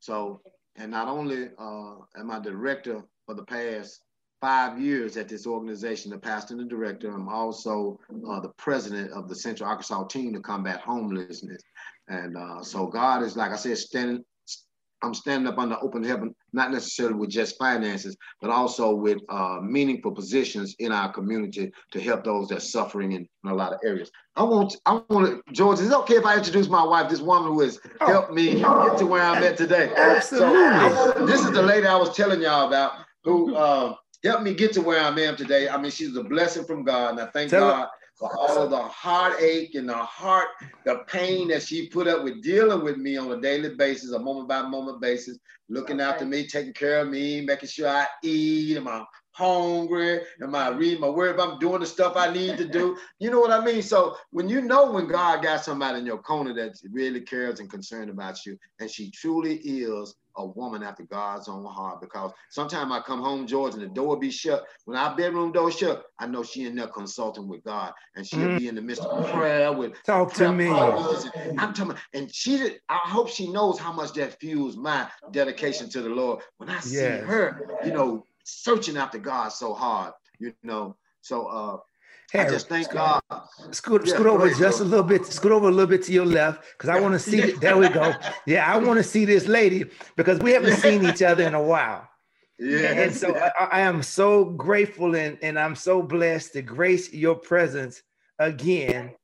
So, 0.00 0.42
and 0.76 0.90
not 0.90 1.08
only 1.08 1.48
uh, 1.58 1.94
am 2.18 2.30
I 2.30 2.40
director 2.40 3.02
for 3.24 3.34
the 3.34 3.44
past 3.44 4.02
five 4.46 4.80
years 4.80 5.16
at 5.16 5.28
this 5.28 5.44
organization, 5.44 6.08
the 6.08 6.16
pastor 6.16 6.54
and 6.54 6.60
the 6.60 6.68
director. 6.68 7.10
I'm 7.10 7.28
also 7.28 7.98
uh, 8.30 8.38
the 8.38 8.50
president 8.50 9.10
of 9.10 9.28
the 9.28 9.34
Central 9.34 9.68
Arkansas 9.68 10.04
team 10.04 10.32
to 10.34 10.40
combat 10.40 10.82
homelessness. 10.82 11.60
And 12.06 12.36
uh, 12.36 12.62
so 12.62 12.86
God 12.86 13.24
is, 13.24 13.36
like 13.36 13.50
I 13.50 13.56
said, 13.56 13.76
standing. 13.76 14.24
I'm 15.02 15.14
standing 15.14 15.46
up 15.46 15.58
under 15.58 15.76
open 15.82 16.02
heaven, 16.02 16.34
not 16.52 16.70
necessarily 16.70 17.16
with 17.16 17.28
just 17.28 17.58
finances, 17.58 18.16
but 18.40 18.48
also 18.48 18.94
with 18.94 19.18
uh, 19.28 19.58
meaningful 19.62 20.12
positions 20.12 20.74
in 20.78 20.90
our 20.90 21.12
community 21.12 21.70
to 21.90 22.00
help 22.00 22.24
those 22.24 22.48
that 22.48 22.58
are 22.58 22.60
suffering 22.60 23.12
in, 23.12 23.28
in, 23.44 23.50
a 23.50 23.54
lot 23.54 23.74
of 23.74 23.80
areas. 23.84 24.10
I 24.36 24.44
want, 24.44 24.74
I 24.86 25.02
want 25.10 25.26
to, 25.26 25.52
George, 25.52 25.80
is 25.80 25.88
it 25.88 25.92
okay 25.92 26.14
if 26.14 26.24
I 26.24 26.36
introduce 26.36 26.68
my 26.68 26.82
wife, 26.82 27.10
this 27.10 27.20
woman 27.20 27.52
who 27.52 27.60
has 27.60 27.78
oh. 28.00 28.06
helped 28.06 28.32
me 28.32 28.54
get 28.60 28.98
to 28.98 29.06
where 29.06 29.22
I'm 29.22 29.42
at 29.42 29.58
today? 29.58 29.92
Absolutely. 29.94 30.90
So, 30.90 31.26
this 31.26 31.40
is 31.40 31.50
the 31.50 31.62
lady 31.62 31.86
I 31.86 31.96
was 31.96 32.16
telling 32.16 32.40
y'all 32.40 32.66
about 32.66 32.92
who 33.26 33.54
uh, 33.54 33.94
helped 34.24 34.42
me 34.42 34.54
get 34.54 34.72
to 34.74 34.82
where 34.82 35.00
I 35.00 35.08
am 35.08 35.36
today. 35.36 35.68
I 35.68 35.76
mean, 35.76 35.90
she's 35.90 36.16
a 36.16 36.24
blessing 36.24 36.64
from 36.64 36.84
God, 36.84 37.12
and 37.12 37.20
I 37.20 37.26
thank 37.26 37.50
Tell 37.50 37.70
God 37.70 37.88
for 38.18 38.34
all 38.36 38.62
of 38.62 38.70
the 38.70 38.82
heartache 38.82 39.74
and 39.74 39.88
the 39.88 39.94
heart, 39.94 40.48
the 40.84 41.04
pain 41.06 41.48
that 41.48 41.62
she 41.62 41.88
put 41.88 42.08
up 42.08 42.24
with 42.24 42.42
dealing 42.42 42.82
with 42.82 42.96
me 42.96 43.16
on 43.16 43.30
a 43.30 43.40
daily 43.40 43.74
basis, 43.74 44.12
a 44.12 44.18
moment 44.18 44.48
by 44.48 44.62
moment 44.62 45.00
basis, 45.00 45.38
looking 45.68 46.00
after 46.00 46.24
me, 46.24 46.46
taking 46.46 46.72
care 46.72 47.00
of 47.00 47.08
me, 47.08 47.42
making 47.42 47.68
sure 47.68 47.88
I 47.88 48.06
eat. 48.22 48.76
Am 48.76 48.88
I 48.88 49.04
hungry? 49.32 50.20
Am 50.42 50.54
I 50.54 50.70
reading 50.70 51.00
my 51.00 51.10
word? 51.10 51.34
If 51.34 51.40
I'm 51.40 51.58
doing 51.58 51.80
the 51.80 51.86
stuff 51.86 52.16
I 52.16 52.32
need 52.32 52.56
to 52.56 52.66
do, 52.66 52.96
you 53.18 53.30
know 53.30 53.40
what 53.40 53.50
I 53.50 53.62
mean? 53.62 53.82
So 53.82 54.16
when 54.30 54.48
you 54.48 54.62
know 54.62 54.90
when 54.90 55.08
God 55.08 55.42
got 55.42 55.62
somebody 55.62 55.98
in 55.98 56.06
your 56.06 56.18
corner 56.18 56.54
that 56.54 56.78
really 56.90 57.20
cares 57.20 57.60
and 57.60 57.70
concerned 57.70 58.08
about 58.08 58.46
you, 58.46 58.56
and 58.80 58.90
she 58.90 59.10
truly 59.10 59.56
is 59.56 60.14
a 60.36 60.46
woman 60.46 60.82
after 60.82 61.02
God's 61.04 61.48
own 61.48 61.64
heart 61.64 62.00
because 62.00 62.32
sometimes 62.50 62.92
I 62.92 63.00
come 63.00 63.20
home, 63.22 63.46
George, 63.46 63.74
and 63.74 63.82
the 63.82 63.88
door 63.88 64.18
be 64.18 64.30
shut. 64.30 64.64
When 64.84 64.96
our 64.96 65.16
bedroom 65.16 65.52
door 65.52 65.70
shut, 65.70 66.04
I 66.18 66.26
know 66.26 66.42
she 66.42 66.64
in 66.64 66.76
there 66.76 66.88
consulting 66.88 67.48
with 67.48 67.64
God, 67.64 67.92
and 68.14 68.26
she'll 68.26 68.40
mm. 68.40 68.58
be 68.58 68.68
in 68.68 68.74
the 68.74 68.82
midst 68.82 69.02
of 69.04 69.30
prayer 69.32 69.72
with 69.72 69.92
talk 70.04 70.32
to 70.34 70.52
me. 70.52 70.68
And 70.68 71.60
I'm 71.60 71.72
talking, 71.72 71.96
and 72.14 72.32
she, 72.34 72.76
I 72.88 73.00
hope 73.04 73.28
she 73.28 73.48
knows 73.48 73.78
how 73.78 73.92
much 73.92 74.12
that 74.14 74.38
fuels 74.40 74.76
my 74.76 75.08
dedication 75.30 75.88
to 75.90 76.02
the 76.02 76.10
Lord. 76.10 76.42
When 76.58 76.68
I 76.68 76.80
see 76.80 76.96
yes. 76.96 77.24
her, 77.24 77.78
you 77.84 77.92
know, 77.92 78.24
searching 78.44 78.96
after 78.96 79.18
God 79.18 79.48
so 79.48 79.74
hard, 79.74 80.12
you 80.38 80.54
know. 80.62 80.96
So 81.22 81.46
uh, 81.46 81.78
Harry, 82.32 82.48
I 82.48 82.50
just 82.50 82.68
thank 82.68 82.90
God. 82.90 83.22
Scoot, 83.70 84.02
yeah, 84.04 84.14
scoot 84.14 84.26
over 84.26 84.50
just 84.50 84.80
a 84.80 84.84
little 84.84 85.04
bit. 85.04 85.26
Scoot 85.26 85.52
over 85.52 85.68
a 85.68 85.70
little 85.70 85.86
bit 85.86 86.02
to 86.04 86.12
your 86.12 86.26
left 86.26 86.64
because 86.72 86.90
I 86.90 87.00
want 87.00 87.14
to 87.14 87.18
see. 87.18 87.38
Yeah. 87.38 87.54
There 87.60 87.76
we 87.76 87.88
go. 87.88 88.12
Yeah, 88.46 88.72
I 88.72 88.76
want 88.78 88.98
to 88.98 89.04
see 89.04 89.24
this 89.24 89.46
lady 89.46 89.84
because 90.16 90.38
we 90.40 90.52
haven't 90.52 90.76
seen 90.76 91.04
each 91.04 91.22
other 91.22 91.44
in 91.44 91.54
a 91.54 91.62
while. 91.62 92.08
Yeah. 92.58 92.92
And 92.92 93.14
so 93.14 93.36
I, 93.36 93.66
I, 93.66 93.80
am 93.80 94.02
so 94.02 94.44
grateful 94.44 95.14
and, 95.14 95.36
and 95.42 95.58
I'm 95.58 95.74
so 95.74 96.02
blessed 96.02 96.54
to 96.54 96.62
grace 96.62 97.12
your 97.12 97.34
presence 97.34 98.02
again 98.38 99.14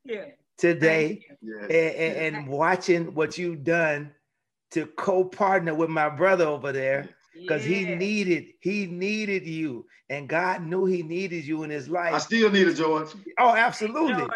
today 0.58 1.24
yes. 1.40 1.62
and, 1.62 1.72
and, 1.72 2.36
and 2.36 2.48
watching 2.48 3.14
what 3.14 3.38
you've 3.38 3.64
done 3.64 4.12
to 4.72 4.86
co-partner 4.86 5.74
with 5.74 5.88
my 5.88 6.10
brother 6.10 6.46
over 6.46 6.72
there 6.72 7.08
because 7.34 7.66
yeah. 7.66 7.78
he 7.78 7.94
needed 7.94 8.46
he 8.60 8.86
needed 8.86 9.46
you 9.46 9.86
and 10.10 10.28
god 10.28 10.62
knew 10.62 10.84
he 10.84 11.02
needed 11.02 11.44
you 11.44 11.62
in 11.62 11.70
his 11.70 11.88
life. 11.88 12.14
i 12.14 12.18
still 12.18 12.50
need 12.50 12.68
a 12.68 12.74
george. 12.74 13.08
Oh 13.38 13.54
absolutely. 13.54 14.14
George, 14.14 14.30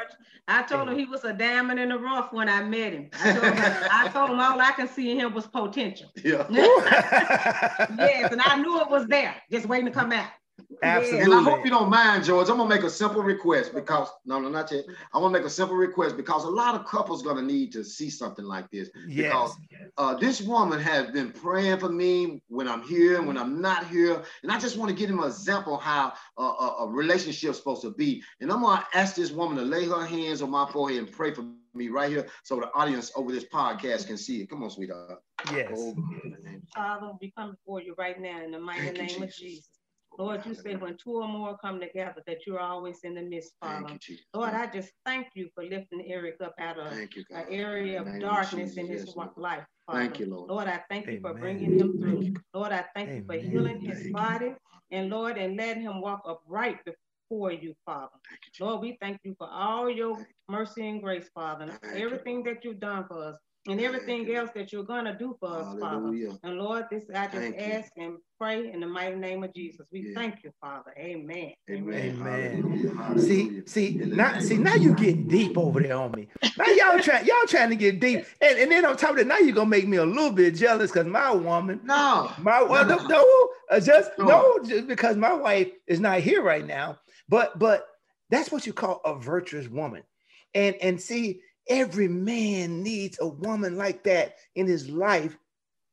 i 0.49 0.63
told 0.63 0.89
him 0.89 0.99
he 0.99 1.05
was 1.05 1.25
a 1.25 1.33
diamond 1.33 1.79
in 1.79 1.91
the 1.91 1.99
rough 1.99 2.33
when 2.33 2.49
i 2.49 2.63
met 2.63 2.93
him. 2.93 3.11
I 3.23 3.33
told 3.33 3.45
him, 3.45 3.65
I 3.91 4.09
told 4.13 4.31
him 4.31 4.41
all 4.41 4.61
i 4.61 4.73
can 4.73 4.89
see 4.89 5.11
in 5.11 5.19
him 5.19 5.35
was 5.35 5.47
potential. 5.47 6.11
Yeah. 6.23 6.47
Yes 7.99 8.33
and 8.33 8.41
i 8.43 8.57
knew 8.57 8.81
it 8.81 8.91
was 8.91 9.07
there 9.07 9.35
just 9.51 9.67
waiting 9.67 9.87
to 9.87 9.93
come 9.93 10.13
out 10.13 10.31
Absolutely. 10.83 11.25
And 11.25 11.35
I 11.35 11.43
hope 11.43 11.65
you 11.65 11.71
don't 11.71 11.91
mind, 11.91 12.25
George. 12.25 12.49
I'm 12.49 12.57
gonna 12.57 12.69
make 12.69 12.83
a 12.83 12.91
simple 12.91 13.23
request 13.23 13.75
because 13.75 14.09
no, 14.25 14.41
no, 14.41 14.49
not 14.49 14.71
yet. 14.71 14.85
I 15.13 15.19
want 15.19 15.33
to 15.35 15.41
make 15.41 15.47
a 15.47 15.51
simple 15.51 15.77
request 15.77 16.17
because 16.17 16.45
a 16.45 16.49
lot 16.51 16.75
of 16.75 16.87
couples 16.87 17.23
gonna 17.23 17.43
need 17.43 17.73
to 17.73 17.85
see 17.85 18.11
something 18.11 18.45
like 18.45 18.71
this. 18.71 18.91
Yes. 19.09 19.33
Because 19.33 19.57
uh, 19.97 20.15
this 20.15 20.41
woman 20.41 20.81
has 20.81 21.11
been 21.11 21.33
praying 21.33 21.79
for 21.79 21.89
me 21.89 22.43
when 22.49 22.69
I'm 22.69 22.83
here 22.83 23.19
and 23.19 23.27
when 23.27 23.39
I'm 23.39 23.61
not 23.61 23.87
here, 23.89 24.23
and 24.43 24.53
I 24.53 24.59
just 24.59 24.77
want 24.77 24.91
to 24.91 24.97
give 24.97 25.11
him 25.11 25.21
an 25.21 25.27
example 25.27 25.77
how 25.77 26.13
a, 26.39 26.43
a, 26.43 26.77
a 26.81 26.89
relationship's 26.89 27.59
supposed 27.59 27.83
to 27.83 27.91
be. 27.91 28.23
And 28.41 28.51
I'm 28.53 28.63
gonna 28.63 28.87
ask 28.95 29.15
this 29.15 29.31
woman 29.31 29.57
to 29.59 29.65
lay 29.65 29.87
her 29.87 30.05
hands 30.05 30.43
on 30.43 30.51
my 30.51 30.69
forehead 30.71 30.99
and 30.99 31.11
pray 31.11 31.33
for 31.33 31.45
me 31.75 31.89
right 31.89 32.11
here, 32.11 32.27
so 32.43 32.57
the 32.57 32.73
audience 32.75 33.13
over 33.17 33.31
this 33.31 33.45
podcast 33.45 34.07
can 34.07 34.17
see 34.17 34.41
it. 34.41 34.51
Come 34.51 34.63
on, 34.63 34.71
sweetheart. 34.71 35.21
Yes. 35.53 35.73
Oh, 35.77 35.95
Father, 36.75 37.13
we 37.21 37.33
come 37.37 37.53
before 37.53 37.83
you 37.83 37.95
right 37.99 38.21
now 38.21 38.43
in 38.43 38.51
the 38.51 38.59
mighty 38.59 38.97
Thank 38.97 39.13
name 39.13 39.23
of 39.23 39.35
Jesus. 39.35 39.69
Lord, 40.19 40.47
you 40.47 40.55
said 40.55 40.81
when 40.81 40.97
two 40.97 41.17
or 41.17 41.29
more 41.29 41.57
come 41.59 41.81
together, 41.81 42.23
that 42.27 42.47
you're 42.47 42.61
always 42.61 43.01
in 43.05 43.15
the 43.15 43.23
midst, 43.23 43.53
Father. 43.61 43.99
You, 44.09 44.17
Lord, 44.35 44.55
I 44.55 44.67
just 44.67 44.91
thank 45.05 45.29
you 45.35 45.49
for 45.55 45.65
lifting 45.65 46.05
Eric 46.07 46.37
up 46.43 46.55
out 46.59 46.79
of 46.79 46.93
an 46.93 47.09
area 47.51 48.01
of 48.01 48.21
darkness 48.21 48.77
in 48.77 48.87
his 48.87 49.07
yes, 49.07 49.17
life. 49.37 49.65
Father. 49.87 50.01
Thank 50.01 50.21
you, 50.21 50.27
Lord. 50.27 50.51
Lord, 50.51 50.69
I 50.69 50.83
thank 50.89 51.05
Amen. 51.05 51.15
you 51.15 51.21
for 51.21 51.35
bringing 51.35 51.79
him 51.79 51.99
through. 51.99 52.35
Lord, 52.55 52.73
I 52.73 52.85
thank 52.95 53.11
Amen. 53.11 53.17
you 53.17 53.25
for 53.25 53.47
healing 53.49 53.81
his 53.81 54.13
body. 54.13 54.55
And 54.91 55.11
Lord, 55.11 55.37
and 55.37 55.57
let 55.57 55.77
him 55.77 56.01
walk 56.01 56.23
upright 56.27 56.79
before 56.85 57.53
you, 57.53 57.75
Father. 57.85 58.13
You, 58.59 58.67
Lord, 58.67 58.81
we 58.83 58.97
thank 59.01 59.19
you 59.25 59.35
for 59.37 59.49
all 59.51 59.91
your 59.91 60.25
mercy 60.49 60.89
and 60.89 61.03
grace, 61.03 61.29
Father, 61.35 61.65
and 61.83 61.97
everything 62.01 62.43
that 62.45 62.65
you've 62.65 62.81
done 62.81 63.05
for 63.09 63.23
us 63.23 63.37
and 63.69 63.81
everything 63.81 64.35
else 64.35 64.51
that 64.55 64.73
you're 64.73 64.85
going 64.85 65.05
to 65.05 65.15
do 65.15 65.37
for 65.41 65.49
us, 65.49 65.81
Hallelujah. 65.81 66.29
Father. 66.29 66.41
And 66.45 66.59
Lord, 66.59 66.85
this 66.91 67.05
I 67.15 67.25
just 67.27 67.37
thank 67.37 67.59
ask 67.59 67.91
you. 67.97 68.05
and 68.05 68.17
pray 68.39 68.71
in 68.71 68.81
the 68.81 68.87
mighty 68.87 69.17
name 69.17 69.43
of 69.43 69.53
Jesus. 69.55 69.87
We 69.93 70.09
yeah. 70.09 70.15
thank 70.15 70.45
you, 70.45 70.53
Father. 70.61 70.95
Amen. 70.99 71.53
Amen. 71.71 72.19
Amen. 72.21 73.19
See, 73.19 73.63
see, 73.67 73.95
now, 73.95 74.39
see, 74.41 74.57
now 74.57 74.75
you 74.75 74.95
get 74.95 75.29
deep 75.29 75.57
over 75.59 75.81
there 75.81 75.97
on 75.97 76.13
me. 76.13 76.29
Now 76.57 76.67
y'all 76.67 77.01
trying, 77.01 77.27
y'all 77.27 77.47
trying 77.47 77.71
to 77.71 77.77
get 77.77 78.01
deep, 78.01 78.25
and, 78.41 78.59
and 78.59 78.71
then 78.71 78.85
on 78.85 78.97
top 78.97 79.11
of 79.11 79.17
that, 79.17 79.27
now 79.27 79.39
you're 79.39 79.55
gonna 79.55 79.69
make 79.69 79.87
me 79.87 79.97
a 79.97 80.05
little 80.05 80.33
bit 80.33 80.55
jealous 80.55 80.91
because 80.91 81.07
my 81.07 81.31
woman, 81.33 81.81
no, 81.85 82.33
my 82.39 82.63
well, 82.63 82.87
no, 82.87 83.07
no, 83.07 83.51
uh, 83.71 83.81
just 83.81 84.11
no, 84.19 84.59
just 84.65 84.87
because 84.87 85.17
my 85.17 85.33
wife 85.33 85.71
is 85.87 86.01
not 86.01 86.21
here 86.21 86.43
right 86.43 86.67
now. 86.67 86.99
But 87.29 87.59
but 87.59 87.87
that's 88.31 88.51
what 88.51 88.67
you 88.67 88.73
call 88.73 89.01
a 89.05 89.15
virtuous 89.15 89.69
woman, 89.69 90.03
and 90.55 90.77
and 90.77 91.01
see 91.01 91.41
Every 91.69 92.09
man 92.09 92.83
needs 92.83 93.19
a 93.21 93.27
woman 93.27 93.77
like 93.77 94.05
that 94.05 94.37
in 94.55 94.67
his 94.67 94.89
life 94.89 95.37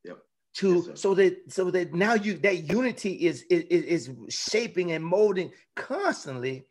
yep. 0.04 0.20
to 0.56 0.86
yes, 0.88 1.02
so 1.02 1.14
that 1.16 1.52
so 1.52 1.72
that 1.72 1.94
now 1.94 2.14
you 2.14 2.38
that 2.40 2.70
unity 2.70 3.14
is, 3.14 3.44
is 3.50 3.64
is 4.08 4.12
shaping 4.30 4.92
and 4.92 5.04
molding 5.04 5.52
constantly 5.76 6.66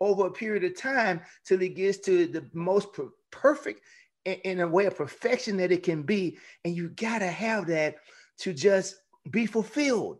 over 0.00 0.26
a 0.26 0.30
period 0.30 0.64
of 0.64 0.76
time 0.76 1.20
till 1.44 1.60
it 1.62 1.74
gets 1.74 1.98
to 1.98 2.26
the 2.26 2.48
most 2.52 2.92
per- 2.92 3.10
perfect 3.30 3.80
in, 4.24 4.34
in 4.44 4.60
a 4.60 4.68
way 4.68 4.86
of 4.86 4.96
perfection 4.96 5.56
that 5.56 5.72
it 5.72 5.82
can 5.82 6.02
be. 6.02 6.38
And 6.64 6.76
you 6.76 6.90
got 6.90 7.20
to 7.20 7.28
have 7.28 7.66
that 7.68 7.96
to 8.38 8.52
just 8.52 8.96
be 9.30 9.46
fulfilled. 9.46 10.18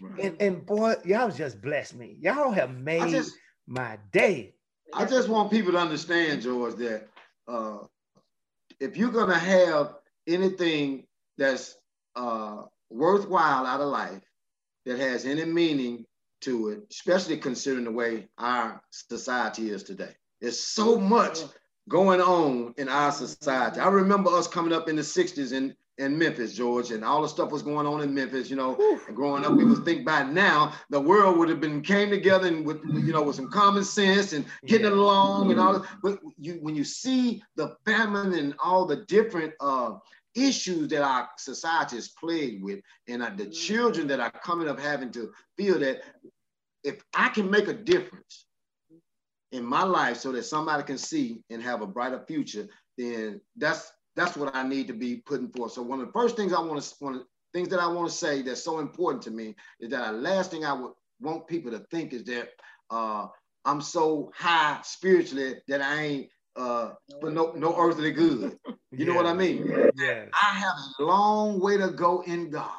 Right. 0.00 0.24
and 0.24 0.42
and 0.42 0.66
boy 0.66 0.96
y'all 1.04 1.30
just 1.30 1.62
blessed 1.62 1.94
me. 1.94 2.16
Y'all 2.20 2.50
have 2.50 2.76
made 2.76 3.10
just, 3.10 3.36
my 3.66 3.98
day. 4.12 4.54
I 4.92 5.04
just 5.04 5.28
want 5.28 5.50
people 5.50 5.72
to 5.72 5.78
understand 5.78 6.42
george 6.42 6.74
that 6.76 7.08
uh, 7.48 7.78
if 8.80 8.96
you're 8.96 9.10
gonna 9.10 9.38
have 9.38 9.94
anything 10.26 11.06
that's 11.38 11.76
uh, 12.16 12.62
worthwhile 12.90 13.66
out 13.66 13.80
of 13.80 13.88
life, 13.88 14.22
that 14.86 14.98
has 14.98 15.24
any 15.24 15.44
meaning 15.44 16.04
to 16.42 16.68
it, 16.68 16.80
especially 16.90 17.36
considering 17.38 17.84
the 17.84 17.90
way 17.90 18.28
our 18.38 18.82
society 18.90 19.70
is 19.70 19.82
today. 19.82 20.14
There's 20.40 20.60
so 20.60 20.98
much 20.98 21.40
going 21.88 22.20
on 22.20 22.74
in 22.76 22.88
our 22.88 23.12
society. 23.12 23.80
I 23.80 23.88
remember 23.88 24.30
us 24.30 24.46
coming 24.46 24.72
up 24.72 24.88
in 24.88 24.96
the 24.96 25.02
60s 25.02 25.52
in, 25.52 25.74
in 25.98 26.18
Memphis, 26.18 26.54
George, 26.54 26.90
and 26.90 27.04
all 27.04 27.22
the 27.22 27.28
stuff 27.28 27.52
was 27.52 27.62
going 27.62 27.86
on 27.86 28.00
in 28.00 28.12
Memphis, 28.12 28.50
you 28.50 28.56
know, 28.56 28.76
and 29.06 29.14
growing 29.14 29.44
up, 29.44 29.52
we 29.52 29.64
would 29.64 29.84
think 29.84 30.04
by 30.04 30.24
now 30.24 30.72
the 30.90 31.00
world 31.00 31.38
would 31.38 31.48
have 31.48 31.60
been 31.60 31.82
came 31.82 32.10
together 32.10 32.48
and 32.48 32.66
with, 32.66 32.82
you 32.84 33.12
know, 33.12 33.22
with 33.22 33.36
some 33.36 33.50
common 33.50 33.84
sense 33.84 34.32
and 34.32 34.44
getting 34.66 34.88
yeah. 34.88 34.92
along 34.92 35.50
and 35.50 35.60
all 35.60 35.78
that. 35.78 35.88
But 36.02 36.18
you, 36.36 36.54
when 36.54 36.74
you 36.74 36.84
see 36.84 37.42
the 37.56 37.76
famine 37.86 38.34
and 38.34 38.54
all 38.62 38.86
the 38.86 39.04
different 39.06 39.52
uh, 39.60 39.94
issues 40.34 40.88
that 40.88 41.02
our 41.02 41.28
society 41.38 41.96
is 41.96 42.08
plagued 42.08 42.64
with, 42.64 42.80
and 43.06 43.22
uh, 43.22 43.30
the 43.36 43.44
mm-hmm. 43.44 43.52
children 43.52 44.08
that 44.08 44.18
are 44.18 44.32
coming 44.32 44.68
up 44.68 44.80
having 44.80 45.12
to 45.12 45.30
feel 45.56 45.78
that 45.78 46.02
if 46.82 47.02
I 47.14 47.28
can 47.28 47.48
make 47.50 47.68
a 47.68 47.72
difference 47.72 48.46
in 49.52 49.64
my 49.64 49.84
life 49.84 50.16
so 50.16 50.32
that 50.32 50.44
somebody 50.44 50.82
can 50.82 50.98
see 50.98 51.44
and 51.50 51.62
have 51.62 51.82
a 51.82 51.86
brighter 51.86 52.24
future, 52.26 52.66
then 52.98 53.40
that's 53.56 53.92
that's 54.16 54.36
what 54.36 54.54
I 54.54 54.66
need 54.66 54.86
to 54.88 54.94
be 54.94 55.16
putting 55.16 55.48
forth. 55.48 55.72
So 55.72 55.82
one 55.82 56.00
of 56.00 56.06
the 56.06 56.12
first 56.12 56.36
things 56.36 56.52
I 56.52 56.60
want 56.60 56.82
to 56.82 56.94
one 57.00 57.14
of 57.14 57.20
the 57.20 57.26
things 57.52 57.68
that 57.68 57.80
I 57.80 57.86
want 57.86 58.08
to 58.08 58.14
say 58.14 58.42
that's 58.42 58.62
so 58.62 58.78
important 58.78 59.22
to 59.24 59.30
me 59.30 59.54
is 59.80 59.90
that 59.90 60.12
the 60.12 60.18
last 60.18 60.50
thing 60.50 60.64
I 60.64 60.72
would 60.72 60.92
want 61.20 61.46
people 61.46 61.70
to 61.72 61.80
think 61.90 62.12
is 62.12 62.24
that 62.24 62.50
uh, 62.90 63.26
I'm 63.64 63.80
so 63.80 64.30
high 64.34 64.80
spiritually 64.82 65.56
that 65.68 65.80
I 65.80 66.02
ain't 66.02 66.28
uh, 66.56 66.90
for 67.20 67.30
no 67.30 67.52
no 67.52 67.76
earthly 67.78 68.12
good. 68.12 68.58
You 68.66 68.76
yeah. 68.92 69.06
know 69.06 69.14
what 69.14 69.26
I 69.26 69.34
mean? 69.34 69.66
Yeah. 69.96 70.26
I 70.40 70.54
have 70.54 70.76
a 71.00 71.02
long 71.02 71.60
way 71.60 71.76
to 71.76 71.88
go 71.88 72.22
in 72.22 72.50
God, 72.50 72.70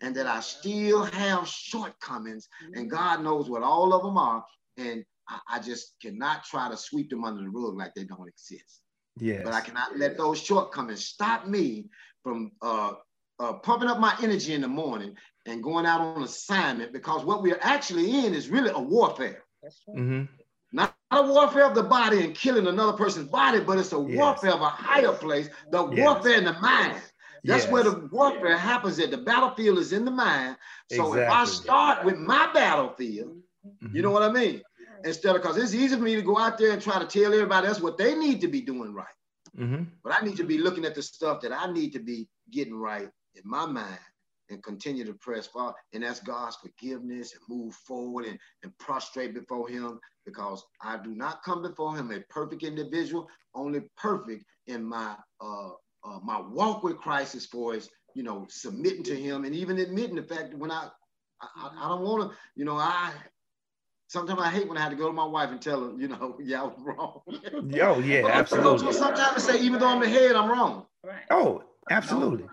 and 0.00 0.14
that 0.14 0.26
I 0.26 0.38
still 0.40 1.02
have 1.02 1.48
shortcomings, 1.48 2.48
and 2.74 2.88
God 2.88 3.24
knows 3.24 3.50
what 3.50 3.64
all 3.64 3.92
of 3.92 4.02
them 4.02 4.16
are, 4.16 4.44
and 4.76 5.04
I, 5.28 5.40
I 5.48 5.58
just 5.58 5.94
cannot 6.00 6.44
try 6.44 6.70
to 6.70 6.76
sweep 6.76 7.10
them 7.10 7.24
under 7.24 7.42
the 7.42 7.50
rug 7.50 7.76
like 7.76 7.94
they 7.94 8.04
don't 8.04 8.28
exist. 8.28 8.82
Yeah. 9.18 9.42
But 9.44 9.54
I 9.54 9.60
cannot 9.60 9.98
let 9.98 10.16
those 10.16 10.40
shortcomings 10.40 11.04
stop 11.04 11.46
me 11.46 11.86
from 12.22 12.52
uh, 12.60 12.92
uh, 13.38 13.54
pumping 13.54 13.88
up 13.88 13.98
my 13.98 14.14
energy 14.22 14.54
in 14.54 14.60
the 14.60 14.68
morning 14.68 15.14
and 15.46 15.62
going 15.62 15.86
out 15.86 16.00
on 16.00 16.22
assignment 16.22 16.92
because 16.92 17.24
what 17.24 17.42
we're 17.42 17.58
actually 17.60 18.24
in 18.24 18.34
is 18.34 18.48
really 18.48 18.70
a 18.70 18.80
warfare. 18.80 19.44
Mm-hmm. 19.88 20.24
Not 20.72 20.94
a 21.10 21.22
warfare 21.22 21.64
of 21.64 21.74
the 21.74 21.82
body 21.82 22.24
and 22.24 22.34
killing 22.34 22.66
another 22.66 22.92
person's 22.92 23.28
body, 23.28 23.60
but 23.60 23.78
it's 23.78 23.92
a 23.92 24.04
yes. 24.06 24.18
warfare 24.18 24.52
of 24.52 24.60
a 24.60 24.68
higher 24.68 25.12
place, 25.12 25.48
the 25.70 25.88
yes. 25.90 26.04
warfare 26.04 26.38
in 26.38 26.44
the 26.44 26.58
mind. 26.60 27.00
That's 27.44 27.64
yes. 27.64 27.72
where 27.72 27.84
the 27.84 28.08
warfare 28.10 28.58
happens 28.58 28.98
at. 28.98 29.12
The 29.12 29.18
battlefield 29.18 29.78
is 29.78 29.92
in 29.92 30.04
the 30.04 30.10
mind. 30.10 30.56
So 30.90 31.14
exactly. 31.14 31.22
if 31.22 31.30
I 31.30 31.44
start 31.44 32.04
with 32.04 32.18
my 32.18 32.50
battlefield, 32.52 33.36
mm-hmm. 33.66 33.94
you 33.94 34.02
know 34.02 34.10
what 34.10 34.22
I 34.22 34.32
mean? 34.32 34.62
Instead 35.06 35.36
of 35.36 35.42
because 35.42 35.56
it's 35.56 35.74
easy 35.74 35.96
for 35.96 36.02
me 36.02 36.16
to 36.16 36.22
go 36.22 36.38
out 36.38 36.58
there 36.58 36.72
and 36.72 36.82
try 36.82 36.98
to 36.98 37.06
tell 37.06 37.32
everybody 37.32 37.66
else 37.68 37.80
what 37.80 37.96
they 37.96 38.14
need 38.14 38.40
to 38.40 38.48
be 38.48 38.60
doing 38.60 38.92
right. 38.92 39.06
Mm-hmm. 39.58 39.84
But 40.04 40.20
I 40.20 40.24
need 40.24 40.36
to 40.36 40.44
be 40.44 40.58
looking 40.58 40.84
at 40.84 40.94
the 40.94 41.02
stuff 41.02 41.40
that 41.42 41.52
I 41.52 41.72
need 41.72 41.92
to 41.92 42.00
be 42.00 42.28
getting 42.50 42.74
right 42.74 43.08
in 43.34 43.42
my 43.44 43.66
mind 43.66 43.98
and 44.50 44.62
continue 44.62 45.04
to 45.04 45.14
press 45.14 45.46
forward 45.46 45.74
and 45.92 46.04
ask 46.04 46.24
God's 46.24 46.56
forgiveness 46.56 47.32
and 47.34 47.42
move 47.48 47.74
forward 47.74 48.26
and, 48.26 48.38
and 48.62 48.76
prostrate 48.78 49.34
before 49.34 49.68
Him 49.68 49.98
because 50.24 50.62
I 50.82 50.98
do 50.98 51.14
not 51.14 51.42
come 51.42 51.62
before 51.62 51.96
Him 51.96 52.10
a 52.10 52.20
perfect 52.28 52.62
individual, 52.62 53.28
only 53.54 53.82
perfect 53.96 54.44
in 54.66 54.84
my 54.84 55.16
uh, 55.40 55.70
uh, 56.04 56.20
my 56.22 56.40
walk 56.40 56.84
with 56.84 56.98
Christ 56.98 57.34
as 57.34 57.46
far 57.46 57.74
as 57.74 57.88
you 58.14 58.22
know 58.22 58.46
submitting 58.48 59.02
to 59.04 59.16
Him 59.16 59.44
and 59.44 59.54
even 59.54 59.78
admitting 59.78 60.16
the 60.16 60.22
fact 60.22 60.50
that 60.50 60.58
when 60.58 60.70
I 60.70 60.88
I, 61.40 61.70
I 61.80 61.88
don't 61.88 62.02
want 62.02 62.30
to, 62.30 62.38
you 62.54 62.64
know, 62.64 62.76
I 62.76 63.12
Sometimes 64.08 64.40
I 64.40 64.50
hate 64.50 64.68
when 64.68 64.78
I 64.78 64.82
had 64.82 64.90
to 64.90 64.96
go 64.96 65.08
to 65.08 65.12
my 65.12 65.24
wife 65.24 65.50
and 65.50 65.60
tell 65.60 65.80
her, 65.84 65.98
you 65.98 66.08
know, 66.08 66.38
yeah, 66.42 66.62
I 66.62 66.64
was 66.64 66.78
wrong. 66.78 67.20
Yo, 67.68 67.98
yeah, 67.98 68.22
but 68.22 68.30
absolutely. 68.30 68.92
Sometimes 68.92 69.48
I 69.48 69.52
say, 69.52 69.60
even 69.60 69.80
though 69.80 69.88
I'm 69.88 70.00
the 70.00 70.08
head, 70.08 70.36
I'm 70.36 70.48
wrong. 70.48 70.86
Right. 71.02 71.24
Oh, 71.30 71.64
absolutely. 71.90 72.44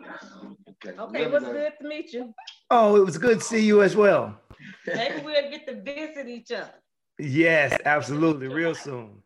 Okay, 0.85 0.97
okay 0.97 1.23
it 1.23 1.31
was 1.31 1.43
good 1.43 1.73
to 1.79 1.87
meet 1.87 2.11
you. 2.13 2.33
Oh, 2.71 2.95
it 2.95 3.05
was 3.05 3.17
good 3.17 3.39
to 3.39 3.45
see 3.45 3.63
you 3.63 3.83
as 3.83 3.95
well. 3.95 4.39
Maybe 4.87 5.21
we'll 5.23 5.49
get 5.49 5.67
to 5.67 5.81
visit 5.81 6.27
each 6.27 6.51
other. 6.51 6.73
Yes, 7.19 7.77
absolutely, 7.85 8.47
real 8.47 8.73
soon. 8.73 9.21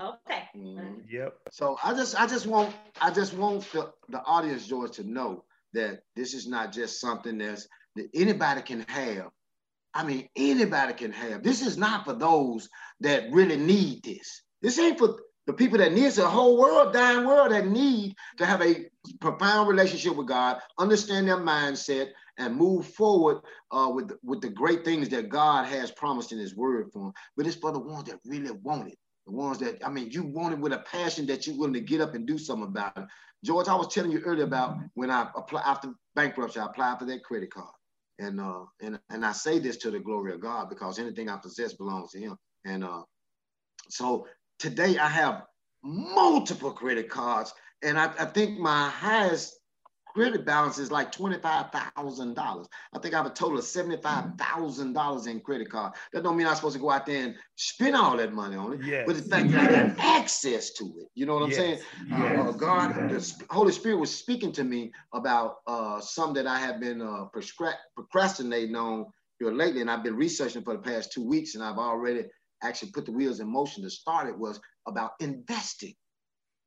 Okay. 0.00 0.48
Mm-hmm. 0.56 1.00
Yep. 1.10 1.36
So 1.50 1.78
I 1.82 1.92
just 1.92 2.18
I 2.18 2.26
just 2.26 2.46
want 2.46 2.74
I 3.00 3.10
just 3.10 3.34
want 3.34 3.70
the, 3.72 3.92
the 4.08 4.22
audience, 4.24 4.66
George, 4.66 4.92
to 4.92 5.08
know 5.08 5.44
that 5.74 6.02
this 6.16 6.34
is 6.34 6.46
not 6.46 6.72
just 6.72 7.00
something 7.00 7.38
that's 7.38 7.68
that 7.96 8.08
anybody 8.14 8.62
can 8.62 8.84
have 8.88 9.30
I 9.94 10.04
mean, 10.04 10.28
anybody 10.36 10.92
can 10.94 11.12
have. 11.12 11.42
This 11.42 11.64
is 11.64 11.76
not 11.76 12.04
for 12.04 12.12
those 12.12 12.68
that 13.00 13.30
really 13.30 13.56
need 13.56 14.02
this. 14.02 14.42
This 14.62 14.78
ain't 14.78 14.98
for 14.98 15.18
the 15.46 15.52
people 15.52 15.78
that 15.78 15.92
need 15.92 16.04
it. 16.04 16.18
a 16.18 16.26
whole 16.26 16.58
world, 16.58 16.92
dying 16.92 17.26
world 17.26 17.52
that 17.52 17.66
need 17.66 18.14
to 18.36 18.44
have 18.44 18.60
a 18.60 18.86
profound 19.20 19.68
relationship 19.68 20.14
with 20.14 20.28
God, 20.28 20.60
understand 20.78 21.26
their 21.26 21.38
mindset, 21.38 22.08
and 22.36 22.54
move 22.54 22.86
forward 22.86 23.38
uh, 23.72 23.90
with, 23.92 24.12
with 24.22 24.40
the 24.40 24.50
great 24.50 24.84
things 24.84 25.08
that 25.08 25.30
God 25.30 25.66
has 25.66 25.90
promised 25.90 26.32
in 26.32 26.38
his 26.38 26.54
word 26.54 26.90
for 26.92 26.98
them. 26.98 27.12
But 27.36 27.46
it's 27.46 27.56
for 27.56 27.72
the 27.72 27.80
ones 27.80 28.04
that 28.04 28.20
really 28.24 28.50
want 28.62 28.88
it. 28.88 28.98
The 29.26 29.32
ones 29.32 29.58
that, 29.58 29.84
I 29.84 29.90
mean, 29.90 30.10
you 30.10 30.22
want 30.22 30.54
it 30.54 30.60
with 30.60 30.72
a 30.72 30.78
passion 30.90 31.26
that 31.26 31.46
you're 31.46 31.56
willing 31.56 31.74
to 31.74 31.80
get 31.80 32.00
up 32.00 32.14
and 32.14 32.26
do 32.26 32.38
something 32.38 32.68
about 32.68 32.96
it. 32.96 33.04
George, 33.44 33.68
I 33.68 33.74
was 33.74 33.92
telling 33.92 34.10
you 34.10 34.20
earlier 34.20 34.44
about 34.44 34.76
when 34.94 35.10
I 35.10 35.28
applied 35.34 35.64
after 35.64 35.92
bankruptcy, 36.14 36.60
I 36.60 36.66
applied 36.66 36.98
for 36.98 37.04
that 37.06 37.24
credit 37.24 37.52
card. 37.52 37.68
And 38.18 38.40
uh, 38.40 38.64
and 38.82 38.98
and 39.10 39.24
I 39.24 39.32
say 39.32 39.58
this 39.58 39.76
to 39.78 39.90
the 39.90 40.00
glory 40.00 40.32
of 40.34 40.40
God 40.40 40.68
because 40.68 40.98
anything 40.98 41.28
I 41.28 41.36
possess 41.36 41.74
belongs 41.74 42.12
to 42.12 42.20
Him. 42.20 42.36
And 42.64 42.84
uh, 42.84 43.02
so 43.90 44.26
today 44.58 44.98
I 44.98 45.08
have 45.08 45.44
multiple 45.84 46.72
credit 46.72 47.08
cards, 47.08 47.52
and 47.82 47.98
I, 47.98 48.06
I 48.18 48.24
think 48.26 48.58
my 48.58 48.88
highest 48.88 49.57
credit 50.18 50.44
balance 50.44 50.78
is 50.78 50.90
like 50.90 51.12
$25,000. 51.12 52.66
I 52.92 52.98
think 52.98 53.14
I 53.14 53.16
have 53.18 53.26
a 53.26 53.30
total 53.30 53.58
of 53.58 53.64
$75,000 53.64 55.28
in 55.28 55.40
credit 55.40 55.70
card. 55.70 55.92
That 56.12 56.24
don't 56.24 56.36
mean 56.36 56.48
I'm 56.48 56.56
supposed 56.56 56.74
to 56.74 56.80
go 56.80 56.90
out 56.90 57.06
there 57.06 57.22
and 57.22 57.36
spend 57.54 57.94
all 57.94 58.16
that 58.16 58.32
money 58.32 58.56
on 58.56 58.72
it. 58.72 58.80
Yes. 58.84 59.04
But 59.06 59.14
the 59.14 59.22
fact 59.22 59.52
that 59.52 59.70
I 59.70 59.86
got 59.86 59.98
access 60.00 60.72
to 60.72 60.86
it, 60.98 61.06
you 61.14 61.24
know 61.24 61.34
what 61.34 61.44
I'm 61.44 61.50
yes. 61.50 61.58
saying? 61.58 61.78
Yes. 62.08 62.48
Uh, 62.48 62.50
God, 62.50 63.10
the 63.10 63.34
Holy 63.48 63.70
Spirit 63.70 63.98
was 63.98 64.12
speaking 64.12 64.50
to 64.50 64.64
me 64.64 64.90
about 65.14 65.58
uh, 65.68 66.00
some 66.00 66.34
that 66.34 66.48
I 66.48 66.58
have 66.58 66.80
been 66.80 67.00
uh, 67.00 67.26
procrastinating 67.94 68.74
on 68.74 69.06
here 69.38 69.52
lately. 69.52 69.82
And 69.82 69.90
I've 69.90 70.02
been 70.02 70.16
researching 70.16 70.64
for 70.64 70.72
the 70.72 70.82
past 70.82 71.12
two 71.12 71.24
weeks 71.24 71.54
and 71.54 71.62
I've 71.62 71.78
already 71.78 72.24
actually 72.64 72.90
put 72.90 73.06
the 73.06 73.12
wheels 73.12 73.38
in 73.38 73.46
motion 73.46 73.84
to 73.84 73.90
start 73.90 74.28
it 74.28 74.36
was 74.36 74.58
about 74.88 75.12
investing 75.20 75.94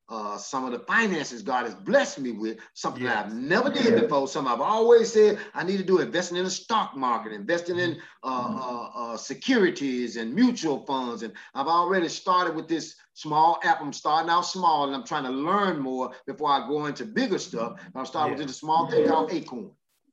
uh, 0.09 0.37
some 0.37 0.65
of 0.65 0.71
the 0.71 0.79
finances 0.79 1.41
God 1.41 1.65
has 1.65 1.73
blessed 1.73 2.19
me 2.19 2.31
with, 2.31 2.57
something 2.73 3.03
yes. 3.03 3.25
I've 3.25 3.33
never 3.33 3.69
did 3.69 4.01
before. 4.01 4.27
Something 4.27 4.53
I've 4.53 4.61
always 4.61 5.13
said 5.13 5.39
I 5.53 5.63
need 5.63 5.77
to 5.77 5.83
do, 5.83 5.99
investing 5.99 6.37
in 6.37 6.43
the 6.43 6.49
stock 6.49 6.97
market, 6.97 7.31
investing 7.31 7.79
in 7.79 7.97
uh, 8.23 8.47
mm-hmm. 8.47 8.57
uh, 8.57 9.13
uh, 9.13 9.17
securities 9.17 10.17
and 10.17 10.33
mutual 10.33 10.85
funds. 10.85 11.23
And 11.23 11.33
I've 11.55 11.67
already 11.67 12.09
started 12.09 12.55
with 12.55 12.67
this 12.67 12.95
small 13.13 13.59
app. 13.63 13.81
I'm 13.81 13.93
starting 13.93 14.29
out 14.29 14.41
small 14.41 14.85
and 14.85 14.95
I'm 14.95 15.05
trying 15.05 15.23
to 15.23 15.29
learn 15.31 15.79
more 15.79 16.11
before 16.27 16.49
I 16.49 16.67
go 16.67 16.87
into 16.87 17.05
bigger 17.05 17.39
stuff. 17.39 17.79
I'm 17.95 18.05
starting 18.05 18.33
yes. 18.33 18.41
with 18.41 18.49
a 18.51 18.57
small 18.59 18.89
thing 18.89 19.07
called 19.07 19.31
Acorn. 19.31 19.71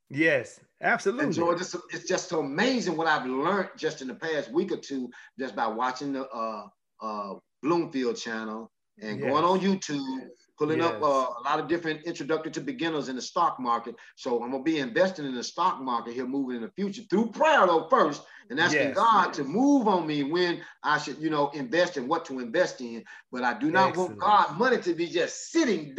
Yes, 0.09 0.59
absolutely. 0.81 1.25
And 1.25 1.35
so 1.35 1.51
it's, 1.51 1.75
it's 1.93 2.07
just 2.07 2.29
so 2.29 2.39
amazing 2.39 2.97
what 2.97 3.07
I've 3.07 3.27
learned 3.27 3.69
just 3.77 4.01
in 4.01 4.07
the 4.07 4.15
past 4.15 4.51
week 4.51 4.71
or 4.71 4.77
two, 4.77 5.09
just 5.37 5.55
by 5.55 5.67
watching 5.67 6.13
the 6.13 6.27
uh, 6.29 6.67
uh, 7.01 7.33
Bloomfield 7.61 8.17
channel 8.17 8.71
and 9.01 9.19
yes. 9.19 9.29
going 9.29 9.43
on 9.43 9.59
YouTube, 9.59 10.27
pulling 10.57 10.79
yes. 10.79 10.91
up 10.91 11.01
uh, 11.01 11.07
a 11.07 11.41
lot 11.45 11.59
of 11.59 11.67
different 11.67 12.03
introductory 12.03 12.51
to 12.51 12.61
beginners 12.61 13.09
in 13.09 13.15
the 13.15 13.21
stock 13.21 13.59
market. 13.59 13.95
So 14.15 14.43
I'm 14.43 14.51
gonna 14.51 14.63
be 14.63 14.79
investing 14.79 15.25
in 15.25 15.35
the 15.35 15.43
stock 15.43 15.81
market 15.81 16.13
here, 16.13 16.27
moving 16.27 16.57
in 16.57 16.61
the 16.63 16.71
future 16.71 17.03
through 17.09 17.31
prayer 17.31 17.65
though 17.65 17.87
first, 17.89 18.23
and 18.49 18.59
asking 18.59 18.89
yes. 18.89 18.95
God 18.95 19.33
to 19.33 19.43
move 19.43 19.87
on 19.87 20.05
me 20.05 20.23
when 20.23 20.61
I 20.83 20.97
should, 20.97 21.17
you 21.17 21.29
know, 21.29 21.49
invest 21.49 21.97
in 21.97 22.07
what 22.07 22.25
to 22.25 22.39
invest 22.39 22.81
in. 22.81 23.03
But 23.31 23.43
I 23.43 23.57
do 23.57 23.71
not 23.71 23.89
Excellent. 23.89 24.21
want 24.21 24.21
God 24.21 24.57
money 24.57 24.77
to 24.79 24.93
be 24.93 25.07
just 25.07 25.51
sitting 25.51 25.95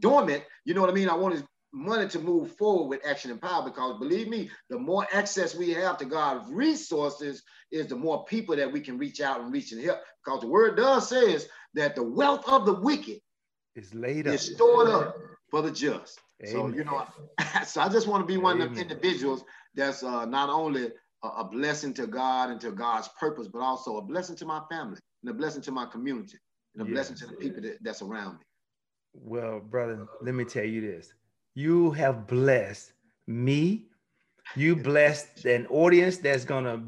dormant. 0.00 0.44
You 0.64 0.74
know 0.74 0.80
what 0.80 0.90
I 0.90 0.94
mean? 0.94 1.08
I 1.08 1.14
want 1.14 1.34
His 1.34 1.44
money 1.72 2.08
to 2.08 2.18
move 2.18 2.56
forward 2.56 2.88
with 2.88 3.06
action 3.06 3.30
and 3.30 3.40
power 3.40 3.64
because 3.64 3.98
believe 3.98 4.28
me, 4.28 4.50
the 4.68 4.78
more 4.78 5.06
access 5.12 5.54
we 5.54 5.70
have 5.70 5.98
to 5.98 6.04
God's 6.04 6.50
resources 6.50 7.42
is 7.70 7.86
the 7.86 7.96
more 7.96 8.24
people 8.24 8.56
that 8.56 8.70
we 8.70 8.80
can 8.80 8.98
reach 8.98 9.20
out 9.20 9.40
and 9.40 9.52
reach 9.52 9.72
and 9.72 9.82
help. 9.82 10.00
Because 10.24 10.40
the 10.40 10.48
word 10.48 10.76
does 10.76 11.08
says 11.08 11.48
that 11.74 11.94
the 11.94 12.02
wealth 12.02 12.48
of 12.48 12.66
the 12.66 12.74
wicked 12.74 13.20
is 13.76 13.94
laid 13.94 14.26
up, 14.26 14.34
is 14.34 14.54
stored 14.54 14.88
up 14.88 15.16
for 15.50 15.62
the 15.62 15.70
just. 15.70 16.20
Amen. 16.42 16.54
So 16.54 16.68
you 16.68 16.84
know, 16.84 17.06
so 17.66 17.80
I 17.80 17.88
just 17.88 18.06
want 18.06 18.26
to 18.26 18.26
be 18.26 18.38
one 18.38 18.56
Amen. 18.56 18.68
of 18.68 18.74
the 18.74 18.80
individuals 18.80 19.44
that's 19.74 20.02
uh, 20.02 20.24
not 20.24 20.48
only 20.48 20.90
a, 21.22 21.28
a, 21.28 21.44
blessing 21.44 21.94
to 21.94 22.06
God 22.06 22.50
and 22.50 22.60
to 22.62 22.72
God's 22.72 23.08
purpose, 23.18 23.46
but 23.46 23.60
also 23.60 23.98
a 23.98 24.02
blessing 24.02 24.36
to 24.36 24.46
my 24.46 24.60
family 24.70 24.98
and 25.22 25.30
a 25.30 25.34
blessing 25.34 25.62
to 25.62 25.72
my 25.72 25.86
community 25.86 26.38
and 26.74 26.82
a 26.82 26.86
yes. 26.86 26.94
blessing 26.94 27.16
to 27.16 27.26
the 27.26 27.34
people 27.34 27.62
that, 27.62 27.78
that's 27.82 28.02
around 28.02 28.34
me. 28.34 28.44
Well, 29.12 29.60
brother, 29.60 30.06
let 30.22 30.34
me 30.34 30.44
tell 30.44 30.64
you 30.64 30.80
this: 30.80 31.12
you 31.54 31.90
have 31.92 32.26
blessed 32.26 32.92
me. 33.26 33.86
You 34.56 34.76
blessed 34.76 35.44
an 35.44 35.66
audience 35.68 36.18
that's 36.18 36.44
gonna 36.44 36.82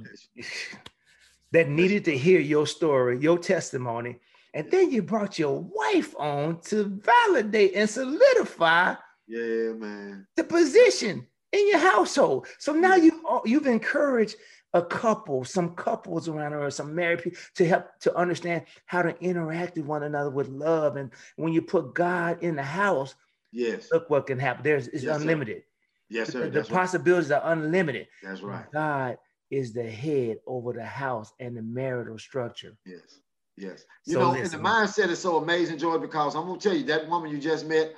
that 1.53 1.69
needed 1.69 2.05
to 2.07 2.17
hear 2.17 2.41
your 2.41 2.67
story, 2.67 3.19
your 3.21 3.39
testimony, 3.39 4.19
and 4.55 4.71
then 4.71 4.91
you 4.91 5.03
brought 5.03 5.39
your 5.39 5.61
wife 5.61 6.15
on 6.19 6.61
to 6.63 6.85
validate 6.85 7.75
and 7.75 7.89
solidify 7.89 8.95
yeah, 9.29 9.73
man. 9.73 10.27
the 10.37 10.45
position 10.45 11.27
in 11.53 11.69
your 11.69 11.79
household. 11.79 12.47
So 12.59 12.73
now 12.73 12.97
you 12.97 13.23
you've 13.45 13.67
encouraged 13.67 14.37
a 14.75 14.83
couple, 14.83 15.45
some 15.45 15.75
couples 15.75 16.29
around 16.29 16.53
her, 16.53 16.71
some 16.71 16.95
married 16.95 17.23
people 17.23 17.39
to 17.57 17.67
help 17.67 17.99
to 18.01 18.17
understand 18.17 18.65
how 18.87 19.03
to 19.03 19.17
interact 19.21 19.77
with 19.77 19.87
one 19.87 20.03
another 20.03 20.31
with 20.31 20.49
love. 20.49 20.97
And 20.97 21.11
when 21.37 21.53
you 21.53 21.61
put 21.63 21.95
God 21.95 22.43
in 22.43 22.57
the 22.57 22.63
house, 22.63 23.15
yes, 23.53 23.89
look 23.93 24.11
what 24.11 24.27
can 24.27 24.39
happen. 24.39 24.63
There's 24.63 24.89
it's 24.89 25.05
yes, 25.05 25.21
unlimited. 25.21 25.59
Sir. 25.59 25.65
Yes, 26.11 26.33
sir. 26.33 26.51
The, 26.51 26.63
the 26.63 26.65
possibilities 26.65 27.31
right. 27.31 27.43
are 27.43 27.53
unlimited. 27.53 28.07
That's 28.23 28.43
right. 28.43 28.71
God 28.73 29.19
is 29.51 29.73
the 29.73 29.89
head 29.89 30.39
over 30.47 30.73
the 30.73 30.85
house 30.85 31.33
and 31.39 31.57
the 31.57 31.63
marital 31.63 32.19
structure. 32.19 32.77
Yes. 32.87 33.21
Yes. 33.57 33.85
You 34.07 34.15
so 34.15 34.21
know, 34.21 34.31
listen. 34.31 34.57
and 34.57 34.65
the 34.65 34.69
mindset 34.69 35.09
is 35.09 35.19
so 35.19 35.37
amazing, 35.37 35.79
George, 35.79 36.01
because 36.01 36.35
I'm 36.35 36.47
gonna 36.47 36.59
tell 36.59 36.75
you 36.75 36.85
that 36.85 37.09
woman 37.09 37.31
you 37.31 37.39
just 37.39 37.67
met, 37.67 37.95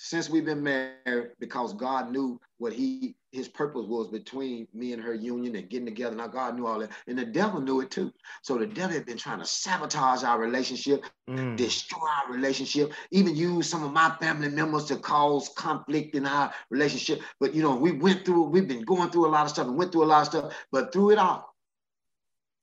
since 0.00 0.30
we've 0.30 0.44
been 0.44 0.62
married, 0.62 1.32
because 1.40 1.74
God 1.74 2.12
knew 2.12 2.40
what 2.58 2.72
he 2.72 3.16
his 3.32 3.48
purpose 3.48 3.84
was 3.86 4.08
between 4.08 4.66
me 4.72 4.94
and 4.94 5.02
her 5.02 5.12
union 5.12 5.54
and 5.56 5.68
getting 5.68 5.84
together. 5.84 6.16
Now 6.16 6.28
God 6.28 6.56
knew 6.56 6.66
all 6.66 6.78
that. 6.78 6.92
And 7.08 7.18
the 7.18 7.26
devil 7.26 7.60
knew 7.60 7.80
it 7.80 7.90
too. 7.90 8.10
So 8.42 8.56
the 8.56 8.66
devil 8.66 8.94
had 8.94 9.04
been 9.04 9.18
trying 9.18 9.40
to 9.40 9.44
sabotage 9.44 10.22
our 10.22 10.38
relationship, 10.38 11.04
mm. 11.28 11.56
destroy 11.56 12.08
our 12.24 12.32
relationship, 12.32 12.92
even 13.10 13.36
use 13.36 13.68
some 13.68 13.84
of 13.84 13.92
my 13.92 14.16
family 14.20 14.48
members 14.48 14.86
to 14.86 14.96
cause 14.96 15.50
conflict 15.56 16.14
in 16.14 16.26
our 16.26 16.54
relationship. 16.70 17.20
But 17.38 17.54
you 17.54 17.62
know, 17.62 17.76
we 17.76 17.92
went 17.92 18.24
through, 18.24 18.44
we've 18.44 18.68
been 18.68 18.84
going 18.84 19.10
through 19.10 19.26
a 19.26 19.32
lot 19.32 19.44
of 19.44 19.50
stuff 19.50 19.66
and 19.66 19.76
went 19.76 19.92
through 19.92 20.04
a 20.04 20.06
lot 20.06 20.22
of 20.22 20.26
stuff, 20.28 20.54
but 20.72 20.92
through 20.92 21.10
it 21.10 21.18
all, 21.18 21.54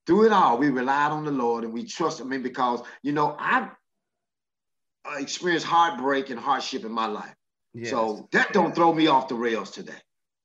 through 0.07 0.25
it 0.25 0.31
all, 0.31 0.57
we 0.57 0.69
relied 0.69 1.11
on 1.11 1.25
the 1.25 1.31
Lord 1.31 1.63
and 1.63 1.73
we 1.73 1.83
trusted 1.83 2.31
him 2.31 2.41
because, 2.41 2.81
you 3.03 3.11
know, 3.11 3.35
I've 5.07 5.21
experienced 5.21 5.65
heartbreak 5.65 6.29
and 6.29 6.39
hardship 6.39 6.85
in 6.85 6.91
my 6.91 7.05
life. 7.05 7.33
Yes. 7.73 7.91
So 7.91 8.27
that 8.31 8.53
don't 8.53 8.73
throw 8.73 8.93
me 8.93 9.07
off 9.07 9.27
the 9.27 9.35
rails 9.35 9.71
today. 9.71 9.93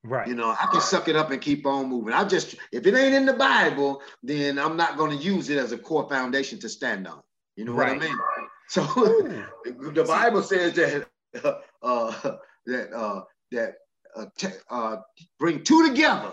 Right. 0.02 0.26
You 0.26 0.34
know, 0.34 0.50
I 0.50 0.66
can 0.72 0.80
suck 0.80 1.08
it 1.08 1.16
up 1.16 1.30
and 1.30 1.40
keep 1.40 1.66
on 1.66 1.88
moving. 1.88 2.14
I 2.14 2.24
just, 2.24 2.56
if 2.72 2.86
it 2.86 2.94
ain't 2.94 3.14
in 3.14 3.26
the 3.26 3.34
Bible, 3.34 4.00
then 4.22 4.58
I'm 4.58 4.76
not 4.76 4.96
going 4.96 5.16
to 5.16 5.22
use 5.22 5.50
it 5.50 5.58
as 5.58 5.72
a 5.72 5.78
core 5.78 6.08
foundation 6.08 6.58
to 6.61 6.68
stand 6.68 7.06
on. 7.06 7.20
You 7.56 7.66
know 7.66 7.72
right. 7.72 7.96
what 7.96 8.04
I 8.04 8.08
mean? 8.08 8.18
So 8.70 8.84
the 8.84 10.04
Bible 10.06 10.44
says 10.44 10.74
that 10.74 11.04
uh, 11.82 12.34
that 12.66 12.92
uh, 12.92 13.22
that 13.50 13.74
uh, 14.14 14.26
t- 14.38 14.46
uh, 14.70 14.98
bring 15.40 15.64
two 15.64 15.88
together 15.88 16.32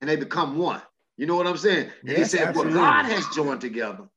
and 0.00 0.08
they 0.08 0.16
become 0.16 0.56
one. 0.56 0.80
You 1.18 1.26
know 1.26 1.36
what 1.36 1.46
I'm 1.46 1.58
saying? 1.58 1.90
And 2.00 2.10
yes, 2.10 2.32
he 2.32 2.38
said, 2.38 2.48
absolutely. 2.48 2.78
what 2.78 2.80
God 2.80 3.04
has 3.06 3.26
joined 3.34 3.60
together, 3.60 4.08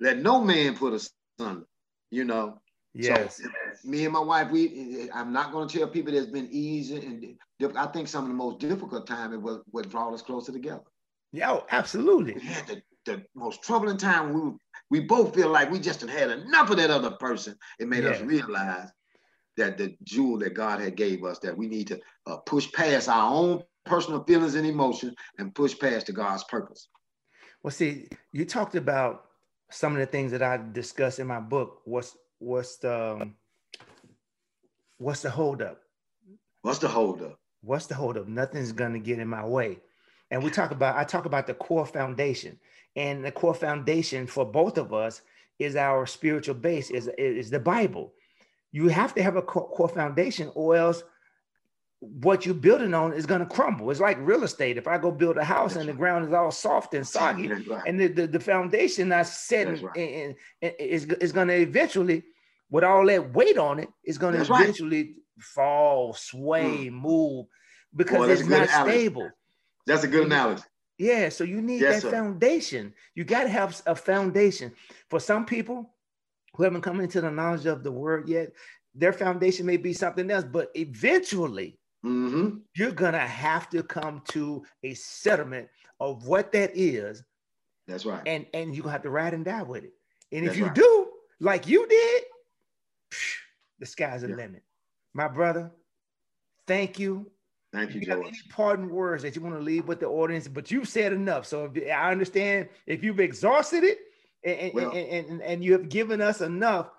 let 0.00 0.18
no 0.18 0.42
man 0.42 0.76
put 0.76 0.92
asunder. 0.92 1.66
You 2.10 2.24
know. 2.24 2.58
Yes. 2.92 3.36
So, 3.36 3.48
me 3.84 4.04
and 4.04 4.12
my 4.12 4.20
wife, 4.20 4.50
we 4.50 5.08
I'm 5.14 5.32
not 5.32 5.52
going 5.52 5.68
to 5.68 5.78
tell 5.78 5.88
people 5.88 6.12
there's 6.12 6.26
been 6.26 6.48
easy 6.50 6.96
and 6.96 7.36
I 7.76 7.86
think 7.86 8.08
some 8.08 8.24
of 8.24 8.28
the 8.28 8.34
most 8.34 8.58
difficult 8.58 9.06
time 9.06 9.32
it 9.32 9.40
was 9.40 9.60
what 9.70 9.90
brought 9.90 10.12
us 10.12 10.22
closer 10.22 10.52
together. 10.52 10.82
Yeah, 11.32 11.52
oh, 11.52 11.66
absolutely. 11.70 12.34
We 12.34 12.40
had 12.40 12.66
the, 12.66 12.82
the 13.06 13.24
most 13.34 13.62
troubling 13.62 13.96
time. 13.96 14.32
We 14.32 14.52
we 14.90 15.00
both 15.06 15.34
feel 15.34 15.50
like 15.50 15.70
we 15.70 15.78
just 15.78 16.00
had 16.00 16.30
enough 16.30 16.70
of 16.70 16.78
that 16.78 16.90
other 16.90 17.12
person. 17.12 17.56
It 17.78 17.88
made 17.88 18.04
yes. 18.04 18.16
us 18.16 18.22
realize 18.22 18.88
that 19.56 19.78
the 19.78 19.94
jewel 20.02 20.38
that 20.38 20.54
God 20.54 20.80
had 20.80 20.96
gave 20.96 21.24
us 21.24 21.38
that 21.40 21.56
we 21.56 21.68
need 21.68 21.86
to 21.88 22.00
uh, 22.26 22.38
push 22.38 22.70
past 22.72 23.08
our 23.08 23.32
own 23.32 23.62
personal 23.84 24.24
feelings 24.24 24.54
and 24.54 24.66
emotions 24.66 25.14
and 25.38 25.54
push 25.54 25.78
past 25.78 26.06
to 26.06 26.12
God's 26.12 26.44
purpose. 26.44 26.88
Well, 27.62 27.70
see, 27.70 28.08
you 28.32 28.44
talked 28.44 28.74
about 28.74 29.26
some 29.70 29.92
of 29.92 30.00
the 30.00 30.06
things 30.06 30.32
that 30.32 30.42
I 30.42 30.58
discuss 30.72 31.18
in 31.18 31.26
my 31.26 31.40
book. 31.40 31.80
What's 31.84 32.16
what's 32.38 32.76
the 32.76 33.18
um, 33.20 33.34
what's 34.98 35.22
the 35.22 35.30
holdup? 35.30 35.80
What's 36.62 36.78
the 36.78 36.88
holdup? 36.88 37.38
What's 37.62 37.86
the 37.86 37.94
holdup? 37.94 38.28
Nothing's 38.28 38.72
gonna 38.72 38.98
get 38.98 39.18
in 39.18 39.28
my 39.28 39.44
way. 39.44 39.78
And 40.30 40.42
we 40.42 40.50
talk 40.50 40.70
about 40.70 40.96
I 40.96 41.04
talk 41.04 41.24
about 41.24 41.46
the 41.46 41.54
core 41.54 41.86
foundation, 41.86 42.58
and 42.96 43.24
the 43.24 43.32
core 43.32 43.54
foundation 43.54 44.26
for 44.26 44.44
both 44.44 44.78
of 44.78 44.92
us 44.92 45.22
is 45.58 45.76
our 45.76 46.06
spiritual 46.06 46.54
base 46.54 46.90
is 46.90 47.08
is 47.18 47.50
the 47.50 47.60
Bible. 47.60 48.12
You 48.72 48.88
have 48.88 49.14
to 49.14 49.22
have 49.22 49.36
a 49.36 49.42
core 49.42 49.88
foundation, 49.88 50.50
or 50.54 50.76
else 50.76 51.02
what 52.00 52.46
you're 52.46 52.54
building 52.54 52.94
on 52.94 53.12
is 53.12 53.26
going 53.26 53.40
to 53.40 53.46
crumble. 53.46 53.90
It's 53.90 54.00
like 54.00 54.16
real 54.20 54.42
estate. 54.42 54.78
If 54.78 54.88
I 54.88 54.96
go 54.96 55.10
build 55.10 55.36
a 55.36 55.44
house 55.44 55.74
That's 55.74 55.80
and 55.80 55.88
right. 55.88 55.92
the 55.92 55.98
ground 55.98 56.26
is 56.26 56.32
all 56.32 56.50
soft 56.50 56.94
and 56.94 57.06
soggy, 57.06 57.48
right. 57.48 57.82
and 57.86 58.00
the, 58.00 58.06
the, 58.08 58.26
the, 58.26 58.40
foundation 58.40 59.12
I 59.12 59.22
set 59.22 59.68
right. 59.68 59.96
and, 59.96 60.34
and, 60.62 60.74
is, 60.78 61.04
is 61.04 61.32
going 61.32 61.48
to 61.48 61.54
eventually, 61.54 62.22
with 62.70 62.84
all 62.84 63.04
that 63.06 63.34
weight 63.34 63.58
on 63.58 63.78
it, 63.78 63.90
is 64.02 64.16
going 64.16 64.34
to 64.34 64.40
eventually 64.40 65.16
fall, 65.38 66.14
sway, 66.14 66.88
mm. 66.88 66.92
move 66.92 67.46
because 67.94 68.18
Boy, 68.18 68.32
it's 68.32 68.44
not 68.44 68.68
stable. 68.86 69.30
That's 69.86 70.04
a 70.04 70.08
good 70.08 70.26
analogy. 70.26 70.62
Yeah, 70.96 71.28
so 71.28 71.44
you 71.44 71.60
need 71.60 71.80
yes, 71.80 71.96
that 71.96 72.02
sir. 72.02 72.10
foundation. 72.10 72.94
You 73.14 73.24
got 73.24 73.44
to 73.44 73.48
have 73.48 73.80
a 73.86 73.94
foundation. 73.94 74.72
For 75.08 75.18
some 75.18 75.44
people 75.44 75.94
who 76.54 76.62
haven't 76.62 76.82
come 76.82 77.00
into 77.00 77.20
the 77.20 77.30
knowledge 77.30 77.66
of 77.66 77.82
the 77.82 77.92
word 77.92 78.28
yet, 78.28 78.52
their 78.94 79.12
foundation 79.12 79.66
may 79.66 79.76
be 79.76 79.92
something 79.92 80.30
else, 80.30 80.44
but 80.44 80.70
eventually 80.74 81.78
Mm-hmm. 82.04 82.58
You're 82.74 82.92
gonna 82.92 83.18
have 83.18 83.68
to 83.70 83.82
come 83.82 84.22
to 84.28 84.64
a 84.82 84.94
settlement 84.94 85.68
of 85.98 86.26
what 86.26 86.52
that 86.52 86.70
is. 86.74 87.22
That's 87.86 88.06
right. 88.06 88.22
And 88.26 88.46
and 88.54 88.74
you're 88.74 88.82
gonna 88.82 88.92
have 88.92 89.02
to 89.02 89.10
ride 89.10 89.34
and 89.34 89.44
die 89.44 89.62
with 89.62 89.84
it. 89.84 89.92
And 90.32 90.46
That's 90.46 90.54
if 90.54 90.58
you 90.58 90.66
right. 90.66 90.74
do, 90.74 91.08
like 91.40 91.66
you 91.66 91.86
did, 91.86 92.22
the 93.78 93.86
sky's 93.86 94.22
the 94.22 94.28
yeah. 94.28 94.36
limit. 94.36 94.62
My 95.12 95.28
brother, 95.28 95.70
thank 96.66 96.98
you. 96.98 97.30
Thank 97.72 97.94
you, 97.94 98.00
you 98.00 98.06
George. 98.06 98.26
Any 98.26 98.36
parting 98.50 98.90
words 98.90 99.22
that 99.22 99.36
you 99.36 99.42
want 99.42 99.54
to 99.54 99.60
leave 99.60 99.86
with 99.86 100.00
the 100.00 100.06
audience, 100.06 100.48
but 100.48 100.70
you've 100.70 100.88
said 100.88 101.12
enough. 101.12 101.46
So 101.46 101.70
if, 101.72 101.90
I 101.90 102.10
understand 102.10 102.68
if 102.86 103.04
you've 103.04 103.20
exhausted 103.20 103.84
it 103.84 103.98
and, 104.42 104.72
well, 104.74 104.90
and, 104.90 105.26
and, 105.28 105.42
and 105.42 105.64
you 105.64 105.72
have 105.72 105.88
given 105.88 106.20
us 106.20 106.40
enough. 106.40 106.90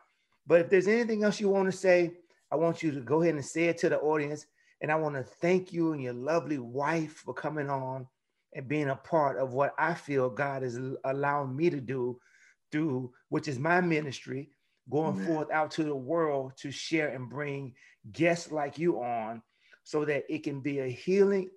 But 0.47 0.61
if 0.61 0.69
there's 0.69 0.87
anything 0.87 1.23
else 1.23 1.39
you 1.39 1.49
want 1.49 1.69
to 1.69 1.77
say, 1.77 2.13
I 2.51 2.55
want 2.55 2.83
you 2.83 2.91
to 2.91 2.99
go 3.01 3.21
ahead 3.21 3.35
and 3.35 3.45
say 3.45 3.65
it 3.65 3.77
to 3.79 3.89
the 3.89 3.99
audience 3.99 4.45
and 4.81 4.91
I 4.91 4.95
want 4.95 5.15
to 5.15 5.23
thank 5.23 5.71
you 5.71 5.93
and 5.93 6.01
your 6.01 6.13
lovely 6.13 6.57
wife 6.57 7.21
for 7.25 7.33
coming 7.33 7.69
on 7.69 8.07
and 8.53 8.67
being 8.67 8.89
a 8.89 8.95
part 8.95 9.37
of 9.37 9.53
what 9.53 9.73
I 9.77 9.93
feel 9.93 10.29
God 10.29 10.63
is 10.63 10.79
allowing 11.05 11.55
me 11.55 11.69
to 11.69 11.79
do, 11.79 12.19
through, 12.71 13.11
which 13.29 13.47
is 13.47 13.59
my 13.59 13.81
ministry, 13.81 14.49
going 14.89 15.13
Amen. 15.13 15.25
forth 15.25 15.51
out 15.51 15.71
to 15.71 15.83
the 15.83 15.95
world 15.95 16.53
to 16.57 16.71
share 16.71 17.09
and 17.09 17.29
bring 17.29 17.73
guests 18.11 18.51
like 18.51 18.77
you 18.77 19.01
on 19.01 19.41
so 19.83 20.05
that 20.05 20.23
it 20.29 20.43
can 20.43 20.61
be 20.61 20.79
a 20.79 20.87
healing 20.87 21.49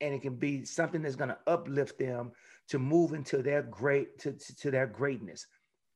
and 0.00 0.14
it 0.14 0.22
can 0.22 0.36
be 0.36 0.64
something 0.64 1.02
that's 1.02 1.16
going 1.16 1.30
to 1.30 1.38
uplift 1.46 1.98
them 1.98 2.32
to 2.68 2.78
move 2.78 3.12
into 3.12 3.42
their 3.42 3.62
great 3.62 4.18
to, 4.18 4.36
to 4.60 4.70
their 4.70 4.86
greatness. 4.86 5.46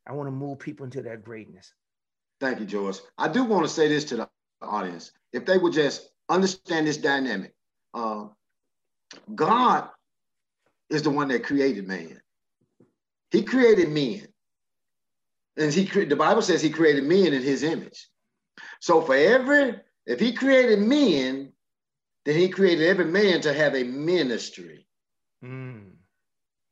I 0.09 0.12
want 0.12 0.28
to 0.28 0.33
move 0.33 0.59
people 0.59 0.85
into 0.85 1.03
their 1.03 1.16
greatness. 1.16 1.72
Thank 2.41 2.61
you, 2.61 2.66
George. 2.66 2.99
I 3.18 3.28
do 3.28 3.45
want 3.45 3.64
to 3.64 3.68
say 3.68 3.89
this 3.89 4.05
to 4.07 4.16
the 4.16 4.28
audience. 4.62 5.12
If 5.33 5.45
they 5.45 5.59
would 5.59 5.74
just 5.74 6.09
understand 6.31 6.87
this 6.87 6.97
dynamic, 6.97 7.53
uh, 7.93 8.28
God 9.35 9.89
is 10.89 11.03
the 11.03 11.11
one 11.11 11.28
that 11.28 11.45
created 11.45 11.87
man. 11.87 12.20
He 13.31 13.43
created 13.43 13.91
men. 13.91 14.26
And 15.57 15.72
he 15.72 15.85
the 16.05 16.16
Bible 16.16 16.43
says 16.43 16.62
he 16.62 16.70
created 16.70 17.05
men 17.05 17.33
in 17.35 17.43
his 17.43 17.62
image. 17.62 18.09
So 18.81 19.03
for 19.03 19.14
every, 19.14 19.76
if 20.07 20.20
he 20.20 20.33
created 20.33 20.78
men, 20.78 21.53
then 22.24 22.37
he 22.37 22.49
created 22.49 22.87
every 22.87 23.07
man 23.07 23.41
to 23.43 23.53
have 23.53 23.74
a 23.74 23.83
ministry. 23.83 24.87
Mm. 25.45 25.91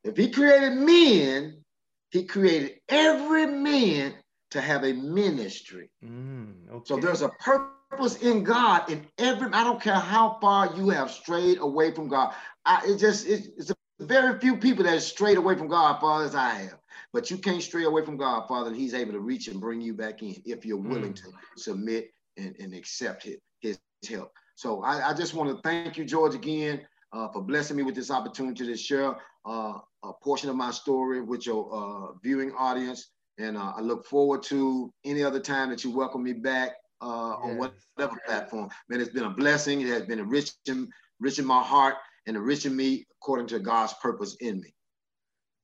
If 0.04 0.16
he 0.16 0.30
created 0.30 0.74
men, 0.74 1.64
he 2.10 2.24
created 2.24 2.80
every 2.88 3.46
man 3.46 4.14
to 4.50 4.60
have 4.60 4.84
a 4.84 4.92
ministry. 4.92 5.90
Mm, 6.04 6.70
okay. 6.70 6.84
So 6.86 6.96
there's 6.96 7.22
a 7.22 7.28
purpose 7.28 7.77
in 8.20 8.44
God 8.44 8.90
in 8.90 9.06
every, 9.18 9.52
I 9.52 9.64
don't 9.64 9.80
care 9.80 9.94
how 9.94 10.38
far 10.40 10.74
you 10.76 10.90
have 10.90 11.10
strayed 11.10 11.58
away 11.58 11.92
from 11.92 12.08
God. 12.08 12.34
I, 12.64 12.82
it 12.86 12.98
just, 12.98 13.26
it, 13.26 13.48
it's 13.56 13.72
very 14.00 14.38
few 14.38 14.56
people 14.56 14.84
that 14.84 15.02
strayed 15.02 15.38
away 15.38 15.56
from 15.56 15.68
God, 15.68 16.00
Father, 16.00 16.24
as 16.24 16.34
I 16.34 16.50
have. 16.50 16.78
But 17.12 17.30
you 17.30 17.38
can't 17.38 17.62
stray 17.62 17.84
away 17.84 18.04
from 18.04 18.16
God, 18.16 18.46
Father, 18.46 18.68
and 18.68 18.76
He's 18.76 18.94
able 18.94 19.12
to 19.12 19.20
reach 19.20 19.48
and 19.48 19.60
bring 19.60 19.80
you 19.80 19.94
back 19.94 20.22
in 20.22 20.40
if 20.44 20.66
you're 20.66 20.76
willing 20.76 21.14
mm. 21.14 21.22
to 21.22 21.32
submit 21.56 22.10
and, 22.36 22.54
and 22.60 22.74
accept 22.74 23.24
his, 23.24 23.38
his 23.60 23.78
help. 24.08 24.32
So 24.56 24.82
I, 24.82 25.10
I 25.10 25.14
just 25.14 25.34
want 25.34 25.50
to 25.50 25.60
thank 25.62 25.96
you, 25.96 26.04
George, 26.04 26.34
again 26.34 26.86
uh, 27.12 27.28
for 27.28 27.42
blessing 27.42 27.76
me 27.76 27.82
with 27.82 27.94
this 27.94 28.10
opportunity 28.10 28.66
to 28.66 28.76
share 28.76 29.16
uh, 29.46 29.78
a 30.04 30.12
portion 30.22 30.50
of 30.50 30.56
my 30.56 30.70
story 30.70 31.22
with 31.22 31.46
your 31.46 31.68
uh, 31.72 32.12
viewing 32.22 32.52
audience. 32.52 33.08
And 33.38 33.56
uh, 33.56 33.72
I 33.76 33.80
look 33.80 34.04
forward 34.04 34.42
to 34.44 34.92
any 35.04 35.22
other 35.22 35.40
time 35.40 35.70
that 35.70 35.84
you 35.84 35.90
welcome 35.90 36.22
me 36.22 36.32
back 36.32 36.72
uh, 37.00 37.36
yes. 37.44 37.50
on 37.50 37.58
whatever 37.58 38.20
platform. 38.26 38.68
Man, 38.88 39.00
it's 39.00 39.10
been 39.10 39.24
a 39.24 39.30
blessing. 39.30 39.80
It 39.80 39.88
has 39.88 40.02
been 40.02 40.18
enriching, 40.18 40.88
enriching 41.20 41.44
my 41.44 41.62
heart 41.62 41.96
and 42.26 42.36
enriching 42.36 42.76
me 42.76 43.06
according 43.20 43.46
to 43.48 43.58
God's 43.58 43.94
purpose 44.02 44.36
in 44.40 44.60
me. 44.60 44.74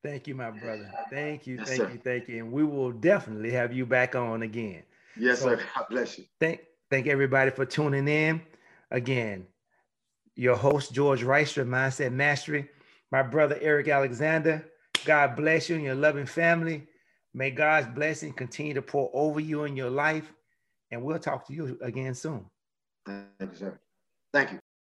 Thank 0.02 0.26
you, 0.26 0.34
my 0.34 0.50
brother. 0.50 0.90
Thank 1.10 1.46
you, 1.46 1.56
yes, 1.56 1.68
thank 1.68 1.80
sir. 1.80 1.90
you, 1.90 1.98
thank 1.98 2.28
you. 2.28 2.38
And 2.38 2.52
we 2.52 2.62
will 2.62 2.92
definitely 2.92 3.50
have 3.52 3.72
you 3.72 3.86
back 3.86 4.14
on 4.14 4.42
again. 4.42 4.82
Yes, 5.16 5.40
so, 5.40 5.56
sir. 5.56 5.62
God 5.74 5.86
bless 5.88 6.18
you. 6.18 6.24
Thank, 6.40 6.60
thank 6.90 7.06
everybody 7.06 7.50
for 7.50 7.64
tuning 7.64 8.06
in. 8.06 8.42
Again, 8.90 9.46
your 10.36 10.56
host, 10.56 10.92
George 10.92 11.22
Reister, 11.22 11.66
Mindset 11.66 12.12
Mastery. 12.12 12.68
My 13.10 13.22
brother, 13.22 13.56
Eric 13.60 13.88
Alexander. 13.88 14.64
God 15.04 15.36
bless 15.36 15.68
you 15.68 15.76
and 15.76 15.84
your 15.84 15.94
loving 15.94 16.26
family. 16.26 16.86
May 17.32 17.50
God's 17.50 17.86
blessing 17.86 18.32
continue 18.32 18.74
to 18.74 18.82
pour 18.82 19.10
over 19.12 19.40
you 19.40 19.64
in 19.64 19.76
your 19.76 19.90
life. 19.90 20.32
And 20.94 21.02
we'll 21.02 21.18
talk 21.18 21.46
to 21.48 21.52
you 21.52 21.76
again 21.82 22.14
soon. 22.14 22.46
Thank 23.04 23.28
you, 23.40 23.54
sir. 23.54 23.80
Thank 24.32 24.52
you. 24.52 24.63